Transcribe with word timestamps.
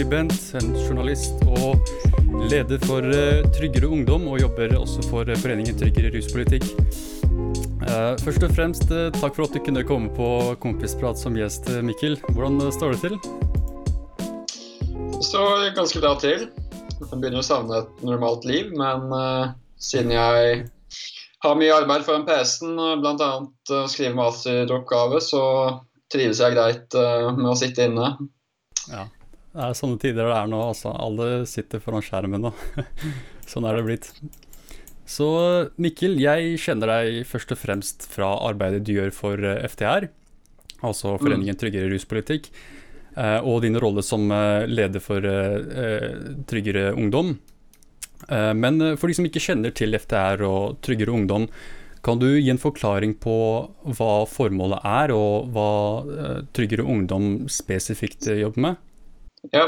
skribent, 0.00 0.32
en 0.56 0.70
journalist 0.80 1.42
og 1.44 1.76
leder 2.48 2.78
for 2.86 3.04
eh, 3.04 3.42
Tryggere 3.52 3.90
Ungdom, 3.92 4.30
og 4.32 4.38
jobber 4.40 4.72
også 4.78 5.02
for 5.10 5.28
foreningen 5.42 5.76
Tryggere 5.76 6.12
ruspolitikk. 6.14 6.64
Først 8.20 8.44
og 8.46 8.52
fremst, 8.54 8.86
takk 9.16 9.34
for 9.34 9.44
at 9.44 9.52
du 9.56 9.60
kunne 9.64 9.82
komme 9.84 10.08
på 10.14 10.28
Kompisprat 10.62 11.18
som 11.20 11.36
gjest, 11.36 11.68
Mikkel. 11.84 12.16
Hvordan 12.32 12.60
står 12.72 12.94
det 12.94 13.00
til? 13.02 13.18
Det 15.18 15.26
står 15.26 15.68
ganske 15.76 16.00
bra 16.00 16.14
til. 16.22 16.48
Jeg 16.48 17.12
begynner 17.12 17.42
å 17.42 17.44
savne 17.44 17.82
et 17.82 18.02
normalt 18.06 18.48
liv, 18.48 18.72
men 18.72 19.08
uh, 19.12 19.52
siden 19.80 20.14
jeg 20.14 20.66
har 21.44 21.60
mye 21.60 21.76
arbeid 21.76 22.08
foran 22.08 22.28
PC-en, 22.28 22.76
bl.a. 23.02 23.30
å 23.42 23.86
skrive 23.90 24.16
masteroppgave, 24.16 25.20
så 25.24 25.44
trives 26.12 26.40
jeg 26.40 26.56
greit 26.56 27.00
uh, 27.00 27.32
med 27.36 27.52
å 27.52 27.58
sitte 27.58 27.90
inne. 27.90 28.14
Ja, 28.88 29.08
det 29.54 29.66
er 29.66 29.76
sånne 29.78 29.98
tider 30.02 30.30
det 30.30 30.36
er 30.36 30.50
nå. 30.50 30.60
Altså. 30.70 30.92
Alle 30.94 31.44
sitter 31.50 31.82
foran 31.82 32.04
skjermen 32.06 32.46
nå. 32.46 32.54
sånn 33.50 33.66
er 33.68 33.78
det 33.78 33.86
blitt. 33.88 34.10
Så 35.10 35.28
Mikkel, 35.82 36.18
jeg 36.22 36.58
kjenner 36.62 36.92
deg 36.94 37.22
først 37.26 37.54
og 37.54 37.58
fremst 37.58 38.06
fra 38.12 38.30
arbeidet 38.46 38.84
du 38.86 38.94
gjør 38.94 39.10
for 39.14 39.42
eh, 39.42 39.64
FTR, 39.66 40.06
altså 40.86 41.16
mm. 41.16 41.22
Foreningen 41.24 41.58
Tryggere 41.58 41.90
ruspolitikk, 41.90 42.46
uh, 43.18 43.40
og 43.42 43.64
din 43.66 43.78
rolle 43.82 44.04
som 44.06 44.30
leder 44.70 45.02
for 45.02 45.26
Tryggere 46.46 46.92
ungdom. 46.94 47.34
Eh, 48.28 48.54
men 48.54 48.80
eh, 48.80 48.96
for 48.98 49.08
de 49.10 49.16
som 49.16 49.26
ikke 49.26 49.42
kjenner 49.42 49.74
til 49.76 49.96
FTR 49.98 50.44
og 50.46 50.80
Tryggere 50.84 51.14
ungdom, 51.14 51.48
kan 52.04 52.20
du 52.20 52.28
gi 52.32 52.48
en 52.52 52.60
forklaring 52.60 53.14
på 53.20 53.34
hva 53.96 54.12
formålet 54.28 54.84
er, 54.88 55.14
og 55.16 55.50
hva 55.54 55.70
eh, 56.04 56.38
Tryggere 56.56 56.86
ungdom 56.86 57.48
spesifikt 57.52 58.30
jobber 58.30 58.66
med? 58.68 58.86
Ja, 59.48 59.66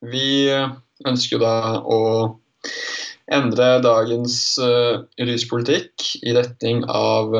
vi 0.00 0.48
ønsker 1.06 1.42
da 1.42 1.56
å 1.84 2.00
endre 3.28 3.66
dagens 3.84 4.56
ruspolitikk 5.20 6.06
i 6.24 6.32
retning 6.36 6.80
av 6.88 7.34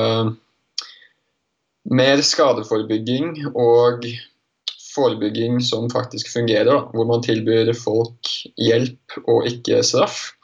mer 1.89 2.21
skadeforebygging 2.21 3.49
og 3.55 4.05
forebygging 4.93 5.61
som 5.65 5.89
faktisk 5.93 6.31
fungerer, 6.33 6.69
da, 6.69 6.79
hvor 6.93 7.09
man 7.09 7.25
tilbyr 7.25 7.73
folk 7.77 8.33
hjelp 8.61 9.19
og 9.27 9.49
ikke 9.49 9.81
straff. 9.87 10.35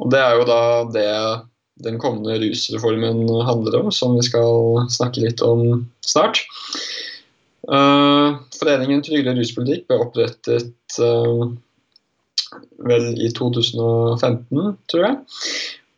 Og 0.00 0.10
Det 0.12 0.20
er 0.20 0.38
jo 0.38 0.48
da 0.48 0.62
det 0.94 1.08
den 1.82 1.98
kommende 1.98 2.38
rusreformen 2.42 3.24
handler 3.46 3.80
om, 3.80 3.90
som 3.94 4.16
vi 4.16 4.24
skal 4.26 4.84
snakke 4.92 5.24
litt 5.24 5.42
om 5.44 5.86
snart. 6.06 6.44
Uh, 7.68 8.40
Foreningen 8.58 9.04
Tryggere 9.06 9.36
ruspolitikk 9.38 9.86
ble 9.90 10.00
opprettet 10.02 10.96
uh, 10.98 11.44
vel 12.88 13.12
i 13.14 13.30
2015, 13.36 14.72
tror 14.90 15.06
jeg. 15.06 15.18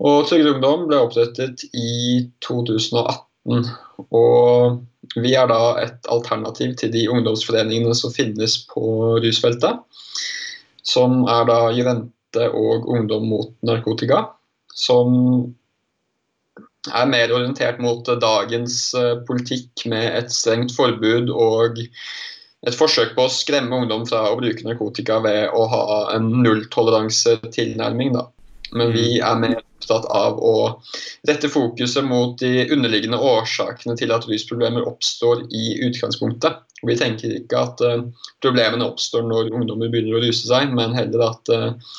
Og 0.05 0.27
Tryggere 0.29 0.57
ungdom 0.57 0.89
ble 0.91 1.01
opprettet 1.07 1.65
i 1.73 2.27
2018. 2.45 3.71
Og 4.15 5.17
vi 5.21 5.35
er 5.37 5.49
da 5.51 5.61
et 5.83 6.09
alternativ 6.13 6.75
til 6.81 6.93
de 6.93 7.07
ungdomsforeningene 7.13 7.97
som 7.97 8.13
finnes 8.13 8.59
på 8.71 9.17
rusfeltet. 9.25 9.81
Som 10.85 11.25
er 11.31 11.49
da 11.49 11.59
Juvente 11.73 12.49
og 12.51 12.89
Ungdom 12.93 13.29
mot 13.31 13.53
narkotika. 13.65 14.27
Som 14.75 15.55
er 16.93 17.09
mer 17.09 17.33
orientert 17.33 17.81
mot 17.83 18.07
dagens 18.21 18.79
eh, 18.99 19.17
politikk 19.29 19.87
med 19.91 20.09
et 20.19 20.33
strengt 20.33 20.75
forbud 20.77 21.33
og 21.33 21.81
et 22.65 22.77
forsøk 22.77 23.15
på 23.17 23.27
å 23.27 23.33
skremme 23.33 23.83
ungdom 23.83 24.07
fra 24.09 24.25
å 24.31 24.39
bruke 24.41 24.65
narkotika 24.67 25.21
ved 25.25 25.53
å 25.53 25.67
ha 25.69 25.85
en 26.15 26.31
nulltoleranse-tilnærming. 26.45 28.17
Men 28.75 28.93
vi 28.95 29.19
mm. 29.19 29.25
er 29.29 29.41
mer 29.43 29.59
opptatt 29.61 30.07
av 30.13 30.41
å 30.41 30.55
rette 31.29 31.51
fokuset 31.53 32.07
mot 32.09 32.39
de 32.41 32.65
underliggende 32.73 33.21
årsakene 33.21 33.97
til 34.01 34.15
at 34.17 34.25
rusproblemer 34.29 34.89
oppstår 34.89 35.45
i 35.53 35.77
utgangspunktet. 35.85 36.63
Vi 36.89 36.97
tenker 36.99 37.35
ikke 37.39 37.61
at 37.67 37.83
uh, 37.85 38.05
problemene 38.45 38.87
oppstår 38.87 39.25
når 39.27 39.53
ungdommer 39.55 39.91
begynner 39.93 40.19
å 40.19 40.23
ruse 40.25 40.49
seg, 40.49 40.73
men 40.77 40.97
heller 40.97 41.27
at 41.31 41.53
uh, 41.53 41.99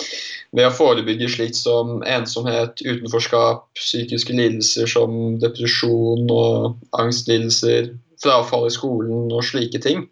ved 0.56 0.70
å 0.70 0.74
forebygge 0.76 1.30
slikt 1.34 1.58
som 1.60 2.00
ensomhet, 2.08 2.80
utenforskap, 2.86 3.66
psykiske 3.80 4.36
lidelser 4.36 4.90
som 4.90 5.38
depresjon 5.42 6.30
og 6.32 6.78
angstlidelser, 7.00 7.94
frafall 8.24 8.70
i 8.70 8.74
skolen 8.74 9.28
og 9.36 9.44
slike 9.44 9.82
ting, 9.84 10.06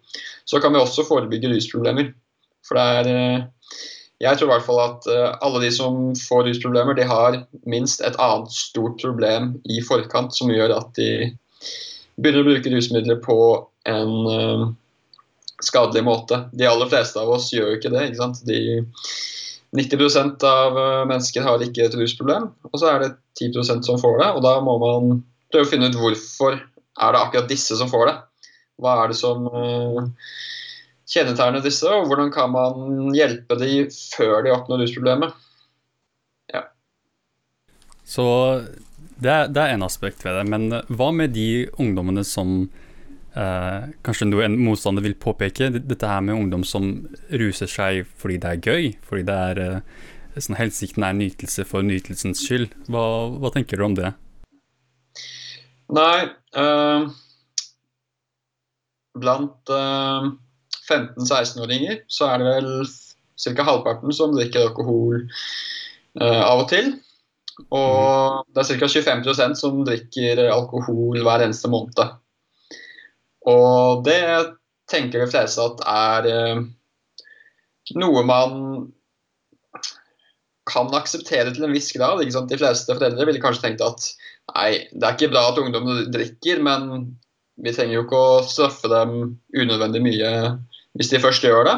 så 0.44 0.60
kan 0.60 0.74
vi 0.74 0.82
også 0.82 1.06
forebygge 1.08 1.50
rusproblemer. 1.54 2.12
For 2.68 2.78
det 2.78 2.84
er 2.98 3.12
uh, 3.14 3.46
jeg 4.22 4.38
tror 4.38 4.46
i 4.46 4.52
hvert 4.54 4.64
fall 4.64 4.78
at 4.80 5.06
alle 5.44 5.58
de 5.60 5.68
som 5.74 5.96
får 6.16 6.46
rusproblemer, 6.46 6.94
de 6.96 7.04
har 7.04 7.34
minst 7.68 8.00
et 8.00 8.14
annet 8.22 8.52
stort 8.54 8.94
problem 9.02 9.50
i 9.68 9.82
forkant 9.84 10.32
som 10.32 10.52
gjør 10.54 10.72
at 10.78 10.94
de 10.96 11.08
begynner 12.16 12.44
å 12.44 12.48
bruke 12.48 12.72
rusmidler 12.72 13.20
på 13.24 13.38
en 13.90 14.12
uh, 14.28 14.66
skadelig 15.62 16.04
måte. 16.06 16.44
De 16.52 16.68
aller 16.68 16.90
fleste 16.90 17.20
av 17.20 17.32
oss 17.36 17.50
gjør 17.52 17.72
jo 17.72 17.78
ikke 17.80 17.92
det. 17.94 18.08
ikke 18.08 18.22
sant? 18.22 18.42
De, 18.48 18.80
90% 19.74 20.46
av 20.48 20.78
uh, 20.78 21.04
mennesker 21.10 21.46
har 21.46 21.62
ikke 21.64 21.88
et 21.88 21.96
rusproblem, 21.98 22.50
og 22.70 22.78
så 22.78 22.92
er 22.92 23.02
det 23.02 23.14
10% 23.40 23.86
som 23.88 23.98
får 24.00 24.20
det. 24.22 24.30
Og 24.36 24.44
da 24.46 24.58
må 24.64 24.78
man 24.82 25.24
prøve 25.52 25.66
å 25.66 25.72
finne 25.72 25.90
ut 25.90 25.98
hvorfor 25.98 26.58
er 26.58 27.14
det 27.14 27.22
akkurat 27.22 27.50
disse 27.50 27.78
som 27.78 27.90
får 27.90 28.10
det. 28.10 28.18
Hva 28.82 28.98
er 29.02 29.10
det 29.10 29.18
som 29.18 29.46
Kjennetegner 31.04 31.60
disse, 31.60 31.84
og 31.84 32.08
hvordan 32.08 32.30
kan 32.32 32.52
man 32.54 33.10
hjelpe 33.14 33.58
de 33.60 33.84
før 34.14 34.40
de 34.44 34.54
oppnår 34.54 34.80
rusproblemet. 34.82 35.34
Ja. 36.48 36.64
Så 38.08 38.24
det 39.22 39.30
er, 39.30 39.52
det 39.52 39.62
er 39.62 39.74
en 39.74 39.86
aspekt 39.86 40.24
ved 40.24 40.38
det, 40.38 40.48
men 40.50 40.66
hva 40.90 41.10
med 41.14 41.34
de 41.36 41.66
ungdommene 41.80 42.24
som 42.26 42.64
eh, 43.36 43.86
kanskje 44.06 44.28
en 44.46 44.58
motstander 44.60 45.04
vil 45.04 45.16
påpeke, 45.18 45.70
dette 45.76 46.10
her 46.10 46.24
med 46.24 46.38
ungdom 46.38 46.64
som 46.66 46.90
ruser 47.30 47.70
seg 47.70 48.04
fordi 48.20 48.40
det 48.42 48.52
er 48.52 48.68
gøy, 48.70 48.90
fordi 49.06 49.26
det 49.30 49.38
er 49.50 49.62
eh, 49.64 49.80
sånn 50.38 50.58
hensikten 50.58 51.06
er 51.06 51.16
nytelse 51.18 51.66
for 51.68 51.86
nytelsens 51.86 52.42
skyld. 52.46 52.70
Hva, 52.90 53.04
hva 53.38 53.52
tenker 53.54 53.78
du 53.78 53.86
om 53.86 53.98
det? 53.98 54.14
Nei 55.94 56.26
øh, 56.58 57.10
Blant 59.14 59.70
øh, 59.70 60.32
15-16-åringer, 60.90 62.02
så 62.10 62.28
er 62.32 62.42
det 62.42 62.48
vel 62.50 62.70
ca. 63.40 63.66
halvparten 63.66 64.12
som 64.14 64.34
drikker 64.36 64.68
alkohol 64.68 65.22
uh, 66.20 66.42
av 66.44 66.64
og 66.64 66.68
til. 66.72 66.92
Og 67.70 68.44
det 68.54 68.64
er 68.64 68.80
ca. 68.80 68.88
25% 68.90 69.58
som 69.60 69.82
drikker 69.86 70.42
alkohol 70.48 71.20
hver 71.22 71.44
eneste 71.44 71.70
måned. 71.70 72.00
Og 73.50 74.04
det 74.06 74.20
tenker 74.90 75.22
de 75.22 75.30
fleste 75.30 75.62
at 75.62 75.84
er 75.88 76.28
uh, 76.28 76.64
noe 78.00 78.24
man 78.26 78.58
kan 80.68 80.88
akseptere 80.96 81.52
til 81.52 81.66
en 81.66 81.74
viss 81.76 81.92
grad. 81.94 82.22
De 82.24 82.60
fleste 82.60 82.96
foreldre 82.96 83.28
ville 83.28 83.42
kanskje 83.42 83.66
tenkt 83.66 83.84
at 83.84 84.06
nei, 84.54 84.70
det 84.92 85.04
er 85.06 85.16
ikke 85.16 85.32
bra 85.34 85.46
at 85.50 85.60
ungdom 85.60 85.90
drikker, 86.14 86.62
men 86.64 87.12
vi 87.60 87.74
trenger 87.74 87.98
jo 87.98 88.04
ikke 88.06 88.20
å 88.20 88.44
straffe 88.48 88.90
dem 88.90 89.18
unødvendig 89.54 90.02
mye 90.04 90.30
hvis 90.98 91.10
de 91.12 91.20
først 91.22 91.44
gjør 91.44 91.68
det. 91.68 91.76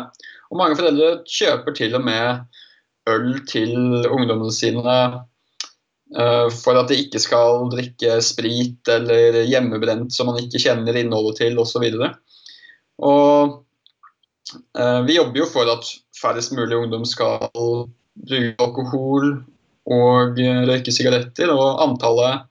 Og 0.52 0.60
mange 0.60 0.78
foreldre 0.78 1.24
kjøper 1.26 1.74
til 1.76 1.96
og 1.98 2.04
med 2.06 2.46
øl 3.10 3.32
til 3.48 3.74
ungdommene 4.06 4.54
sine 4.54 4.96
for 6.14 6.78
at 6.78 6.86
de 6.86 7.00
ikke 7.02 7.18
skal 7.18 7.64
drikke 7.72 8.20
sprit 8.22 8.88
eller 8.92 9.40
hjemmebrent 9.42 10.14
som 10.14 10.28
man 10.30 10.38
ikke 10.38 10.60
kjenner 10.62 10.94
innholdet 10.94 11.40
til 11.40 11.58
osv. 11.58 11.82
Uh, 13.02 15.00
vi 15.06 15.16
jobber 15.16 15.42
jo 15.42 15.48
for 15.50 15.68
at 15.72 15.88
færrest 16.16 16.54
mulig 16.54 16.78
ungdom 16.78 17.04
skal 17.08 17.50
bruke 17.50 18.54
alkohol 18.62 19.32
og 19.90 20.38
røyke 20.70 20.94
sigaretter. 20.94 21.50
Og 21.52 21.82
antallet 21.82 22.46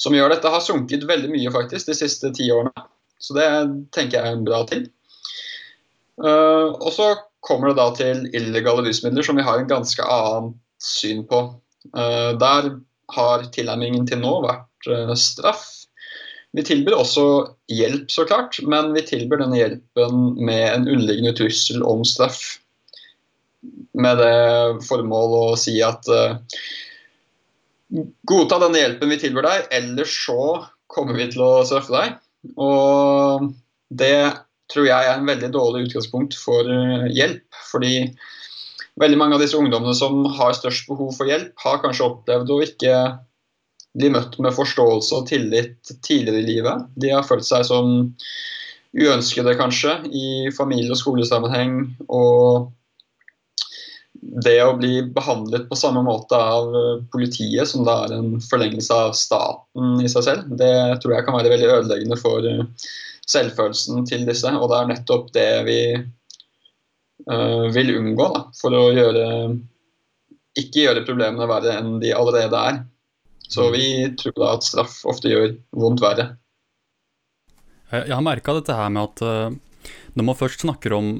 som 0.00 0.16
gjør 0.16 0.32
dette, 0.34 0.50
har 0.52 0.64
sunket 0.64 1.06
veldig 1.08 1.30
mye 1.32 1.52
faktisk 1.52 1.92
de 1.92 1.96
siste 1.96 2.32
ti 2.36 2.50
årene. 2.52 2.86
Så 3.20 3.36
det 3.36 3.46
tenker 3.96 4.18
jeg 4.18 4.24
er 4.28 4.36
en 4.36 4.44
bra 4.48 4.60
ting. 4.68 4.84
Og 6.20 6.90
så 6.92 7.14
kommer 7.44 7.70
det 7.70 7.78
da 7.78 7.86
til 7.96 8.26
illegale 8.36 8.84
rusmidler, 8.84 9.24
som 9.24 9.38
vi 9.38 9.44
har 9.46 9.60
en 9.60 9.70
ganske 9.70 10.04
annet 10.04 10.56
syn 10.82 11.24
på. 11.28 11.40
Uh, 11.94 12.32
der 12.40 12.70
har 13.14 13.44
tilnærmingen 13.54 14.06
til 14.08 14.22
nå 14.22 14.38
vært 14.44 14.88
uh, 14.90 15.12
straff. 15.18 15.66
Vi 16.56 16.64
tilbyr 16.64 16.96
også 16.96 17.26
hjelp, 17.70 18.08
så 18.12 18.24
klart, 18.28 18.58
men 18.64 18.94
vi 18.96 19.04
tilbyr 19.04 19.42
denne 19.42 19.58
hjelpen 19.58 20.30
med 20.40 20.64
en 20.70 20.88
underliggende 20.88 21.34
trussel 21.36 21.84
om 21.84 22.04
straff. 22.06 22.40
Med 23.96 24.22
det 24.22 24.86
formål 24.86 25.34
å 25.36 25.44
si 25.60 25.74
at 25.84 26.06
godta 28.28 28.60
denne 28.62 28.80
hjelpen 28.80 29.12
vi 29.12 29.20
tilbyr 29.20 29.46
deg, 29.46 29.68
ellers 29.74 30.14
så 30.24 30.40
kommer 30.92 31.18
vi 31.18 31.28
til 31.32 31.44
å 31.44 31.52
straffe 31.68 31.92
deg. 31.92 32.16
Og 32.56 33.50
det 33.90 34.16
tror 34.72 34.88
jeg 34.88 35.08
er 35.08 35.18
en 35.18 35.28
veldig 35.28 35.50
dårlig 35.54 35.86
utgangspunkt 35.86 36.36
for 36.38 36.68
eh, 36.70 37.06
hjelp. 37.14 37.46
Fordi 37.70 37.94
veldig 39.00 39.18
mange 39.20 39.36
av 39.36 39.42
disse 39.44 39.58
ungdommene 39.58 39.94
som 39.96 40.24
har 40.38 40.56
størst 40.56 40.88
behov 40.88 41.12
for 41.16 41.28
hjelp, 41.28 41.52
har 41.64 41.82
kanskje 41.82 42.06
opplevd 42.08 42.52
å 42.52 42.60
ikke 42.64 42.94
bli 43.96 44.12
møtt 44.12 44.38
med 44.42 44.54
forståelse 44.56 45.18
og 45.18 45.28
tillit 45.30 45.92
tidligere 46.04 46.42
i 46.42 46.46
livet. 46.46 46.88
De 47.00 47.12
har 47.14 47.26
følt 47.26 47.46
seg 47.48 47.64
som 47.68 48.10
uønskede, 48.96 49.56
kanskje, 49.58 49.98
i 50.08 50.48
familie- 50.56 50.92
og 50.92 51.00
skolesammenheng. 51.00 51.78
Og 52.08 52.72
det 54.44 54.56
å 54.64 54.76
bli 54.76 55.00
behandlet 55.16 55.68
på 55.68 55.78
samme 55.78 56.02
måte 56.04 56.36
av 56.36 56.72
politiet, 57.12 57.68
som 57.68 57.84
da 57.86 58.02
er 58.04 58.16
en 58.16 58.36
forlengelse 58.42 58.96
av 59.06 59.16
staten 59.16 60.00
i 60.04 60.10
seg 60.12 60.28
selv, 60.28 60.56
det 60.60 61.00
tror 61.02 61.16
jeg 61.16 61.28
kan 61.28 61.36
være 61.36 61.52
veldig 61.52 61.72
ødeleggende 61.78 62.20
for 62.20 62.48
selvfølelsen 63.26 64.06
til 64.08 64.24
disse. 64.28 64.52
Og 64.56 64.70
det 64.72 64.80
er 64.80 64.92
nettopp 64.92 65.32
det 65.36 65.50
vi 65.68 65.80
vil 67.26 67.96
unngå, 67.98 68.26
da, 68.30 68.42
for 68.54 68.74
å 68.76 68.84
gjøre 68.94 69.24
ikke 70.56 70.86
gjøre 70.86 71.04
problemene 71.06 71.48
verre 71.50 71.76
enn 71.80 71.96
de 72.02 72.12
allerede 72.16 72.60
er. 72.70 72.82
Så 73.46 73.68
vi 73.74 74.08
tror 74.18 74.34
da 74.40 74.52
at 74.56 74.66
straff 74.66 74.98
ofte 75.06 75.30
gjør 75.30 75.54
vondt 75.76 76.02
verre. 76.02 76.30
Jeg 77.92 78.10
har 78.10 78.24
merka 78.24 78.56
dette 78.56 78.74
her 78.74 78.90
med 78.90 79.04
at 79.04 79.22
uh, 79.22 79.90
når 80.18 80.26
man 80.26 80.38
først 80.38 80.64
snakker 80.64 80.96
om 80.96 81.10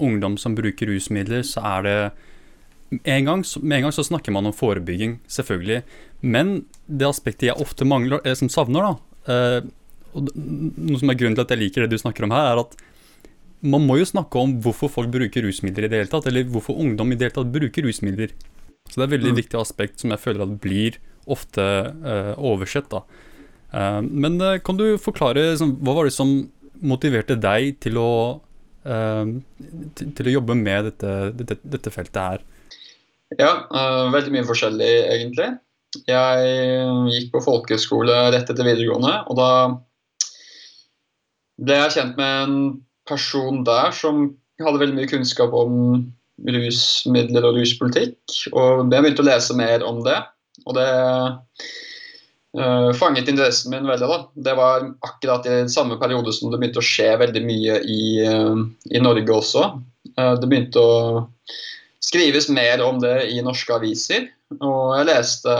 ungdom 0.00 0.38
som 0.40 0.56
bruker 0.56 0.88
rusmidler, 0.88 1.44
så 1.46 1.64
er 1.74 1.84
det 1.84 1.98
en 3.10 3.26
gang, 3.26 3.42
Med 3.60 3.76
en 3.76 3.86
gang 3.86 3.92
så 3.92 4.04
snakker 4.06 4.32
man 4.32 4.46
om 4.46 4.54
forebygging, 4.54 5.18
selvfølgelig. 5.26 5.82
Men 6.22 6.64
det 6.86 7.08
aspektet 7.08 7.48
jeg 7.48 7.60
ofte 7.60 7.84
mangler, 7.84 8.22
eller 8.22 8.38
som 8.38 8.48
savner, 8.52 8.86
da, 8.86 9.64
og 10.14 10.30
noe 10.36 11.00
som 11.00 11.10
er 11.10 11.18
grunnen 11.18 11.34
til 11.34 11.42
at 11.42 11.50
jeg 11.50 11.62
liker 11.64 11.84
det 11.84 11.96
du 11.96 11.98
snakker 11.98 12.26
om 12.26 12.34
her, 12.34 12.52
er 12.52 12.60
at 12.62 12.76
man 13.64 13.84
må 13.88 13.96
jo 14.00 14.08
snakke 14.08 14.40
om 14.40 14.58
hvorfor 14.64 14.90
folk 14.92 15.10
bruker 15.12 15.44
rusmidler 15.46 15.86
i 15.86 15.90
det 15.92 16.02
hele 16.02 16.12
tatt, 16.12 16.28
eller 16.28 16.46
hvorfor 16.52 16.76
ungdom 16.80 17.12
i 17.12 17.18
det 17.18 17.28
hele 17.28 17.36
tatt 17.38 17.52
bruker 17.54 17.86
rusmidler. 17.86 18.34
Så 18.90 18.98
det 18.98 19.04
er 19.04 19.08
et 19.08 19.16
veldig 19.16 19.32
mm. 19.32 19.38
viktig 19.40 19.60
aspekt 19.60 20.02
som 20.02 20.12
jeg 20.12 20.20
føler 20.20 20.44
at 20.44 20.58
blir 20.60 20.98
ofte 21.30 21.64
uh, 22.04 22.34
oversett. 22.36 22.90
da. 22.92 23.04
Uh, 23.72 24.00
men 24.04 24.36
uh, 24.42 24.58
kan 24.60 24.76
du 24.78 24.86
forklare 25.00 25.46
liksom, 25.54 25.78
hva 25.84 25.96
var 25.96 26.08
det 26.08 26.16
som 26.16 26.34
motiverte 26.84 27.38
deg 27.40 27.78
til 27.80 27.96
å, 27.96 28.10
til, 28.84 30.08
til 30.18 30.28
å 30.28 30.32
jobbe 30.34 30.56
med 30.58 30.90
dette, 30.90 31.12
dette, 31.38 31.56
dette 31.62 31.92
feltet 31.94 32.18
her? 32.20 32.42
Ja, 33.38 33.52
veldig 34.12 34.32
mye 34.34 34.44
forskjellig, 34.44 34.90
egentlig. 35.14 35.46
Jeg 36.10 36.50
gikk 37.14 37.30
på 37.32 37.40
folkehøyskole 37.46 38.18
rett 38.34 38.50
etter 38.50 38.66
videregående, 38.66 39.14
og 39.30 39.38
da 39.38 39.48
ble 41.62 41.78
jeg 41.78 41.94
kjent 41.94 42.20
med 42.20 42.42
en 42.42 42.58
person 43.08 43.62
der 43.66 43.92
som 43.96 44.28
hadde 44.62 44.80
veldig 44.80 44.98
mye 44.98 45.10
kunnskap 45.10 45.54
om 45.56 46.04
rusmidler 46.44 47.46
og 47.46 47.58
ruspolitikk. 47.58 48.18
Og 48.52 48.90
jeg 48.90 49.04
begynte 49.04 49.24
å 49.24 49.28
lese 49.28 49.56
mer 49.58 49.84
om 49.86 50.02
det. 50.06 50.16
Og 50.64 50.76
det 50.78 50.88
uh, 52.58 52.90
fanget 52.98 53.30
interessen 53.30 53.74
min 53.74 53.86
veldig. 53.88 54.08
da. 54.10 54.18
Det 54.48 54.56
var 54.58 54.88
akkurat 55.06 55.46
i 55.50 55.62
samme 55.70 55.98
periode 56.00 56.34
som 56.34 56.52
det 56.52 56.60
begynte 56.62 56.82
å 56.82 56.86
skje 56.86 57.12
veldig 57.22 57.44
mye 57.46 57.80
i, 57.86 58.04
uh, 58.26 58.64
i 58.90 59.02
Norge 59.02 59.38
også. 59.38 59.66
Uh, 60.18 60.34
det 60.40 60.50
begynte 60.50 60.82
å 60.82 60.94
skrives 62.04 62.50
mer 62.52 62.82
om 62.84 63.00
det 63.02 63.30
i 63.32 63.42
norske 63.42 63.74
aviser. 63.74 64.28
Og 64.60 64.94
jeg 64.98 65.08
leste, 65.08 65.54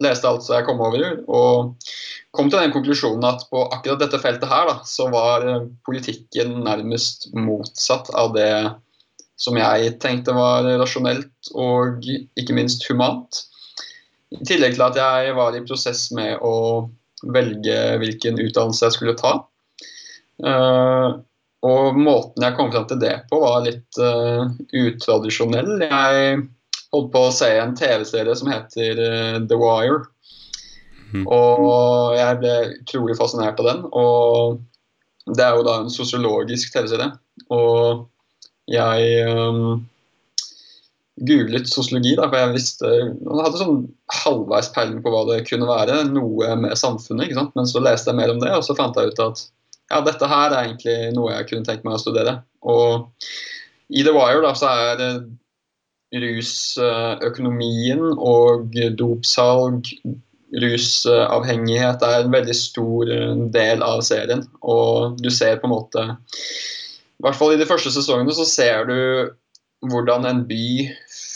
leste 0.00 0.28
alt 0.28 0.46
som 0.46 0.56
jeg 0.56 0.66
kom 0.68 0.80
over. 0.84 1.18
Og 1.26 1.90
kom 2.36 2.50
til 2.50 2.62
den 2.62 2.74
konklusjonen 2.74 3.26
at 3.26 3.46
på 3.50 3.64
akkurat 3.74 4.02
dette 4.02 4.20
feltet 4.22 4.50
her, 4.50 4.68
da, 4.70 4.78
så 4.86 5.08
var 5.10 5.46
eh, 5.46 5.66
politikken 5.86 6.60
nærmest 6.66 7.30
motsatt 7.36 8.12
av 8.14 8.34
det 8.36 8.52
som 9.40 9.56
jeg 9.56 9.94
tenkte 10.02 10.36
var 10.36 10.66
rasjonelt 10.82 11.52
og 11.56 12.04
ikke 12.04 12.56
minst 12.56 12.84
humant. 12.90 13.46
I 14.30 14.44
tillegg 14.46 14.76
til 14.76 14.84
at 14.84 14.98
jeg 15.00 15.34
var 15.38 15.56
i 15.56 15.62
prosess 15.64 16.10
med 16.14 16.42
å 16.44 16.90
velge 17.34 17.78
hvilken 18.02 18.38
utdannelse 18.40 18.86
jeg 18.86 18.96
skulle 18.98 19.16
ta. 19.18 19.32
Uh, 20.44 21.20
og 21.66 21.96
måten 21.96 22.44
jeg 22.44 22.56
kom 22.56 22.70
fram 22.72 22.86
til 22.88 23.00
det 23.00 23.14
på, 23.32 23.40
var 23.42 23.64
litt 23.64 24.00
uh, 24.00 24.44
utradisjonell. 24.76 25.72
Jeg 25.88 26.36
holdt 26.92 27.10
på 27.16 27.24
å 27.26 27.34
se 27.34 27.50
en 27.56 27.74
TV-serie 27.80 28.36
som 28.36 28.52
heter 28.52 29.02
The 29.48 29.58
Wire. 29.60 30.04
Mm. 31.12 31.26
Og 31.26 32.16
jeg 32.18 32.40
ble 32.40 32.56
utrolig 32.80 33.16
fascinert 33.18 33.60
av 33.62 33.70
den. 33.70 33.84
Og 33.90 35.34
det 35.36 35.44
er 35.44 35.56
jo 35.56 35.66
da 35.66 35.78
en 35.82 35.92
sosiologisk 35.92 36.74
TV-serie. 36.74 37.12
Og 37.54 38.06
jeg 38.70 39.24
um, 39.30 39.80
googlet 41.26 41.68
sosiologi, 41.68 42.14
da, 42.18 42.28
for 42.30 42.38
jeg 42.38 42.54
visste 42.54 42.90
Jeg 42.90 43.40
hadde 43.44 43.60
sånn 43.60 43.82
halvveis 44.22 44.70
peiling 44.74 45.00
på 45.04 45.12
hva 45.12 45.24
det 45.30 45.42
kunne 45.48 45.68
være. 45.68 46.02
Noe 46.10 46.54
med 46.60 46.78
samfunnet. 46.78 47.28
ikke 47.28 47.40
sant? 47.40 47.56
Men 47.58 47.68
så 47.70 47.82
leste 47.84 48.12
jeg 48.12 48.20
mer 48.20 48.34
om 48.34 48.40
det, 48.42 48.52
og 48.56 48.64
så 48.66 48.76
fant 48.78 48.96
jeg 48.98 49.12
ut 49.12 49.24
at 49.26 49.44
ja, 49.90 50.00
dette 50.06 50.26
her 50.30 50.52
er 50.54 50.68
egentlig 50.68 50.98
noe 51.16 51.34
jeg 51.34 51.48
kunne 51.50 51.66
tenkt 51.66 51.86
meg 51.86 51.98
å 51.98 52.02
studere. 52.02 52.38
Og 52.62 53.10
i 53.90 54.04
The 54.06 54.14
Wire 54.14 54.42
da, 54.44 54.54
så 54.54 54.70
er 54.70 55.24
rusøkonomien 56.10 58.02
og 58.18 58.74
dopsalg 58.98 59.90
rusavhengighet 60.58 62.02
er 62.02 62.24
en 62.24 62.32
veldig 62.34 62.56
stor 62.56 63.10
eh, 63.12 63.42
del 63.54 63.84
av 63.86 64.02
serien. 64.06 64.44
Og 64.62 65.20
du 65.22 65.30
ser 65.32 65.60
på 65.60 65.68
en 65.68 65.74
måte 65.76 66.06
I 66.10 67.26
hvert 67.26 67.38
fall 67.38 67.54
i 67.54 67.60
de 67.60 67.68
første 67.68 67.92
sesongene 67.94 68.34
så 68.34 68.46
ser 68.48 68.88
du 68.90 68.98
hvordan 69.90 70.26
en 70.28 70.42
by 70.48 70.90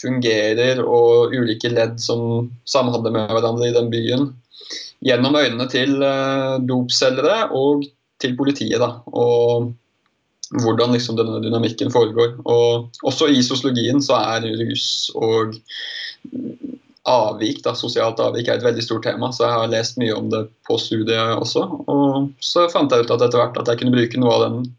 fungerer 0.05 0.83
og 0.85 1.33
ulike 1.33 1.71
ledd 1.73 1.97
som 2.03 2.51
samhandler 2.69 3.15
med 3.15 3.33
hverandre 3.33 3.71
i 3.71 3.77
den 3.77 3.89
byen. 3.93 4.27
Gjennom 5.05 5.37
øynene 5.37 5.65
til 5.73 5.97
uh, 6.05 6.61
dopselgere 6.61 7.49
og 7.57 7.87
til 8.21 8.37
politiet. 8.37 8.81
Da. 8.81 9.01
Og 9.17 9.73
hvordan 10.61 10.93
liksom 10.93 11.17
denne 11.17 11.41
dynamikken 11.45 11.93
foregår. 11.93 12.37
Og 12.45 12.91
også 13.03 13.31
i 13.33 13.43
sosiologien 13.45 14.03
så 14.05 14.21
er 14.21 14.49
rus 14.61 15.11
og 15.17 15.57
avvik, 17.05 17.61
da, 17.65 17.75
sosialt 17.77 18.21
avvik 18.23 18.49
er 18.49 18.59
et 18.59 18.65
veldig 18.65 18.83
stort 18.85 19.05
tema, 19.05 19.29
så 19.33 19.45
jeg 19.45 19.57
har 19.59 19.73
lest 19.73 19.99
mye 20.01 20.15
om 20.17 20.31
det 20.33 20.47
på 20.65 20.79
studiet 20.81 21.35
også. 21.37 21.65
Og 21.93 22.31
så 22.41 22.65
fant 22.73 22.93
jeg 22.93 23.05
ut 23.05 23.13
at 23.13 23.25
etter 23.27 23.43
hvert 23.43 23.59
at 23.61 23.69
jeg 23.69 23.83
kunne 23.83 23.93
bruke 23.93 24.21
noe 24.21 24.37
av 24.37 24.45
den 24.47 24.71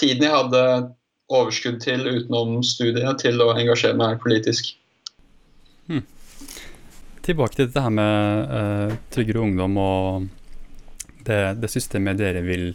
tiden 0.00 0.26
jeg 0.26 0.34
hadde 0.34 0.64
overskudd 1.30 1.78
til 1.80 2.04
utenom 2.04 2.58
studiet, 2.66 3.22
til 3.22 3.40
å 3.40 3.54
engasjere 3.54 3.96
meg 3.96 4.20
politisk. 4.20 4.74
Hmm. 5.88 6.04
Tilbake 7.24 7.56
til 7.56 7.70
dette 7.70 7.86
her 7.86 7.94
med 7.94 8.52
uh, 8.52 8.98
tryggere 9.14 9.44
ungdom 9.46 9.80
og 9.80 10.28
det, 11.24 11.40
det, 11.62 11.72
systemet 11.72 12.20
dere 12.20 12.44
vil 12.44 12.70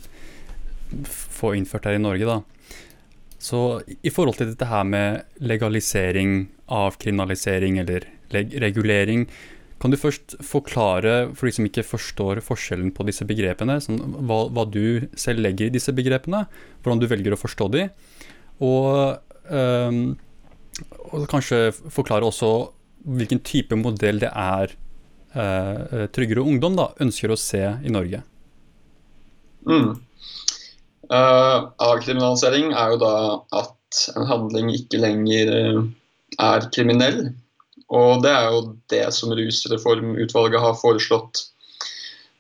få 1.06 1.54
innført 1.60 1.86
her 1.90 2.00
i 2.00 2.02
Norge. 2.02 2.26
da. 2.26 2.42
Så 3.38 3.82
i 3.86 4.10
forhold 4.10 4.40
til 4.40 4.50
dette 4.50 4.70
her 4.70 4.86
med 4.88 5.46
legalisering, 5.46 6.48
avkriminalisering 6.66 7.78
eller 7.84 8.08
regulering. 8.34 9.28
Kan 9.82 9.92
du 9.92 10.00
først 10.00 10.38
forklare, 10.46 11.34
for 11.36 11.48
de 11.48 11.56
som 11.58 11.68
ikke 11.68 11.84
forstår 11.84 12.40
forskjellen 12.46 12.94
på 12.96 13.06
disse 13.08 13.26
begrepene, 13.28 13.76
sånn, 13.84 14.00
hva, 14.26 14.46
hva, 14.56 14.64
du 14.72 15.06
selv 15.20 15.44
legger 15.44 15.68
i 15.68 15.76
disse 15.76 15.92
begrepene, 15.96 16.46
hvordan 16.82 17.02
du 17.02 17.10
velger 17.12 17.36
å 17.36 17.40
forstå 17.40 17.68
de, 17.76 17.84
og, 18.64 19.20
um, 19.52 20.16
og 21.12 21.28
kanskje 21.32 21.70
forklare 21.92 22.26
også 22.26 22.54
hvilken 23.20 23.44
type 23.46 23.76
modell 23.78 24.24
det 24.24 24.32
er 24.32 24.72
uh, 25.36 26.08
Tryggere 26.16 26.42
Ungdom 26.46 26.80
da, 26.80 26.90
ønsker 27.04 27.36
å 27.36 27.40
se 27.40 27.62
i 27.62 27.92
Norge? 27.92 28.24
Mm. 29.68 29.92
Uh, 31.12 31.70
avkriminalisering 31.84 32.72
er 32.72 32.96
jo 32.96 33.02
da 33.04 33.16
at 33.60 34.06
en 34.16 34.26
handling 34.32 34.72
ikke 34.74 35.04
lenger 35.04 35.52
er 36.42 36.72
kriminell, 36.74 37.28
og 37.94 38.24
det 38.26 38.32
er 38.34 38.48
jo 38.50 38.62
det 38.90 39.04
som 39.14 39.34
Rusreformutvalget 39.38 40.62
har 40.62 40.80
foreslått 40.80 41.44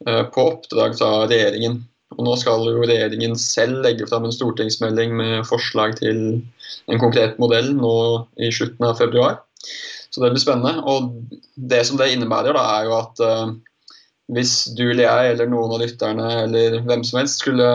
eh, 0.07 0.23
på 0.33 0.47
oppdrag 0.51 0.97
av 1.05 1.27
regjeringen. 1.29 1.83
Og 2.15 2.23
nå 2.25 2.35
skal 2.39 2.65
jo 2.69 2.85
regjeringen 2.85 3.35
selv 3.39 3.83
legge 3.85 4.07
fram 4.09 4.25
en 4.25 4.33
stortingsmelding 4.33 5.13
med 5.17 5.45
forslag 5.49 5.97
til 5.99 6.21
en 6.89 7.01
konkret 7.01 7.37
modell 7.41 7.73
nå 7.75 7.95
i 8.41 8.51
slutten 8.53 8.87
av 8.87 8.97
februar. 9.01 9.39
Så 10.09 10.23
det 10.23 10.31
blir 10.31 10.41
spennende. 10.41 10.79
Og 10.87 11.11
det 11.55 11.83
som 11.87 11.99
det 11.99 12.11
innebærer, 12.13 12.55
da, 12.55 12.63
er 12.77 12.87
jo 12.87 12.95
at 13.01 13.21
uh, 13.25 13.51
hvis 14.33 14.53
du 14.77 14.85
eller 14.87 15.03
jeg 15.05 15.33
eller 15.33 15.51
noen 15.51 15.75
av 15.75 15.81
lytterne 15.83 16.29
eller 16.45 16.79
hvem 16.87 17.03
som 17.05 17.19
helst 17.19 17.43
skulle 17.43 17.67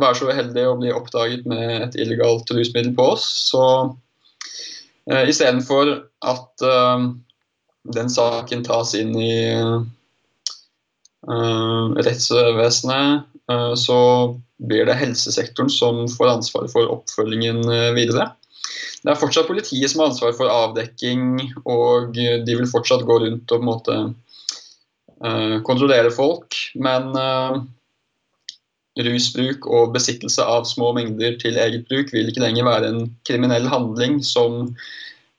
være 0.00 0.18
så 0.18 0.30
uheldig 0.30 0.68
å 0.68 0.76
bli 0.78 0.92
oppdaget 0.94 1.48
med 1.48 1.88
et 1.88 1.98
illegalt 2.00 2.48
rusmiddel 2.54 2.94
på 2.96 3.10
oss, 3.16 3.26
så 3.50 3.64
Uh, 5.10 5.24
Istedenfor 5.28 5.90
at 6.22 6.64
uh, 6.66 7.08
den 7.94 8.10
saken 8.12 8.62
tas 8.66 8.94
inn 8.98 9.16
i 9.18 9.34
rettsvesenet, 12.02 13.26
så 13.78 13.98
blir 14.58 14.86
det 14.88 14.96
helsesektoren 14.98 15.70
som 15.70 16.00
får 16.10 16.30
ansvar 16.32 16.66
for 16.70 16.90
oppfølgingen 16.90 17.60
videre. 17.94 18.28
Det 19.02 19.12
er 19.12 19.20
fortsatt 19.20 19.46
politiet 19.46 19.90
som 19.90 20.02
har 20.02 20.10
ansvar 20.10 20.34
for 20.38 20.50
avdekking, 20.50 21.38
og 21.62 22.14
de 22.18 22.56
vil 22.58 22.70
fortsatt 22.70 23.06
gå 23.06 23.18
rundt 23.22 23.54
og 23.54 23.54
på 23.54 23.60
en 23.60 23.68
måte 23.68 23.98
kontrollere 25.66 26.10
folk. 26.14 26.58
Men 26.74 27.14
rusbruk 29.00 29.66
og 29.72 29.94
besittelse 29.94 30.44
av 30.44 30.66
små 30.68 30.90
mengder 30.96 31.38
til 31.40 31.56
eget 31.60 31.86
bruk 31.88 32.12
vil 32.12 32.28
ikke 32.28 32.44
lenger 32.44 32.66
være 32.68 32.90
en 32.92 33.06
kriminell 33.28 33.68
handling 33.70 34.20
som 34.24 34.74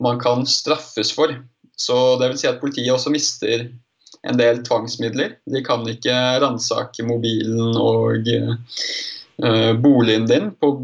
man 0.02 0.18
kan 0.22 0.42
straffes 0.48 1.12
for. 1.14 1.30
Så 1.78 2.16
det 2.20 2.32
vil 2.32 2.40
si 2.40 2.50
at 2.50 2.60
politiet 2.62 2.92
også 2.94 3.12
mister 3.14 3.68
en 4.24 4.40
del 4.40 4.62
tvangsmidler. 4.66 5.36
De 5.50 5.62
kan 5.66 5.86
ikke 5.90 6.14
ransake 6.42 7.06
mobilen 7.06 7.76
og 7.78 8.26
uh, 8.26 9.72
boligen 9.82 10.26
din 10.30 10.50
på 10.58 10.74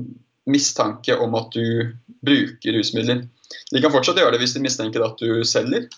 mistanke 0.51 1.17
om 1.19 1.35
at 1.39 1.51
du 1.55 1.91
bruker 2.27 2.77
rusmidler. 2.77 3.25
De 3.71 3.83
kan 3.83 3.93
fortsatt 3.93 4.19
gjøre 4.19 4.37
det 4.37 4.45
hvis 4.45 4.55
de 4.55 4.63
mistenker 4.63 5.05
at 5.05 5.19
du 5.19 5.43
selger. 5.47 5.89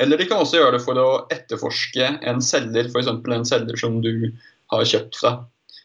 Eller 0.00 0.18
de 0.18 0.26
kan 0.26 0.40
også 0.40 0.58
gjøre 0.58 0.78
det 0.78 0.84
for 0.86 0.98
å 0.98 1.08
etterforske 1.30 2.06
en 2.26 2.40
selger, 2.42 2.88
f.eks. 2.88 3.10
en 3.12 3.46
selger 3.46 3.78
som 3.78 3.98
du 4.02 4.32
har 4.72 4.86
kjøpt 4.88 5.18
fra 5.20 5.34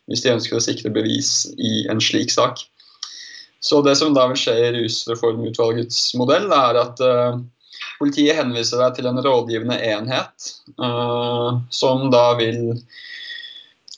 hvis 0.08 0.24
de 0.24 0.34
ønsker 0.34 0.58
å 0.58 0.64
sikre 0.64 0.92
bevis 0.96 1.46
i 1.58 1.86
en 1.92 2.02
slik 2.04 2.32
sak. 2.34 2.64
Så 3.60 3.82
det 3.82 3.96
som 4.00 4.14
da 4.16 4.28
vil 4.30 4.40
skje 4.40 4.56
i 4.68 4.72
Rusreformutvalgets 4.78 6.14
modell, 6.20 6.48
er 6.54 6.80
at 6.80 7.02
uh, 7.04 7.40
politiet 8.00 8.38
henviser 8.38 8.82
deg 8.84 8.98
til 8.98 9.10
en 9.10 9.22
rådgivende 9.24 9.80
enhet 9.90 10.52
uh, 10.80 11.58
som 11.74 12.08
da 12.14 12.30
vil 12.40 12.78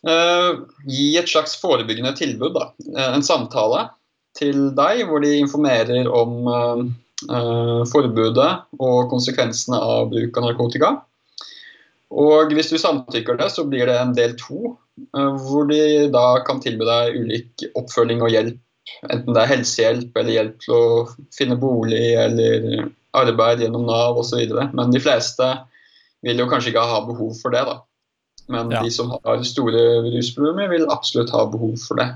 uh, 0.08 0.52
gi 0.88 1.12
et 1.20 1.30
slags 1.30 1.58
forebyggende 1.62 2.16
tilbud, 2.18 2.56
da. 2.56 2.72
en 3.10 3.26
samtale 3.26 3.90
til 4.40 4.70
deg 4.78 5.04
hvor 5.10 5.22
de 5.26 5.36
informerer 5.42 6.08
om 6.08 6.94
forbudet 7.90 8.52
og 8.80 9.10
konsekvensene 9.12 9.76
av 9.76 10.06
bruk 10.14 10.38
av 10.40 10.46
narkotika. 10.46 10.92
Og 12.10 12.54
hvis 12.58 12.72
du 12.74 12.78
samtykker 12.82 13.38
det, 13.38 13.52
så 13.54 13.66
blir 13.70 13.90
det 13.90 13.98
en 14.00 14.16
del 14.18 14.34
to, 14.40 14.76
eh, 15.14 15.34
hvor 15.46 15.68
de 15.70 16.08
da 16.14 16.42
kan 16.46 16.62
tilby 16.64 16.88
deg 16.88 17.20
ulik 17.22 17.68
oppfølging 17.78 18.24
og 18.26 18.34
hjelp. 18.34 18.58
Enten 19.06 19.36
det 19.36 19.42
er 19.44 19.52
helsehjelp 19.52 20.16
eller 20.18 20.34
hjelp 20.34 20.64
til 20.64 20.74
å 20.74 21.28
finne 21.36 21.60
bolig 21.62 22.16
eller 22.18 22.88
arbeid 23.18 23.62
gjennom 23.62 23.86
Nav 23.86 24.18
osv. 24.18 24.42
Men 24.74 24.96
de 24.96 25.02
fleste 25.04 25.46
vil 26.26 26.42
jo 26.42 26.50
kanskje 26.50 26.74
ikke 26.74 26.88
ha 26.90 27.04
behov 27.06 27.38
for 27.38 27.54
det, 27.54 27.62
da. 27.68 27.78
Men 28.50 28.74
ja. 28.74 28.82
de 28.82 28.90
som 28.92 29.14
har 29.14 29.46
store 29.46 29.84
rusproblemer, 30.10 30.72
vil 30.74 30.90
absolutt 30.90 31.30
ha 31.36 31.46
behov 31.52 31.78
for 31.84 32.02
det. 32.02 32.10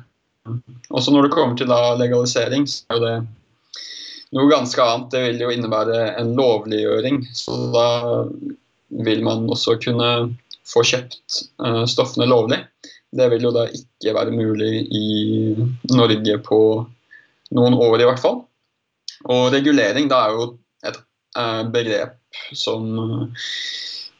Også 0.89 1.13
når 1.13 1.27
det 1.27 1.35
kommer 1.35 1.55
til 1.59 1.69
da 1.69 1.93
legalisering, 1.99 2.65
så 2.67 2.83
er 2.89 2.97
jo 2.97 3.03
det 3.05 3.13
noe 4.33 4.49
ganske 4.49 4.81
annet. 4.81 5.11
Det 5.13 5.21
vil 5.27 5.45
jo 5.45 5.53
innebære 5.53 5.99
en 6.17 6.33
lovliggjøring. 6.39 7.21
Så 7.37 7.59
da 7.75 7.87
vil 9.05 9.23
man 9.25 9.47
også 9.51 9.77
kunne 9.81 10.09
få 10.67 10.83
kjøpt 10.87 11.43
uh, 11.63 11.83
stoffene 11.89 12.27
lovlig. 12.29 12.61
Det 13.13 13.29
vil 13.33 13.45
jo 13.45 13.53
da 13.53 13.67
ikke 13.69 14.15
være 14.15 14.33
mulig 14.33 14.87
i 14.89 15.07
Norge 15.93 16.37
på 16.45 16.59
noen 17.53 17.77
år, 17.77 18.01
i 18.01 18.07
hvert 18.09 18.21
fall. 18.21 18.41
Og 19.29 19.51
regulering 19.53 20.09
da 20.11 20.23
er 20.25 20.37
jo 20.37 20.47
et 20.87 20.99
uh, 21.37 21.63
begrep 21.73 22.17
som 22.57 22.89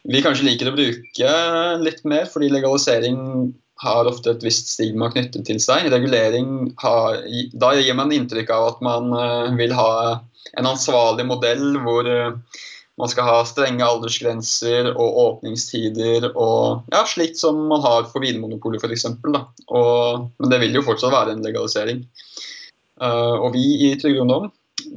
vi 0.04 0.20
kanskje 0.22 0.46
liker 0.46 0.70
å 0.70 0.76
bruke 0.76 1.34
litt 1.80 2.04
mer, 2.06 2.28
fordi 2.30 2.52
legalisering 2.52 3.18
har 3.82 4.06
ofte 4.06 4.30
et 4.30 4.44
visst 4.44 4.70
stigma 4.70 5.08
knyttet 5.12 5.46
til 5.48 5.58
seg. 5.60 5.88
Regulering 5.92 6.70
har, 6.80 7.24
Da 7.58 7.72
gir 7.74 7.96
man 7.98 8.12
inntrykk 8.14 8.52
av 8.54 8.68
at 8.74 8.84
man 8.84 9.10
uh, 9.16 9.50
vil 9.58 9.74
ha 9.74 9.90
en 10.54 10.68
ansvarlig 10.70 11.26
modell 11.26 11.80
hvor 11.82 12.06
man 13.00 13.10
skal 13.10 13.26
ha 13.26 13.40
strenge 13.48 13.86
aldersgrenser 13.86 14.92
og 14.92 15.18
åpningstider 15.24 16.28
og 16.30 16.84
ja, 16.94 17.02
slikt 17.10 17.40
som 17.40 17.58
man 17.70 17.82
har 17.82 18.06
for 18.10 18.22
Vinmonopolet 18.22 18.82
f.eks. 18.82 19.08
Men 19.18 20.52
det 20.52 20.60
vil 20.62 20.78
jo 20.78 20.84
fortsatt 20.86 21.14
være 21.14 21.34
en 21.34 21.42
legalisering. 21.44 22.04
Uh, 23.02 23.34
og 23.42 23.50
vi 23.56 23.64
i 23.88 23.94
Trygg 23.98 24.20
Ungdom 24.22 24.52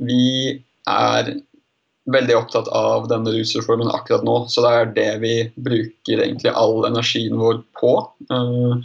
vi 0.06 0.60
er 0.88 1.32
veldig 2.14 2.36
opptatt 2.38 2.70
av 2.76 3.08
denne 3.10 3.34
rusreformen 3.34 3.90
akkurat 3.92 4.24
nå. 4.24 4.38
Så 4.52 4.62
det 4.64 4.74
er 4.76 4.94
det 4.94 5.10
vi 5.24 5.34
bruker 5.58 6.22
egentlig 6.22 6.54
all 6.54 6.86
energien 6.88 7.42
vår 7.42 7.64
på. 7.82 7.98
Uh, 8.30 8.78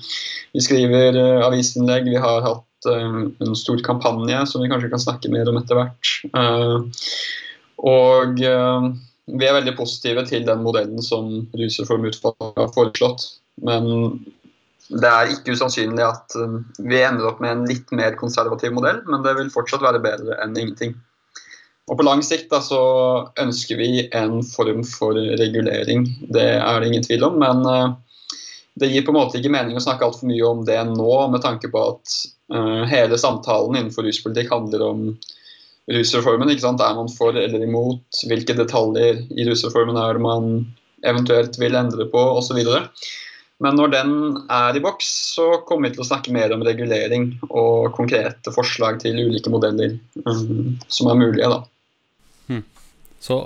vi 0.56 0.64
skriver 0.64 1.20
uh, 1.20 1.44
avisinnlegg, 1.50 2.08
vi 2.08 2.22
har 2.22 2.44
hatt 2.48 2.68
en 2.90 3.52
stor 3.54 3.78
kampanje 3.86 4.40
som 4.50 4.58
vi 4.58 4.66
kanskje 4.72 4.88
kan 4.90 5.04
snakke 5.04 5.28
mer 5.30 5.46
om 5.52 5.60
etter 5.60 5.78
hvert. 5.78 6.08
Og 7.82 8.38
uh, 8.38 8.90
vi 9.32 9.46
er 9.46 9.56
veldig 9.56 9.74
positive 9.78 10.24
til 10.28 10.46
den 10.46 10.62
modellen 10.64 11.02
som 11.04 11.30
Rusreformutvalget 11.58 12.60
har 12.60 12.74
foreslått. 12.74 13.26
Men 13.66 13.88
det 14.92 15.08
er 15.08 15.32
ikke 15.32 15.56
usannsynlig 15.56 16.04
at 16.06 16.36
uh, 16.38 16.60
vi 16.82 17.00
ender 17.02 17.30
opp 17.30 17.42
med 17.42 17.56
en 17.56 17.64
litt 17.70 17.90
mer 17.94 18.16
konservativ 18.20 18.74
modell, 18.76 19.02
men 19.08 19.24
det 19.26 19.34
vil 19.38 19.50
fortsatt 19.54 19.84
være 19.84 20.02
bedre 20.04 20.38
enn 20.44 20.54
ingenting. 20.56 20.94
Og 21.90 21.98
På 21.98 22.06
lang 22.06 22.22
sikt 22.22 22.52
da, 22.52 22.60
så 22.62 22.82
ønsker 23.42 23.80
vi 23.80 24.06
en 24.14 24.38
form 24.46 24.84
for 24.86 25.18
regulering. 25.40 26.06
Det 26.30 26.48
er 26.60 26.78
det 26.78 26.92
ingen 26.92 27.04
tvil 27.04 27.26
om. 27.26 27.42
Men 27.42 27.66
uh, 27.66 28.30
det 28.78 28.92
gir 28.92 29.04
på 29.04 29.12
en 29.12 29.18
måte 29.18 29.40
ikke 29.40 29.52
mening 29.52 29.76
å 29.76 29.82
snakke 29.82 30.06
altfor 30.06 30.30
mye 30.30 30.46
om 30.46 30.62
det 30.68 30.78
nå, 30.94 31.10
med 31.34 31.42
tanke 31.44 31.68
på 31.72 31.82
at 31.90 32.14
hele 32.88 33.16
samtalen 33.16 33.78
innenfor 33.78 34.04
ruspolitikk 34.04 34.50
handler 34.52 34.82
om 34.84 35.04
rusreformen. 35.90 36.50
ikke 36.52 36.64
sant? 36.66 36.82
Er 36.82 36.94
man 36.98 37.10
for 37.10 37.36
eller 37.38 37.64
imot? 37.64 38.22
Hvilke 38.28 38.56
detaljer 38.58 39.24
i 39.30 39.48
rusreformen 39.48 39.98
er 39.98 40.16
det 40.16 40.24
man 40.24 40.48
eventuelt 41.02 41.58
vil 41.58 41.74
endre 41.74 42.06
på, 42.10 42.22
osv. 42.38 42.60
Men 43.62 43.78
når 43.78 43.92
den 43.94 44.14
er 44.50 44.76
i 44.78 44.82
boks, 44.82 45.10
så 45.36 45.48
kommer 45.66 45.88
vi 45.88 45.96
til 45.96 46.04
å 46.04 46.08
snakke 46.08 46.34
mer 46.34 46.54
om 46.54 46.64
regulering 46.66 47.32
og 47.50 47.92
konkrete 47.96 48.54
forslag 48.54 48.98
til 49.02 49.20
ulike 49.22 49.50
modeller 49.52 49.96
um, 50.26 50.78
som 50.90 51.10
er 51.12 51.20
mulige. 51.20 51.50
da. 51.50 51.60
Hmm. 52.50 52.64
Så 53.22 53.38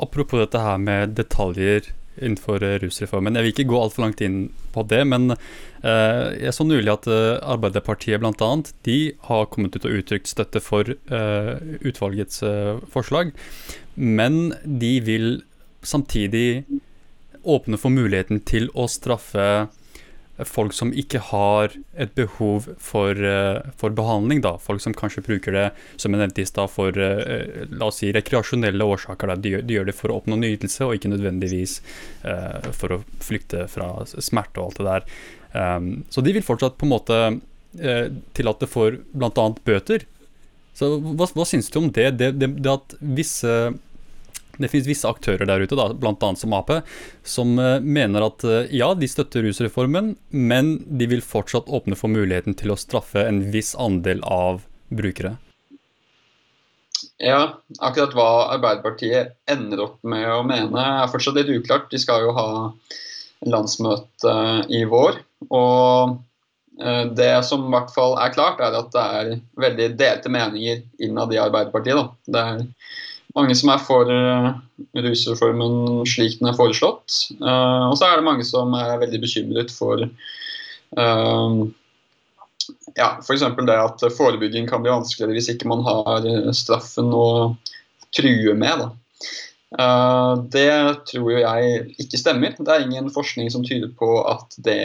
apropos 0.00 0.42
dette 0.42 0.62
her 0.62 0.78
med 0.82 1.14
detaljer 1.18 1.92
innenfor 2.20 2.62
eh, 2.64 2.78
rusreformen. 2.82 3.36
Jeg 3.36 3.46
vil 3.46 3.54
ikke 3.54 3.68
gå 3.72 3.80
altfor 3.80 4.04
langt 4.06 4.22
inn 4.24 4.38
på 4.74 4.84
det, 4.86 5.00
men 5.08 5.32
uh, 5.34 6.26
jeg 6.36 6.54
så 6.54 6.66
nylig 6.66 6.92
at 6.92 7.08
uh, 7.10 7.40
Arbeiderpartiet 7.54 8.22
bl.a. 8.22 8.50
de 8.86 8.98
har 9.26 9.48
kommet 9.50 9.74
ut 9.74 9.88
og 9.88 9.96
uttrykt 9.98 10.30
støtte 10.30 10.62
for 10.62 10.92
utvalgets 11.80 12.42
forslag, 12.92 13.32
men 13.96 14.52
de 14.64 14.92
vil 15.04 15.28
samtidig 15.82 16.62
åpne 17.42 17.78
for 17.80 17.92
muligheten 17.92 18.42
til 18.46 18.68
å 18.76 18.86
straffe 18.90 19.46
folk 20.48 20.74
som 20.76 20.92
ikke 20.96 21.20
har 21.30 21.74
et 21.98 22.12
behov 22.16 22.68
for, 22.80 23.16
uh, 23.16 23.66
for, 23.80 23.94
behandling. 23.96 24.42
da, 24.44 24.56
Folk 24.62 24.82
som 24.84 24.94
kanskje 24.96 25.24
bruker 25.26 25.56
det 25.56 25.66
som 26.00 26.14
jeg 26.14 26.22
nevnte 26.22 26.44
i 26.44 26.48
sted, 26.48 26.70
for 26.72 26.96
uh, 26.96 27.66
la 27.70 27.90
oss 27.90 28.00
si, 28.02 28.12
rekreasjonelle 28.14 28.86
årsaker. 28.94 29.34
De 29.36 29.56
de, 29.60 29.74
gjør, 29.76 29.88
det 29.90 29.96
for 29.98 30.12
å 30.12 30.20
oppnå 30.20 30.38
nytelse, 30.40 30.86
og 30.86 30.96
ikke 30.96 31.12
nødvendigvis 31.12 31.80
uh, 32.24 32.70
for 32.76 32.96
å 32.96 33.02
flykte 33.24 33.66
fra 33.70 33.92
smerte 34.08 34.60
og 34.60 34.70
alt 34.70 34.80
det 34.80 34.88
der. 34.88 35.10
Um, 35.50 35.92
så 36.10 36.22
de 36.22 36.34
vil 36.36 36.46
fortsatt 36.46 36.78
på 36.78 36.86
en 36.86 36.96
måte 36.96 37.22
tillate 38.34 38.66
for 38.66 38.96
bl.a. 39.14 39.44
bøter. 39.62 40.02
Så 40.74 40.88
Hva, 40.98 41.28
hva 41.36 41.44
syns 41.46 41.68
du 41.70 41.76
om 41.78 41.86
det? 41.94 42.08
Det, 42.18 42.32
det, 42.40 42.48
det 42.58 42.72
at 42.72 42.96
visse 42.98 43.52
det 44.60 44.70
finnes 44.72 44.88
visse 44.88 45.08
aktører 45.08 45.48
der 45.48 45.64
ute, 45.64 45.76
bl.a. 45.76 46.30
som 46.36 46.56
Ap, 46.56 46.72
som 47.24 47.58
eh, 47.58 47.78
mener 47.80 48.26
at 48.28 48.44
eh, 48.44 48.72
ja, 48.76 48.92
de 48.94 49.08
støtter 49.10 49.44
rusreformen, 49.46 50.14
men 50.30 50.74
de 50.86 51.08
vil 51.10 51.24
fortsatt 51.24 51.70
åpne 51.72 51.98
for 51.98 52.12
muligheten 52.12 52.56
til 52.58 52.74
å 52.74 52.80
straffe 52.80 53.24
en 53.26 53.46
viss 53.54 53.74
andel 53.80 54.22
av 54.26 54.64
brukere. 54.90 55.36
Ja, 57.20 57.60
akkurat 57.80 58.14
hva 58.16 58.30
Arbeiderpartiet 58.56 59.36
ender 59.50 59.84
opp 59.86 60.00
med 60.08 60.26
å 60.28 60.42
mene, 60.46 60.84
er 61.02 61.12
fortsatt 61.12 61.36
litt 61.36 61.52
uklart. 61.52 61.90
De 61.92 62.00
skal 62.00 62.26
jo 62.26 62.34
ha 62.36 62.48
landsmøte 63.48 64.34
i 64.72 64.82
vår. 64.88 65.20
Og 65.48 66.16
eh, 66.80 67.04
det 67.16 67.32
som 67.48 67.66
i 67.68 67.74
hvert 67.74 67.92
fall 67.94 68.16
er 68.20 68.34
klart, 68.36 68.60
er 68.64 68.76
at 68.80 68.90
det 68.96 69.04
er 69.20 69.32
veldig 69.64 69.92
delte 70.00 70.32
meninger 70.32 70.82
innad 71.04 71.32
i 71.32 71.40
Arbeiderpartiet. 71.40 72.00
Da. 72.00 72.34
Det 72.36 72.44
er 72.44 72.66
mange 73.36 73.54
som 73.58 73.70
er 73.72 73.82
for 73.84 74.10
uh, 74.10 74.54
rusreformen 74.96 76.06
slik 76.08 76.38
den 76.40 76.50
er 76.50 76.56
foreslått. 76.58 77.32
Uh, 77.40 77.90
og 77.90 77.98
så 77.98 78.08
er 78.08 78.18
det 78.18 78.26
mange 78.26 78.46
som 78.46 78.74
er 78.78 78.98
veldig 79.02 79.20
bekymret 79.22 79.74
for 79.74 80.02
uh, 80.02 81.60
ja, 82.98 83.10
f.eks. 83.22 83.44
det 83.66 83.76
at 83.76 84.06
forebygging 84.16 84.66
kan 84.70 84.82
bli 84.82 84.92
vanskeligere 84.92 85.36
hvis 85.36 85.50
ikke 85.52 85.70
man 85.70 85.84
har 85.86 86.26
straffen 86.56 87.12
å 87.14 87.26
true 88.16 88.54
med. 88.58 88.82
Da. 88.82 88.88
Det 90.50 90.70
tror 91.06 91.28
jo 91.30 91.38
jeg 91.38 91.84
ikke 92.02 92.18
stemmer. 92.18 92.56
Det 92.58 92.74
er 92.74 92.86
ingen 92.86 93.10
forskning 93.14 93.50
som 93.54 93.62
tyder 93.66 93.92
på 93.98 94.08
at 94.26 94.58
det 94.66 94.82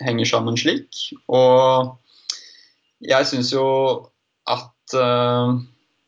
henger 0.00 0.28
sammen 0.28 0.56
slik. 0.60 1.02
Og 1.28 1.92
jeg 3.04 3.28
syns 3.28 3.52
jo 3.52 3.66
at 4.48 4.96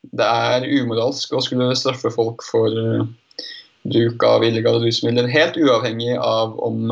det 0.02 0.26
er 0.26 0.67
umoralsk 0.78 1.33
å 1.35 1.43
skulle 1.45 1.73
straffe 1.78 2.11
folk 2.14 2.45
for 2.47 2.73
uh, 2.73 3.07
bruk 3.88 4.23
av 4.26 4.45
illegale 4.47 4.83
rusmidler, 4.85 5.31
helt 5.31 5.59
uavhengig 5.59 6.14
av 6.21 6.57
om 6.64 6.90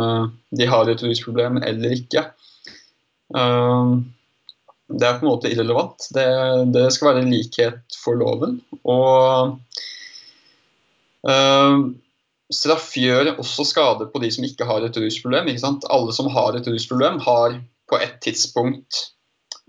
de 0.57 0.69
har 0.71 0.89
et 0.89 1.03
rusproblem 1.05 1.59
eller 1.67 1.93
ikke. 1.93 2.23
det 4.87 5.09
er 5.09 5.19
på 5.19 5.27
en 5.27 5.29
måte 5.29 5.51
irrelevant. 5.51 6.07
Det, 6.15 6.25
det 6.73 6.87
skal 6.95 7.11
være 7.11 7.27
likhet 7.27 7.99
for 8.01 8.17
loven. 8.17 8.61
Og 8.89 9.59
straff 12.55 12.89
gjør 12.97 13.35
også 13.35 13.67
skade 13.67 14.09
på 14.15 14.23
de 14.23 14.33
som 14.33 14.47
ikke 14.49 14.71
har 14.71 14.87
et 14.87 14.97
rusproblem. 15.03 15.53
Alle 15.91 16.17
som 16.17 16.31
har 16.33 16.57
et 16.57 16.71
rusproblem, 16.71 17.21
har 17.27 17.61
på 17.91 18.01
et 18.01 18.17
tidspunkt 18.25 19.03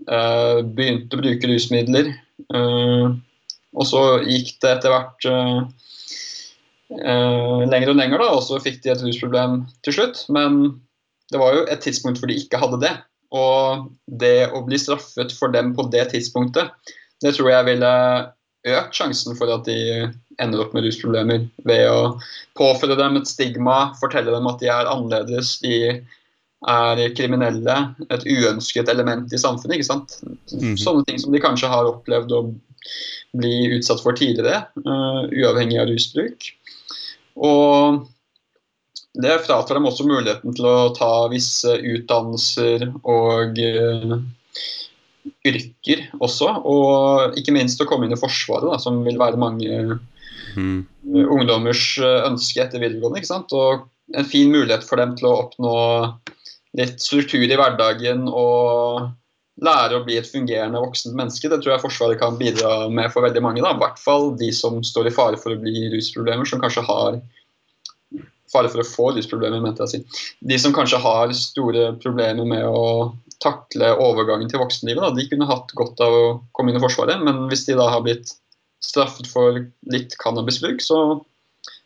begynt 0.06 1.12
å 1.12 1.20
bruke 1.20 1.50
rusmidler. 1.50 2.14
Uh, 2.54 3.18
og 3.76 3.88
så 3.88 4.02
gikk 4.24 4.54
det 4.62 4.76
etter 4.76 4.94
hvert 4.94 5.28
lenger 6.88 7.92
og 7.92 7.98
lenger, 7.98 8.22
da, 8.22 8.28
og 8.32 8.42
så 8.46 8.60
fikk 8.64 8.80
de 8.84 8.94
et 8.94 9.02
rusproblem 9.04 9.60
til 9.84 9.98
slutt. 9.98 10.22
Men 10.32 10.80
det 11.32 11.40
var 11.40 11.56
jo 11.56 11.66
et 11.68 11.82
tidspunkt 11.84 12.20
hvor 12.20 12.30
de 12.30 12.38
ikke 12.40 12.60
hadde 12.60 12.80
det. 12.86 12.94
Og 13.36 13.90
det 14.20 14.48
å 14.56 14.62
bli 14.64 14.78
straffet 14.80 15.34
for 15.36 15.52
dem 15.52 15.74
på 15.76 15.84
det 15.92 16.06
tidspunktet, 16.14 16.72
det 17.20 17.34
tror 17.36 17.50
jeg 17.52 17.68
ville 17.68 17.92
økt 18.68 18.96
sjansen 18.96 19.36
for 19.38 19.52
at 19.52 19.68
de 19.68 20.08
ender 20.40 20.62
opp 20.62 20.72
med 20.74 20.86
rusproblemer 20.86 21.44
ved 21.68 21.84
å 21.90 22.14
påføre 22.58 22.96
dem 22.98 23.18
et 23.18 23.28
stigma, 23.28 23.92
fortelle 24.00 24.32
dem 24.32 24.48
at 24.48 24.62
de 24.62 24.70
er 24.72 24.88
annerledes, 24.88 25.58
de 25.60 25.98
er 26.68 27.02
kriminelle, 27.14 27.76
et 28.10 28.24
uønsket 28.26 28.88
element 28.90 29.32
i 29.32 29.38
samfunnet. 29.38 29.76
ikke 29.76 29.90
sant? 29.90 30.16
Mm. 30.50 30.74
Sånne 30.80 31.04
ting 31.06 31.20
som 31.22 31.34
de 31.34 31.42
kanskje 31.42 31.70
har 31.70 31.90
opplevd 31.90 32.34
å 32.34 32.42
bli 33.36 33.54
utsatt 33.76 34.02
for 34.04 34.16
tidligere, 34.18 34.66
uh, 34.84 35.26
uavhengig 35.28 35.80
av 35.82 35.90
rusbruk. 35.90 36.48
Og 37.38 38.06
det 39.18 39.40
fratar 39.46 39.78
dem 39.78 39.86
også 39.88 40.06
muligheten 40.06 40.54
til 40.54 40.66
å 40.68 40.90
ta 40.96 41.12
visse 41.32 41.74
utdannelser 41.78 42.86
og 43.02 43.58
uh, 43.58 44.18
yrker 45.48 46.04
også. 46.22 46.50
Og 46.68 47.38
ikke 47.38 47.54
minst 47.56 47.82
å 47.82 47.88
komme 47.88 48.06
inn 48.06 48.14
i 48.16 48.20
Forsvaret, 48.20 48.68
da, 48.70 48.78
som 48.82 49.02
vil 49.06 49.18
være 49.20 49.40
mange 49.40 49.98
mm. 50.56 50.78
ungdommers 51.26 51.84
eh, 52.02 52.20
ønske 52.28 52.62
etter 52.64 52.82
videregående. 52.82 53.22
ikke 53.22 53.32
sant? 53.32 53.54
Og 53.56 53.86
en 54.16 54.28
fin 54.28 54.50
mulighet 54.52 54.86
for 54.86 55.00
dem 55.00 55.14
til 55.18 55.30
å 55.30 55.36
oppnå 55.44 55.74
litt 56.78 57.00
struktur 57.02 57.44
i 57.44 57.56
hverdagen 57.58 58.28
og 58.28 59.08
lære 59.64 59.98
å 59.98 60.04
bli 60.06 60.18
et 60.18 60.28
fungerende 60.28 60.80
voksent 60.82 61.16
menneske. 61.18 61.50
Det 61.50 61.60
tror 61.62 61.74
jeg 61.74 61.82
Forsvaret 61.82 62.20
kan 62.20 62.38
bidra 62.38 62.88
med 62.92 63.10
for 63.14 63.26
veldig 63.26 63.42
mange. 63.44 63.62
da, 63.64 63.74
I 63.74 63.80
hvert 63.80 63.98
fall 64.02 64.30
de 64.38 64.50
som 64.54 64.80
står 64.84 65.10
i 65.10 65.14
fare 65.14 65.40
for 65.40 65.54
å 65.54 65.60
bli 65.60 65.88
rusproblemer, 65.94 66.46
som 66.48 66.62
kanskje 66.62 66.86
har 66.86 67.18
fare 68.52 68.70
for 68.72 68.80
å 68.80 68.86
få 68.86 69.08
rusproblemer, 69.16 69.60
mente 69.60 69.84
jeg 69.84 69.88
å 69.88 69.92
si. 69.92 70.26
De 70.52 70.58
som 70.60 70.74
kanskje 70.76 71.00
har 71.02 71.34
store 71.36 71.90
problemer 72.02 72.48
med 72.48 72.64
å 72.68 73.14
takle 73.42 73.92
overgangen 74.02 74.50
til 74.50 74.62
voksenlivet. 74.62 75.02
Da. 75.04 75.14
De 75.14 75.26
kunne 75.30 75.48
hatt 75.50 75.74
godt 75.78 76.00
av 76.02 76.14
å 76.14 76.22
komme 76.56 76.72
inn 76.72 76.78
i 76.80 76.82
Forsvaret, 76.82 77.20
men 77.22 77.46
hvis 77.50 77.66
de 77.68 77.76
da 77.78 77.90
har 77.92 78.04
blitt 78.06 78.32
straffet 78.84 79.26
for 79.30 79.58
litt 79.90 80.14
cannabisbruk, 80.22 80.82
så 80.82 81.20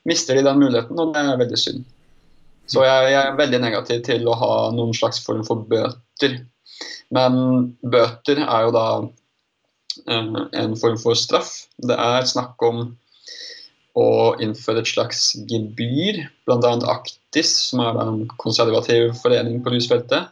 mister 0.09 0.37
de 0.37 0.47
den 0.47 0.61
muligheten, 0.61 0.99
og 0.99 1.13
det 1.15 1.25
er 1.25 1.41
veldig 1.41 1.61
synd. 1.61 1.85
Så 2.71 2.85
jeg, 2.87 3.13
jeg 3.13 3.21
er 3.21 3.37
veldig 3.37 3.61
negativ 3.61 4.03
til 4.07 4.29
å 4.29 4.37
ha 4.39 4.55
noen 4.75 4.95
slags 4.97 5.21
form 5.25 5.43
for 5.45 5.65
bøter. 5.69 6.39
Men 7.13 7.39
bøter 7.83 8.41
er 8.45 8.67
jo 8.67 8.75
da 8.75 8.87
eh, 10.09 10.37
en 10.63 10.77
form 10.81 10.99
for 11.01 11.19
straff. 11.19 11.53
Det 11.77 11.97
er 11.97 12.29
snakk 12.29 12.63
om 12.65 12.85
å 13.99 14.07
innføre 14.41 14.81
et 14.81 14.89
slags 14.89 15.33
gebyr, 15.51 16.23
bl.a. 16.49 16.73
Aktis, 16.95 17.53
som 17.69 17.83
er 17.85 17.99
en 18.01 18.23
konservativ 18.41 19.13
forening 19.21 19.61
på 19.65 19.75
rusfeltet, 19.75 20.31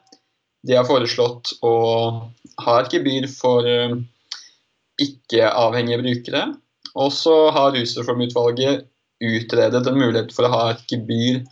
de 0.65 0.77
har 0.77 0.89
foreslått 0.89 1.55
å 1.65 1.75
ha 2.65 2.75
et 2.81 2.93
gebyr 2.93 3.29
for 3.33 3.69
eh, 3.69 3.97
ikke-avhengige 5.01 6.03
brukere. 6.03 6.45
Og 7.01 7.13
så 7.15 7.35
har 7.55 7.73
Rusreformutvalget 7.77 8.87
utredet 9.21 9.87
en 9.87 9.99
mulighet 9.99 10.33
for 10.35 10.47
å 10.47 10.53
ha 10.55 10.63
et 10.73 10.85
gebyr 10.91 11.43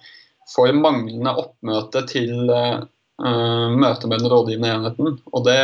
for 0.48 0.72
manglende 0.74 1.34
oppmøte 1.40 2.02
til 2.08 2.48
uh, 2.48 2.80
møte 3.18 4.06
med 4.06 4.20
den 4.22 4.30
rådgivende 4.30 4.70
enheten. 4.74 5.16
Og 5.34 5.44
det, 5.46 5.58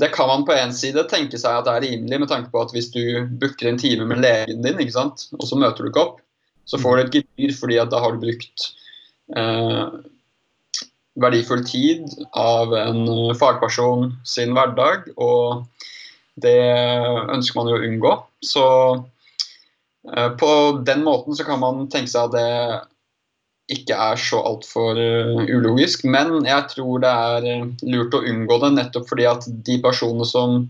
det 0.00 0.10
kan 0.14 0.28
man 0.30 0.44
på 0.48 0.54
en 0.56 0.72
side 0.76 1.04
tenke 1.10 1.38
seg 1.40 1.58
at 1.58 1.68
det 1.68 1.74
er 1.74 1.84
rimelig, 1.84 2.20
med 2.22 2.30
tanke 2.30 2.52
på 2.52 2.62
at 2.64 2.72
hvis 2.72 2.90
du 2.94 3.02
booker 3.40 3.68
en 3.70 3.80
time 3.80 4.08
med 4.08 4.22
legen 4.24 4.64
din, 4.64 4.80
og 4.96 5.44
så 5.48 5.58
møter 5.58 5.84
du 5.84 5.90
ikke 5.90 6.04
opp, 6.04 6.20
så 6.66 6.80
får 6.82 6.96
du 6.96 7.02
et 7.02 7.16
gebyr 7.20 7.54
fordi 7.54 7.78
at 7.78 7.92
da 7.92 8.00
har 8.02 8.14
du 8.14 8.24
brukt 8.24 8.70
eh, 9.38 9.84
verdifull 11.16 11.62
tid 11.64 12.08
av 12.36 12.74
en 12.76 13.04
fagperson 13.38 14.10
sin 14.26 14.52
hverdag, 14.56 15.06
og 15.16 15.64
det 16.42 16.58
ønsker 17.32 17.56
man 17.56 17.70
jo 17.70 17.78
å 17.78 17.86
unngå. 17.86 18.12
Så 18.44 18.66
eh, 20.12 20.30
på 20.40 20.50
den 20.88 21.06
måten 21.06 21.38
så 21.38 21.46
kan 21.48 21.62
man 21.62 21.86
tenke 21.92 22.12
seg 22.12 22.28
at 22.28 22.36
det 22.36 22.50
ikke 23.72 23.96
er 23.98 24.20
så 24.20 24.40
altfor 24.46 24.98
uh, 24.98 25.42
ulogisk. 25.50 26.04
Men 26.06 26.38
jeg 26.46 26.68
tror 26.72 27.02
det 27.02 27.12
er 27.12 27.46
uh, 27.62 27.68
lurt 27.90 28.14
å 28.14 28.22
unngå 28.22 28.60
det, 28.62 28.72
nettopp 28.76 29.08
fordi 29.10 29.26
at 29.30 29.48
de 29.66 29.78
personene 29.82 30.26
som 30.28 30.60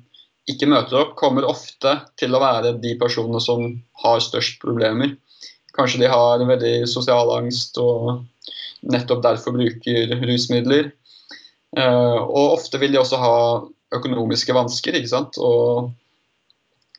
ikke 0.51 0.69
møter 0.71 1.01
opp, 1.01 1.17
kommer 1.19 1.47
ofte 1.49 1.97
til 2.21 2.37
å 2.37 2.41
være 2.43 2.77
de 2.83 2.95
personene 3.01 3.43
som 3.43 3.67
har 4.05 4.23
størst 4.23 4.61
problemer. 4.63 5.17
Kanskje 5.77 6.05
de 6.05 6.11
har 6.13 6.45
veldig 6.49 6.87
sosial 6.89 7.33
angst 7.35 7.77
og 7.83 8.23
nettopp 8.87 9.25
derfor 9.27 9.57
bruker 9.59 10.17
rusmidler. 10.23 10.93
Uh, 11.77 12.23
og 12.23 12.57
ofte 12.61 12.81
vil 12.81 12.95
de 12.95 13.03
også 13.03 13.21
ha 13.21 13.37
økonomiske 13.97 14.55
vansker. 14.57 14.97
ikke 14.97 15.13
sant? 15.13 15.37
Og, 15.43 15.93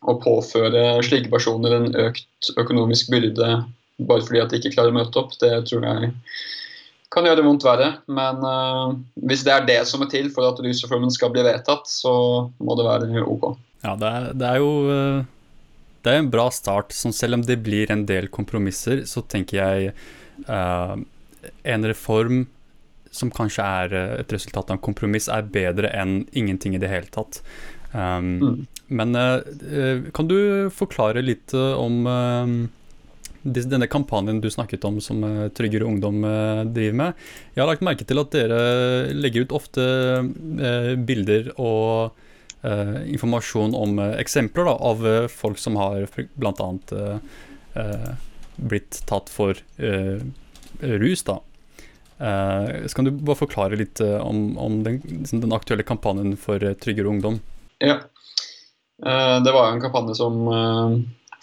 å 0.05 0.13
påføre 0.21 0.99
slike 1.05 1.31
personer 1.31 1.73
en 1.73 1.88
økt 2.05 2.51
økonomisk 2.62 3.10
byrde 3.13 3.47
bare 3.97 4.25
fordi 4.25 4.41
at 4.43 4.53
de 4.53 4.62
ikke 4.62 4.75
klarer 4.75 4.93
å 4.93 4.97
møte 4.99 5.21
opp, 5.21 5.33
det 5.41 5.51
tror 5.69 5.86
jeg 5.88 6.12
kan 7.13 7.27
gjøre 7.27 7.45
vondt 7.45 7.65
verre. 7.67 7.89
Men 8.12 8.43
uh, 8.43 8.97
hvis 9.29 9.45
det 9.47 9.53
er 9.53 9.65
det 9.67 9.79
som 9.89 10.03
er 10.03 10.12
til 10.12 10.29
for 10.33 10.49
at 10.49 10.60
rusreformen 10.63 11.13
skal 11.13 11.31
bli 11.33 11.45
vedtatt, 11.47 11.89
så 11.89 12.13
må 12.60 12.77
det 12.77 12.88
være 12.88 13.23
OK. 13.25 13.49
Ja, 13.86 13.95
det 13.99 14.12
er, 14.12 14.29
det 14.36 14.47
er 14.49 14.60
jo 14.60 14.71
eh, 14.89 15.25
det 16.03 16.12
er 16.12 16.23
en 16.23 16.31
bra 16.33 16.47
start. 16.51 16.95
Sånn 16.97 17.13
selv 17.15 17.38
om 17.38 17.43
det 17.45 17.60
blir 17.63 17.91
en 17.93 18.07
del 18.10 18.25
kompromisser, 18.33 19.03
så 19.07 19.21
tenker 19.21 19.62
jeg 19.62 19.91
uh, 20.49 20.97
en 21.62 21.88
reform 21.88 22.47
som 23.13 23.31
kanskje 23.33 23.63
er 23.63 23.93
et 24.19 24.33
resultat 24.33 24.69
av 24.69 24.75
en 24.77 24.83
kompromiss, 24.83 25.29
er 25.31 25.45
bedre 25.49 25.89
enn 25.95 26.19
ingenting 26.38 26.75
i 26.75 26.81
det 26.81 26.89
hele 26.91 27.10
tatt. 27.13 27.39
Um, 27.93 28.33
mm. 28.41 28.57
Men 28.99 29.15
uh, 29.15 30.10
kan 30.17 30.27
du 30.29 30.38
forklare 30.73 31.23
litt 31.23 31.55
om 31.55 32.01
denne 33.43 33.88
kampanjen 33.88 34.41
du 34.41 34.50
snakket 34.52 34.86
om 34.88 35.00
som 35.02 35.23
uh, 35.23 35.47
Tryggere 35.50 35.88
Ungdom 35.88 36.21
driver 36.73 36.97
med? 37.02 37.26
Jeg 37.54 37.63
har 37.63 37.69
lagt 37.71 37.86
merke 37.86 38.08
til 38.08 38.21
at 38.21 38.32
dere 38.36 38.62
legger 39.15 39.45
ut 39.45 39.56
ofte 39.56 39.84
bilder 41.08 41.52
og 41.58 42.23
informasjon 43.08 43.76
om 43.78 44.00
eksempler 44.17 44.65
da, 44.67 44.73
av 44.89 45.04
folk 45.32 45.60
som 45.62 45.78
har 45.80 46.08
bl.a. 46.36 46.69
Uh, 47.78 48.08
blitt 48.58 48.97
tatt 49.08 49.30
for 49.30 49.60
rus. 50.82 51.21
da. 51.23 51.38
Så 52.17 52.97
kan 52.97 53.06
du 53.06 53.12
bare 53.13 53.38
forklare 53.38 53.78
litt 53.78 54.02
om, 54.02 54.58
om 54.58 54.82
den, 54.84 54.97
liksom 55.06 55.43
den, 55.43 55.54
aktuelle 55.54 55.86
kampanjen 55.86 56.34
for 56.41 56.65
tryggere 56.82 57.13
ungdom? 57.13 57.38
Ja, 57.78 58.00
det 59.45 59.54
var 59.54 59.69
en 59.69 59.84
kampanje 59.86 60.17
som 60.17 60.41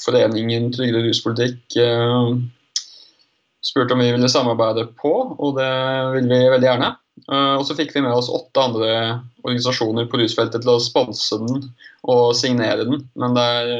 Foreningen 0.02 0.72
Tryggere 0.74 1.04
ruspolitikk 1.06 1.76
spurte 3.64 3.94
om 3.94 4.02
vi 4.02 4.10
ville 4.12 4.28
samarbeide 4.28 4.88
på, 4.98 5.12
og 5.38 5.54
det 5.56 5.70
ville 6.16 6.28
vi 6.28 6.50
veldig 6.52 6.68
gjerne. 6.68 6.90
og 7.30 7.62
så 7.64 7.76
fikk 7.78 7.94
vi 7.94 8.02
med 8.04 8.12
oss 8.12 8.28
åtte 8.28 8.60
andre 8.60 8.90
organisasjoner 9.44 10.08
på 10.10 10.18
rusfeltet 10.20 10.64
til 10.64 10.72
å 10.74 10.82
sponse 10.82 11.38
den 11.40 11.70
og 12.10 12.34
signere 12.36 12.84
den. 12.84 13.06
Men 13.14 13.38
det 13.38 13.44
er 13.44 13.70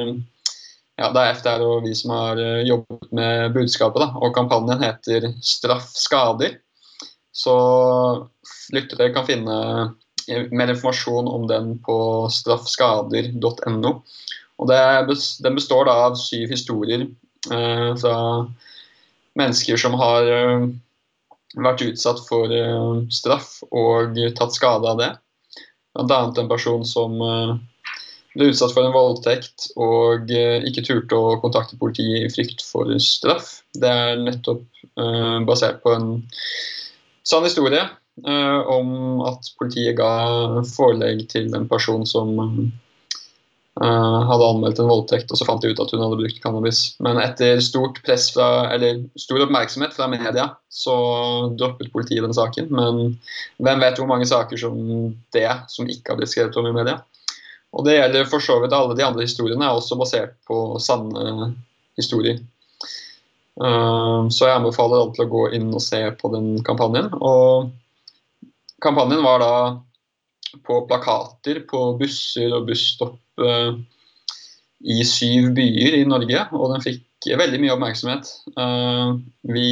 ja, 0.94 1.09
det 1.11 1.22
er 1.24 1.35
FDR 1.35 1.64
og 1.66 1.87
vi 1.88 1.94
som 1.98 2.12
har 2.14 2.38
jobbet 2.62 3.09
med 3.18 3.55
budskapet. 3.57 4.05
Da. 4.05 4.12
Og 4.22 4.35
kampanjen 4.37 4.85
heter 4.85 5.33
'Straff 5.42 5.90
skader'. 5.98 6.61
Så 7.35 7.55
lyttere 8.72 9.11
kan 9.14 9.27
finne 9.27 9.57
mer 10.55 10.70
informasjon 10.70 11.29
om 11.29 11.48
den 11.50 11.79
på 11.85 11.96
straffskader.no. 12.31 13.92
Og 14.62 14.70
Den 14.70 15.58
består 15.58 15.88
da 15.88 15.98
av 16.08 16.18
syv 16.20 16.52
historier 16.54 17.06
eh, 17.52 17.90
fra 17.98 18.16
mennesker 19.38 19.80
som 19.80 19.96
har 19.98 20.30
eh, 20.30 20.66
vært 21.56 21.84
utsatt 21.88 22.22
for 22.28 22.52
eh, 22.54 23.04
straff 23.12 23.60
og 23.70 24.18
tatt 24.38 24.56
skade 24.56 24.90
av 24.90 25.00
det. 25.00 25.12
Bl.a. 25.94 26.32
en 26.38 26.50
person 26.50 26.84
som 26.86 27.14
eh, 27.22 27.56
ble 28.34 28.50
utsatt 28.50 28.74
for 28.74 28.86
en 28.86 28.94
voldtekt 28.94 29.68
og 29.78 30.30
eh, 30.34 30.62
ikke 30.66 30.86
turte 30.86 31.18
å 31.18 31.36
kontakte 31.42 31.78
politiet 31.78 32.26
i 32.26 32.32
frykt 32.32 32.64
for 32.66 32.90
straff. 33.02 33.60
Det 33.74 33.90
er 33.90 34.22
nettopp 34.22 34.64
eh, 34.98 35.38
basert 35.46 35.82
på 35.84 35.94
en 35.94 36.16
sann 37.26 37.46
historie 37.46 37.86
om 38.14 39.22
at 39.26 39.48
politiet 39.58 39.96
ga 39.98 40.62
forelegg 40.68 41.24
til 41.32 41.48
en 41.58 41.64
person 41.66 42.04
som 42.06 42.28
eh, 43.82 44.20
hadde 44.30 44.50
anmeldt 44.50 44.82
en 44.82 44.90
voldtekt, 44.90 45.32
og 45.32 45.40
så 45.40 45.46
fant 45.48 45.64
de 45.64 45.72
ut 45.72 45.82
at 45.82 45.94
hun 45.94 46.02
hadde 46.04 46.20
brukt 46.20 46.40
cannabis. 46.42 46.82
Men 47.04 47.18
etter 47.22 47.62
stort 47.64 48.00
press 48.06 48.28
fra, 48.34 48.68
eller 48.74 49.02
stor 49.20 49.46
oppmerksomhet 49.46 49.96
fra 49.96 50.08
media, 50.12 50.50
så 50.70 50.94
droppet 51.58 51.92
politiet 51.94 52.26
den 52.26 52.37
saken. 52.37 52.70
Men 52.74 53.18
hvem 53.58 53.84
vet 53.84 54.00
hvor 54.00 54.10
mange 54.10 54.28
saker 54.30 54.60
som 54.60 54.78
det 55.34 55.50
som 55.72 55.90
ikke 55.90 56.14
har 56.14 56.20
blitt 56.20 56.34
skrevet 56.34 56.58
om 56.60 56.70
i 56.70 56.76
media. 56.76 57.00
Og 57.74 57.87
det 57.87 57.96
gjelder 57.96 58.28
for 58.30 58.42
så 58.42 58.60
vidt 58.62 58.74
alle 58.76 58.94
de 58.94 59.02
andre 59.06 59.26
historiene, 59.26 59.66
er 59.66 59.74
også 59.74 59.98
basert 59.98 60.37
på 60.46 60.78
sanne 60.82 61.54
historier. 61.98 62.38
Uh, 63.54 64.26
Så 64.34 64.48
jeg 64.48 64.58
anbefaler 64.58 65.00
alle 65.00 65.14
til 65.14 65.26
å 65.26 65.30
gå 65.30 65.42
inn 65.54 65.68
og 65.74 65.82
se 65.82 66.00
på 66.18 66.30
den 66.32 66.56
kampanjen. 66.66 67.10
Og 67.18 67.70
kampanjen 68.82 69.22
var 69.26 69.42
da 69.42 69.52
på 70.66 70.82
plakater 70.88 71.62
på 71.70 71.82
busser 72.00 72.52
og 72.54 72.68
busstopp 72.68 73.42
uh, 73.42 73.76
i 74.84 75.00
syv 75.08 75.52
byer 75.56 76.00
i 76.00 76.04
Norge, 76.08 76.46
og 76.52 76.74
den 76.74 76.84
fikk 76.84 77.30
veldig 77.40 77.62
mye 77.62 77.76
oppmerksomhet. 77.76 78.28
Uh, 78.58 79.16
Vi 79.48 79.70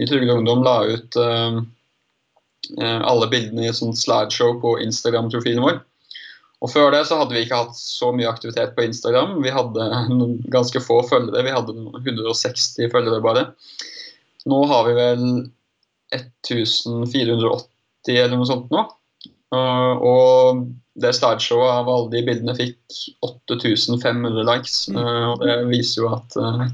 i 0.00 0.06
Trygde 0.06 0.38
Ungdom 0.38 0.64
la 0.64 0.80
ut 0.86 1.20
uh, 1.20 1.60
alle 2.80 3.28
bildene 3.30 3.66
i 3.66 3.70
et 3.70 3.78
sånt 3.78 3.98
slideshow 3.98 4.58
på 4.62 4.76
Instagram-profilen 4.84 5.64
vår. 5.64 5.80
Og 6.60 6.68
Før 6.68 6.90
det 6.92 7.06
så 7.08 7.16
hadde 7.16 7.34
vi 7.34 7.46
ikke 7.46 7.62
hatt 7.62 7.78
så 7.78 8.10
mye 8.12 8.28
aktivitet 8.28 8.74
på 8.76 8.84
Instagram. 8.84 9.38
Vi 9.44 9.52
hadde 9.52 9.86
ganske 10.52 10.82
få 10.84 11.00
følgere. 11.08 11.46
Vi 11.46 11.54
hadde 11.56 11.72
160 12.02 12.90
følgere 12.92 13.22
bare. 13.24 13.46
Nå 14.48 14.60
har 14.68 14.84
vi 14.88 14.96
vel 14.98 15.24
1480 16.12 18.16
eller 18.16 18.36
noe 18.36 18.48
sånt 18.48 18.70
nå. 18.72 18.84
Uh, 19.50 19.94
og 20.06 20.66
det 21.00 21.10
startshowet 21.16 21.72
av 21.80 21.88
alle 21.90 22.10
de 22.12 22.22
bildene 22.28 22.54
fikk 22.54 22.98
8500 23.26 24.44
likes. 24.46 24.76
Uh, 24.94 25.32
og 25.32 25.42
det 25.42 25.56
viser 25.72 26.04
jo 26.04 26.10
at 26.14 26.36
uh, 26.38 26.66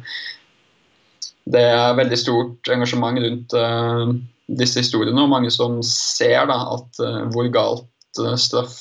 det 1.46 1.62
er 1.70 1.96
veldig 1.96 2.18
stort 2.18 2.72
engasjement 2.74 3.20
rundt 3.22 3.54
disse 4.58 4.82
historiene, 4.82 5.22
og 5.22 5.30
mange 5.30 5.50
som 5.54 5.76
ser 5.86 6.48
da, 6.50 6.56
at, 6.74 6.98
hvor 7.30 7.46
galt 7.54 8.18
straff 8.42 8.80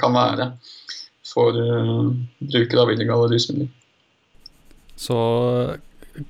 kan 0.00 0.16
være 0.16 0.48
for 1.30 1.54
brukere 2.42 2.82
av 2.82 2.90
illegale 2.90 3.28
rusmidler. 3.30 3.70
Så 4.98 5.20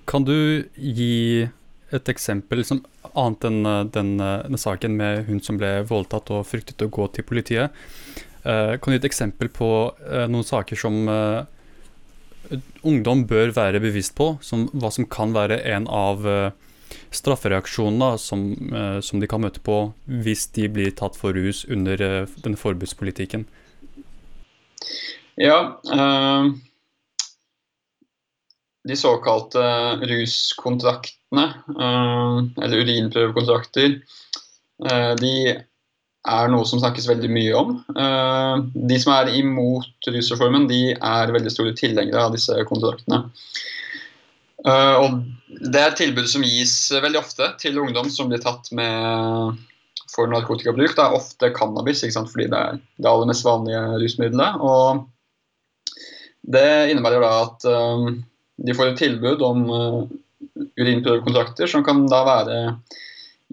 kan 0.04 0.28
du 0.28 0.36
gi 0.76 1.48
et 1.96 2.12
eksempel 2.12 2.60
som 2.68 2.84
annet 3.14 3.46
enn 3.48 3.66
eh, 3.66 3.82
den, 3.94 4.14
eh, 4.20 4.44
den 4.46 4.60
saken 4.60 4.96
med 4.98 5.26
hun 5.28 5.42
som 5.44 5.58
ble 5.60 5.80
voldtatt 5.88 6.32
og 6.34 6.46
fryktet 6.48 6.82
å 6.84 6.90
gå 6.92 7.08
til 7.14 7.26
politiet. 7.28 7.84
Uh, 8.46 8.78
kan 8.78 8.92
du 8.92 8.94
gi 8.94 9.00
et 9.00 9.08
eksempel 9.08 9.48
på 9.50 9.68
uh, 9.90 10.26
noen 10.30 10.46
saker 10.46 10.78
som 10.78 11.00
ungdom 12.86 13.24
bør 13.26 13.50
være 13.56 13.80
bevisst 13.82 14.14
på? 14.14 14.36
Som, 14.38 14.68
hva 14.70 14.92
som 14.94 15.08
kan 15.10 15.34
være 15.34 15.58
en 15.66 15.88
av 15.90 16.22
straffereaksjonene 17.10 18.12
som, 18.22 18.44
som 19.02 19.18
de 19.18 19.26
kan 19.26 19.42
møte 19.42 19.58
på 19.66 19.80
hvis 20.06 20.46
de 20.54 20.68
blir 20.70 20.94
tatt 20.94 21.18
for 21.18 21.34
rus 21.34 21.64
under 21.66 21.98
denne 22.44 22.60
forbudspolitikken? 22.60 23.48
Ja, 25.36 25.80
eh, 25.92 26.44
de 28.86 28.96
såkalte 28.96 29.62
ruskontraktene, 30.06 31.46
eh, 31.80 32.64
eller 32.64 32.82
urinprøvekontrakter, 32.84 33.96
eh, 34.86 35.14
de 35.18 35.32
er 36.26 36.50
noe 36.50 36.66
som 36.66 36.80
snakkes 36.82 37.08
veldig 37.10 37.30
mye 37.30 37.54
om. 37.58 37.72
Eh, 37.90 38.56
de 38.90 38.98
som 39.02 39.14
er 39.14 39.32
imot 39.38 40.10
rusreformen, 40.10 40.68
de 40.70 40.92
er 40.94 41.34
veldig 41.34 41.52
store 41.54 41.74
tilhengere 41.78 42.28
av 42.28 42.34
disse 42.34 42.54
kontraktene. 42.70 43.24
Og 44.66 45.20
det 45.70 45.78
er 45.78 45.92
et 45.92 45.98
tilbud 46.00 46.26
som 46.26 46.42
gis 46.42 46.90
veldig 46.90 47.20
ofte 47.20 47.46
til 47.60 47.76
ungdom 47.78 48.08
som 48.10 48.26
blir 48.26 48.40
tatt 48.42 48.66
med 48.74 49.60
for 50.10 50.26
narkotikabruk. 50.26 50.96
Det 50.96 51.04
er 51.04 51.14
ofte 51.14 51.52
cannabis, 51.54 52.02
fordi 52.02 52.48
det 52.50 52.58
er 52.58 52.80
det 52.98 53.06
aller 53.06 53.30
mest 53.30 53.46
vanlige 53.46 53.84
rusmiddelet. 54.02 54.58
Og 54.58 55.06
det 56.50 56.90
innebærer 56.90 57.22
da 57.22 57.30
at 57.44 57.68
de 58.56 58.74
får 58.76 58.92
et 58.92 59.00
tilbud 59.02 59.42
om 59.44 59.66
uh, 59.68 60.00
urinprøvekontrakter, 60.80 61.68
som 61.70 61.84
kan 61.84 62.06
da 62.10 62.22
være 62.26 62.58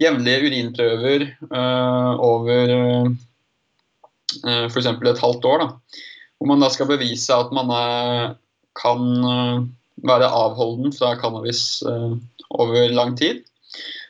jevnlige 0.02 0.48
urinprøver 0.48 1.26
uh, 1.52 2.14
over 2.24 2.74
uh, 2.78 3.10
f.eks. 4.72 4.88
et 4.88 5.24
halvt 5.26 5.50
år. 5.50 5.66
Da, 5.66 6.00
hvor 6.38 6.52
man 6.52 6.64
da 6.64 6.72
skal 6.74 6.90
bevise 6.90 7.36
at 7.36 7.52
man 7.56 7.70
er, 7.72 8.36
kan 8.76 9.04
være 10.04 10.32
avholden 10.34 10.92
fra 10.96 11.14
cannabis 11.22 11.84
over 12.50 12.90
lang 12.92 13.14
tid. 13.16 13.44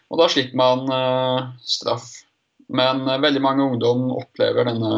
Og 0.10 0.22
da 0.22 0.30
slipper 0.32 0.56
man 0.58 1.52
straff. 1.68 2.08
Men 2.74 3.04
veldig 3.22 3.42
mange 3.44 3.68
ungdom 3.68 4.08
opplever 4.16 4.66
denne 4.72 4.94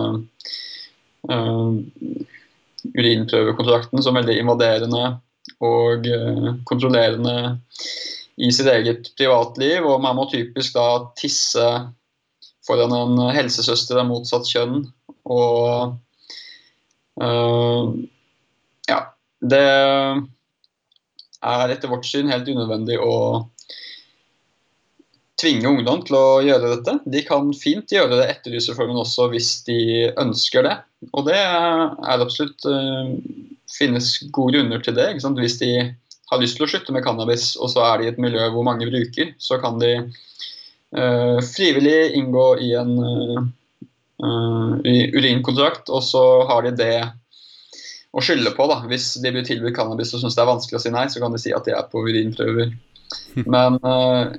urinprøvekontrakten 2.94 4.06
som 4.06 4.22
veldig 4.22 4.38
invaderende 4.44 5.04
og 5.64 6.08
uh, 6.10 6.50
kontrollerende 6.68 7.36
i 8.36 8.52
sitt 8.52 8.68
eget 8.72 9.12
privatliv. 9.18 9.86
Og 9.88 10.02
man 10.04 10.18
må 10.18 10.28
typisk 10.32 10.76
da 10.76 10.88
tisse 11.20 11.66
foran 12.66 12.96
en 12.98 13.20
helsesøster 13.36 14.02
av 14.02 14.10
motsatt 14.10 14.50
kjønn. 14.50 14.84
Og 15.32 15.96
uh, 17.22 17.84
ja. 18.90 19.02
Det 19.46 19.66
er 21.46 21.74
etter 21.74 21.92
vårt 21.92 22.08
syn 22.08 22.32
helt 22.32 22.48
unødvendig 22.50 22.98
å 22.98 23.46
tvinge 25.40 25.70
ungdom 25.70 26.02
til 26.08 26.18
å 26.18 26.42
gjøre 26.46 26.72
dette. 26.78 26.96
De 27.12 27.22
kan 27.28 27.52
fint 27.58 27.92
gjøre 27.92 28.18
det 28.18 28.30
etter 28.32 28.56
rusreformen 28.56 29.02
også 29.02 29.28
hvis 29.34 29.52
de 29.68 29.80
ønsker 30.22 30.66
det. 30.66 30.76
Og 31.12 31.28
det 31.28 31.38
er 31.38 32.24
absolutt 32.24 32.66
uh, 32.70 33.12
finnes 33.76 34.16
gode 34.36 34.58
grunner 34.58 34.84
til 34.84 34.96
det. 34.98 35.12
Hvis 35.40 35.60
de 35.62 35.72
har 36.32 36.42
lyst 36.42 36.58
til 36.58 36.66
å 36.66 36.70
slutte 36.70 36.96
med 36.96 37.06
cannabis, 37.06 37.54
og 37.60 37.72
så 37.74 37.84
er 37.86 38.00
de 38.00 38.08
i 38.08 38.14
et 38.14 38.22
miljø 38.22 38.48
hvor 38.54 38.66
mange 38.68 38.88
bruker, 38.90 39.34
så 39.42 39.60
kan 39.62 39.78
de 39.82 39.92
uh, 40.06 41.38
frivillig 41.46 42.16
inngå 42.18 42.48
i 42.66 42.72
en 42.80 42.96
uh, 43.02 43.44
urinkontrakt, 45.20 45.92
og 45.92 46.04
så 46.06 46.24
har 46.50 46.66
de 46.66 46.74
det 46.80 46.98
å 48.16 48.24
skylde 48.24 48.56
på. 48.56 48.68
da. 48.72 48.80
Hvis 48.90 49.14
de 49.22 49.34
blir 49.36 49.46
tilbudt 49.46 49.76
cannabis 49.78 50.16
og 50.16 50.24
syns 50.24 50.38
det 50.38 50.46
er 50.46 50.52
vanskelig 50.54 50.80
å 50.80 50.84
si 50.86 50.94
nei, 50.96 51.08
så 51.12 51.22
kan 51.24 51.36
de 51.36 51.42
si 51.42 51.54
at 51.56 51.68
de 51.68 51.76
er 51.76 51.88
på 51.92 52.06
urinprøver. 52.08 52.74
Men 53.44 53.78
uh, 53.84 54.32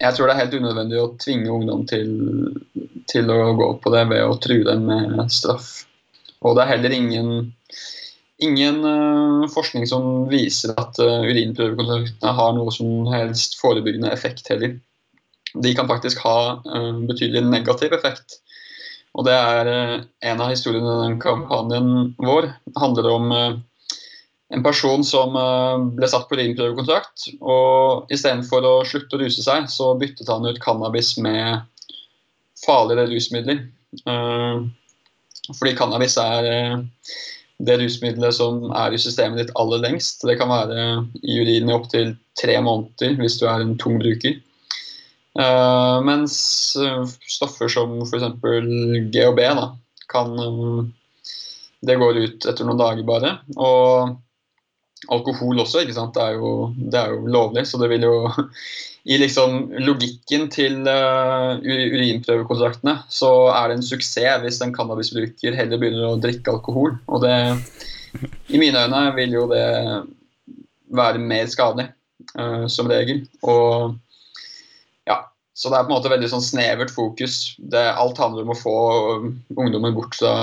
jeg 0.00 0.14
tror 0.14 0.28
det 0.28 0.36
er 0.36 0.42
helt 0.44 0.56
unødvendig 0.56 1.00
å 1.00 1.10
tvinge 1.20 1.52
ungdom 1.52 1.84
til, 1.88 2.08
til 3.10 3.32
å 3.32 3.52
gå 3.58 3.68
på 3.82 3.92
det 3.94 4.06
ved 4.12 4.24
å 4.24 4.38
true 4.40 4.64
dem 4.66 4.88
med 4.88 5.32
straff. 5.32 5.86
Og 6.44 6.56
det 6.56 6.64
er 6.64 6.74
heller 6.74 6.94
ingen 6.94 7.30
ingen 8.38 8.84
uh, 8.84 9.48
forskning 9.52 9.86
som 9.88 10.26
viser 10.30 10.74
at 10.76 10.98
uh, 11.00 11.24
urinprøvekontaktene 11.24 12.34
har 12.38 12.56
noe 12.56 12.72
som 12.74 13.06
helst 13.12 13.58
forebyggende 13.60 14.12
effekt 14.12 14.48
heller. 14.52 14.76
De 15.56 15.72
kan 15.76 15.88
faktisk 15.88 16.20
ha 16.26 16.38
uh, 16.60 16.92
betydelig 17.08 17.46
negativ 17.48 17.96
effekt. 17.96 18.40
Og 19.16 19.24
det 19.24 19.32
er 19.32 19.68
en 20.28 20.40
av 20.44 20.50
historiene 20.52 20.90
i 20.92 21.04
den 21.06 21.14
kampanjen 21.22 21.86
vår. 22.20 22.50
Det 22.68 22.80
handler 22.82 23.06
om 23.08 23.30
en 23.32 24.64
person 24.66 25.00
som 25.08 25.32
ble 25.96 26.10
satt 26.12 26.26
på 26.28 26.36
urinprøvekontrakt. 26.36 27.30
Og 27.40 28.12
istedenfor 28.12 28.66
å 28.68 28.74
slutte 28.84 29.16
å 29.16 29.22
ruse 29.22 29.40
seg, 29.40 29.70
så 29.72 29.94
byttet 29.96 30.28
han 30.28 30.44
ut 30.44 30.60
cannabis 30.60 31.14
med 31.16 31.64
farligere 32.66 33.08
rusmidler. 33.08 33.62
Fordi 35.56 35.72
cannabis 35.80 36.18
er 36.20 36.50
det 37.58 37.78
rusmiddelet 37.80 38.36
som 38.36 38.66
er 38.76 38.92
i 38.92 39.00
systemet 39.00 39.40
ditt 39.40 39.54
aller 39.56 39.80
lengst. 39.80 40.24
Det 40.28 40.36
kan 40.40 40.50
være 40.52 40.82
i 41.22 41.38
urinen 41.40 41.72
i 41.72 41.76
opptil 41.76 42.12
tre 42.38 42.58
måneder 42.60 43.16
hvis 43.20 43.38
du 43.40 43.46
er 43.48 43.64
en 43.64 43.76
tung 43.80 43.96
bruker. 44.02 44.36
Uh, 45.36 46.00
mens 46.04 46.36
uh, 46.80 47.04
stoffer 47.28 47.68
som 47.68 47.98
f.eks. 48.04 48.38
GHB 49.12 49.40
da, 49.58 49.66
kan 50.08 50.32
um, 50.40 50.86
Det 51.84 51.98
går 52.00 52.22
ut 52.22 52.46
etter 52.48 52.64
noen 52.64 52.80
dager 52.80 53.04
bare. 53.08 53.34
Og 53.56 54.16
alkohol 55.12 55.60
også, 55.60 55.84
ikke 55.84 55.96
sant. 55.96 56.16
Det 56.16 56.24
er, 56.24 56.38
jo, 56.40 56.72
det 56.76 57.00
er 57.00 57.12
jo 57.12 57.28
lovlig, 57.30 57.66
så 57.68 57.80
det 57.80 57.90
vil 57.92 58.06
jo 58.08 58.16
I 59.06 59.18
liksom 59.22 59.68
logikken 59.86 60.48
til 60.50 60.80
uh, 60.82 61.60
urinprøvekontraktene 61.62 62.96
så 63.12 63.30
er 63.54 63.68
det 63.70 63.76
en 63.78 63.86
suksess 63.86 64.40
hvis 64.42 64.58
en 64.64 64.72
cannabisbruker 64.74 65.54
heller 65.54 65.78
begynner 65.78 66.08
å 66.08 66.18
drikke 66.18 66.56
alkohol. 66.56 66.96
Og 67.06 67.22
det 67.22 67.36
I 68.50 68.58
mine 68.58 68.82
øyne 68.82 69.04
vil 69.14 69.36
jo 69.36 69.44
det 69.50 69.66
være 70.96 71.22
mer 71.22 71.46
skadelig, 71.52 71.86
uh, 72.34 72.66
som 72.72 72.90
regel. 72.90 73.22
Og 73.46 73.94
ja, 75.06 75.20
så 75.54 75.70
det 75.70 75.78
er 75.78 75.86
på 75.86 75.92
en 75.92 75.98
måte 76.00 76.10
veldig 76.10 76.30
sånn 76.32 76.42
snevert 76.42 76.90
fokus. 76.90 77.54
Det, 77.58 77.84
alt 77.92 78.18
handler 78.18 78.42
om 78.42 78.56
å 78.56 78.58
få 78.58 78.76
ungdommen 79.54 79.94
bort 79.94 80.18
fra 80.18 80.34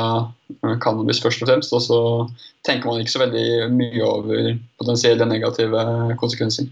cannabis 0.85 1.19
først 1.23 1.43
og 1.43 1.51
fremst. 1.51 1.75
Og 1.75 1.83
så 1.83 1.99
tenker 2.63 2.87
man 2.87 3.03
ikke 3.03 3.17
så 3.17 3.25
veldig 3.25 3.73
mye 3.75 4.07
over 4.07 4.55
potensielle 4.79 5.27
negative 5.27 5.83
konsekvenser. 6.23 6.71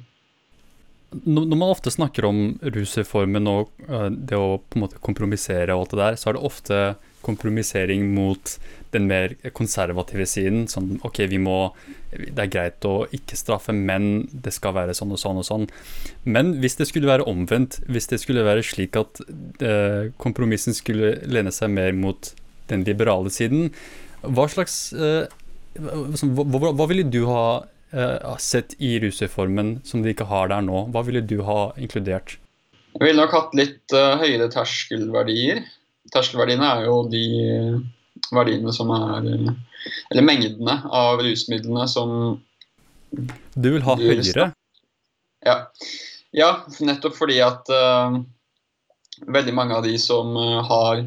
Når 1.12 1.56
man 1.58 1.70
ofte 1.70 1.92
snakker 1.92 2.26
om 2.28 2.38
rusreformen 2.64 3.50
og 3.52 3.72
det 4.16 4.38
å 4.38 4.62
på 4.64 4.78
en 4.78 4.86
måte 4.86 5.02
kompromissere 5.04 5.76
og 5.76 5.86
alt 5.86 5.96
det 5.96 6.00
der, 6.02 6.20
så 6.20 6.30
er 6.30 6.38
det 6.38 6.46
ofte 6.48 6.78
kompromissering 7.22 8.06
mot 8.16 8.56
den 8.92 9.08
mer 9.10 9.36
konservative 9.56 10.26
siden. 10.28 10.66
Sånn 10.72 10.96
OK, 11.08 11.24
vi 11.32 11.40
må 11.42 11.74
Det 12.12 12.44
er 12.44 12.50
greit 12.52 12.86
å 12.88 13.06
ikke 13.16 13.38
straffe, 13.40 13.72
men 13.72 14.26
det 14.32 14.52
skal 14.52 14.76
være 14.76 14.96
sånn 14.98 15.14
og 15.16 15.20
sånn 15.22 15.38
og 15.40 15.46
sånn. 15.48 15.68
Men 16.28 16.58
hvis 16.60 16.76
det 16.80 16.90
skulle 16.90 17.08
være 17.08 17.28
omvendt, 17.30 17.80
hvis 17.88 18.10
det 18.12 18.20
skulle 18.20 18.44
være 18.44 18.66
slik 18.68 18.98
at 19.00 19.22
eh, 19.64 20.12
kompromissen 20.20 20.76
skulle 20.76 21.14
lene 21.24 21.54
seg 21.56 21.72
mer 21.72 21.96
mot 21.96 22.34
den 22.68 22.84
liberale 22.88 23.32
siden, 23.32 23.70
hva 24.28 24.50
slags 24.52 24.92
eh, 24.92 25.32
hva, 25.80 26.88
ville 26.90 27.08
du 27.08 27.24
ha 27.30 27.64
sett 28.40 28.76
i 28.80 29.00
rusreformen 29.04 29.82
som 29.84 30.04
de 30.04 30.14
ikke 30.14 30.30
har 30.30 30.52
der 30.52 30.64
nå? 30.64 30.86
Hva 30.94 31.04
ville 31.08 31.22
du 31.22 31.42
ha 31.48 31.72
inkludert? 31.78 32.38
Jeg 32.92 33.04
ville 33.04 33.22
nok 33.22 33.34
hatt 33.36 33.56
litt 33.56 33.96
uh, 33.96 34.20
høyere 34.20 34.50
terskelverdier. 34.52 35.64
Terskelverdiene 36.12 36.68
er 36.68 36.88
jo 36.88 37.02
de 37.12 37.26
verdiene 38.36 38.74
som 38.76 38.92
er 38.96 39.28
Eller 40.12 40.26
mengdene 40.26 40.76
av 40.92 41.22
rusmidlene 41.24 41.88
som 41.90 42.42
Du 43.56 43.70
vil 43.72 43.86
ha 43.86 43.96
høyere? 44.00 44.52
Ja. 45.42 45.56
ja, 46.38 46.50
nettopp 46.86 47.16
fordi 47.18 47.40
at 47.42 47.72
uh, 47.74 48.20
veldig 49.26 49.56
mange 49.58 49.78
av 49.78 49.88
de 49.88 49.96
som 50.00 50.36
har 50.68 51.06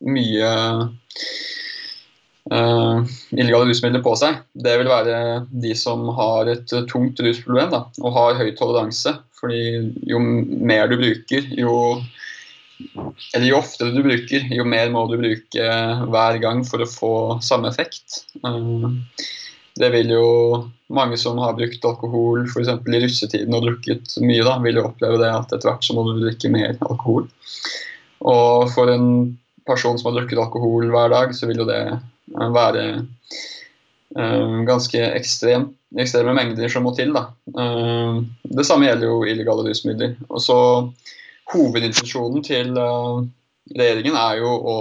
mye 0.00 0.50
uh, 2.52 3.02
illegale 3.36 3.68
rusmidler 3.68 4.04
på 4.04 4.14
seg, 4.18 4.40
det 4.54 4.76
vil 4.80 4.90
være 4.90 5.18
de 5.50 5.74
som 5.78 6.08
har 6.16 6.50
et 6.52 6.72
tungt 6.90 7.20
rusproblem 7.20 7.72
da, 7.74 7.84
og 8.02 8.16
har 8.16 8.40
høy 8.40 8.50
toleranse. 8.58 9.16
Fordi 9.40 9.60
jo 10.08 10.20
mer 10.20 10.90
du 10.90 10.98
bruker, 11.00 11.46
jo 11.56 11.74
eller 13.34 13.46
jo 13.46 13.58
oftere 13.58 13.92
du 13.92 14.02
bruker, 14.04 14.44
jo 14.52 14.64
mer 14.68 14.90
må 14.92 15.04
du 15.10 15.18
bruke 15.20 15.70
hver 16.12 16.38
gang 16.42 16.62
for 16.66 16.82
å 16.82 16.88
få 16.88 17.14
samme 17.44 17.68
effekt. 17.68 18.22
Det 19.80 19.90
vil 19.94 20.12
jo 20.14 20.26
mange 20.92 21.18
som 21.20 21.38
har 21.40 21.56
brukt 21.58 21.84
alkohol 21.86 22.46
f.eks. 22.48 22.72
i 22.72 23.02
russetiden 23.04 23.56
og 23.56 23.66
drukket 23.66 24.16
mye, 24.24 24.44
da, 24.46 24.56
vil 24.64 24.80
jo 24.80 24.88
oppleve 24.88 25.20
det 25.20 25.30
at 25.30 25.52
etter 25.52 25.70
hvert 25.70 25.86
så 25.86 25.96
må 25.96 26.06
du 26.08 26.18
drikke 26.24 26.52
mer 26.52 26.74
alkohol. 26.88 27.28
Og 28.28 28.68
for 28.74 28.90
en 28.92 29.36
person 29.68 29.98
som 29.98 30.10
har 30.10 30.18
drukket 30.18 30.40
alkohol 30.42 30.90
hver 30.92 31.12
dag, 31.12 31.36
så 31.36 31.48
vil 31.48 31.62
jo 31.62 31.68
det 31.68 31.84
være 32.30 32.84
uh, 34.16 34.56
ganske 34.68 35.02
ekstrem, 35.16 35.70
ekstreme 35.98 36.34
mengder 36.36 36.70
som 36.70 36.86
må 36.86 36.94
til. 36.96 37.12
Da. 37.16 37.28
Uh, 37.54 38.22
det 38.44 38.66
samme 38.66 38.88
gjelder 38.88 39.10
jo 39.10 39.22
illegale 39.24 39.66
rusmidler. 39.68 40.16
Og 40.28 40.42
så 40.44 40.58
Hovedintensjonen 41.50 42.44
til 42.46 42.76
uh, 42.78 43.22
regjeringen 43.74 44.14
er 44.14 44.38
jo 44.38 44.50
å 44.54 44.76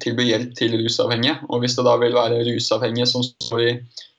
tilby 0.00 0.30
hjelp 0.30 0.54
til 0.56 0.78
rusavhengige. 0.80 1.40
Og 1.50 1.60
hvis 1.60 1.76
det 1.76 1.84
da 1.84 1.96
vil 2.00 2.16
være 2.16 2.44
rusavhengige 2.46 3.08
som 3.10 3.24
står 3.26 3.66
i 3.66 3.74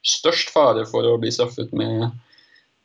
størst 0.06 0.52
fare 0.54 0.86
for 0.90 1.06
å 1.06 1.18
bli 1.22 1.32
straffet 1.34 1.74
med 1.78 2.12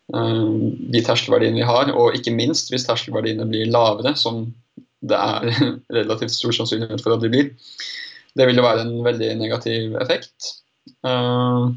de 0.06 1.00
terskelverdiene 1.02 1.58
vi 1.58 1.64
har, 1.66 1.88
og 1.90 2.14
ikke 2.14 2.30
minst 2.30 2.68
hvis 2.70 2.84
terskelverdiene 2.86 3.42
blir 3.50 3.66
lavere, 3.74 4.12
som 4.14 4.44
det 5.02 5.18
er 5.18 5.48
relativt 5.98 6.36
stor 6.36 6.54
sannsynlighet 6.54 7.02
for 7.02 7.16
at 7.16 7.24
de 7.24 7.32
blir, 7.32 7.48
det 8.36 8.46
vil 8.48 8.60
jo 8.60 8.66
være 8.66 8.84
en 8.84 8.96
veldig 9.04 9.30
negativ 9.40 9.96
effekt. 10.02 10.52
Uh, 11.06 11.72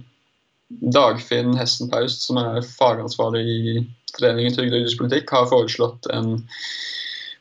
Dagfinn 0.93 1.55
Hessen 1.57 1.89
Paust, 1.91 2.25
som 2.27 2.39
er 2.41 2.65
fagansvarlig 2.65 3.45
i 3.45 3.77
Foreningen 4.09 4.55
trygd 4.55 4.73
og 4.73 4.83
ruspolitikk, 4.83 5.31
har 5.31 5.51
foreslått 5.51 6.09
en 6.13 6.33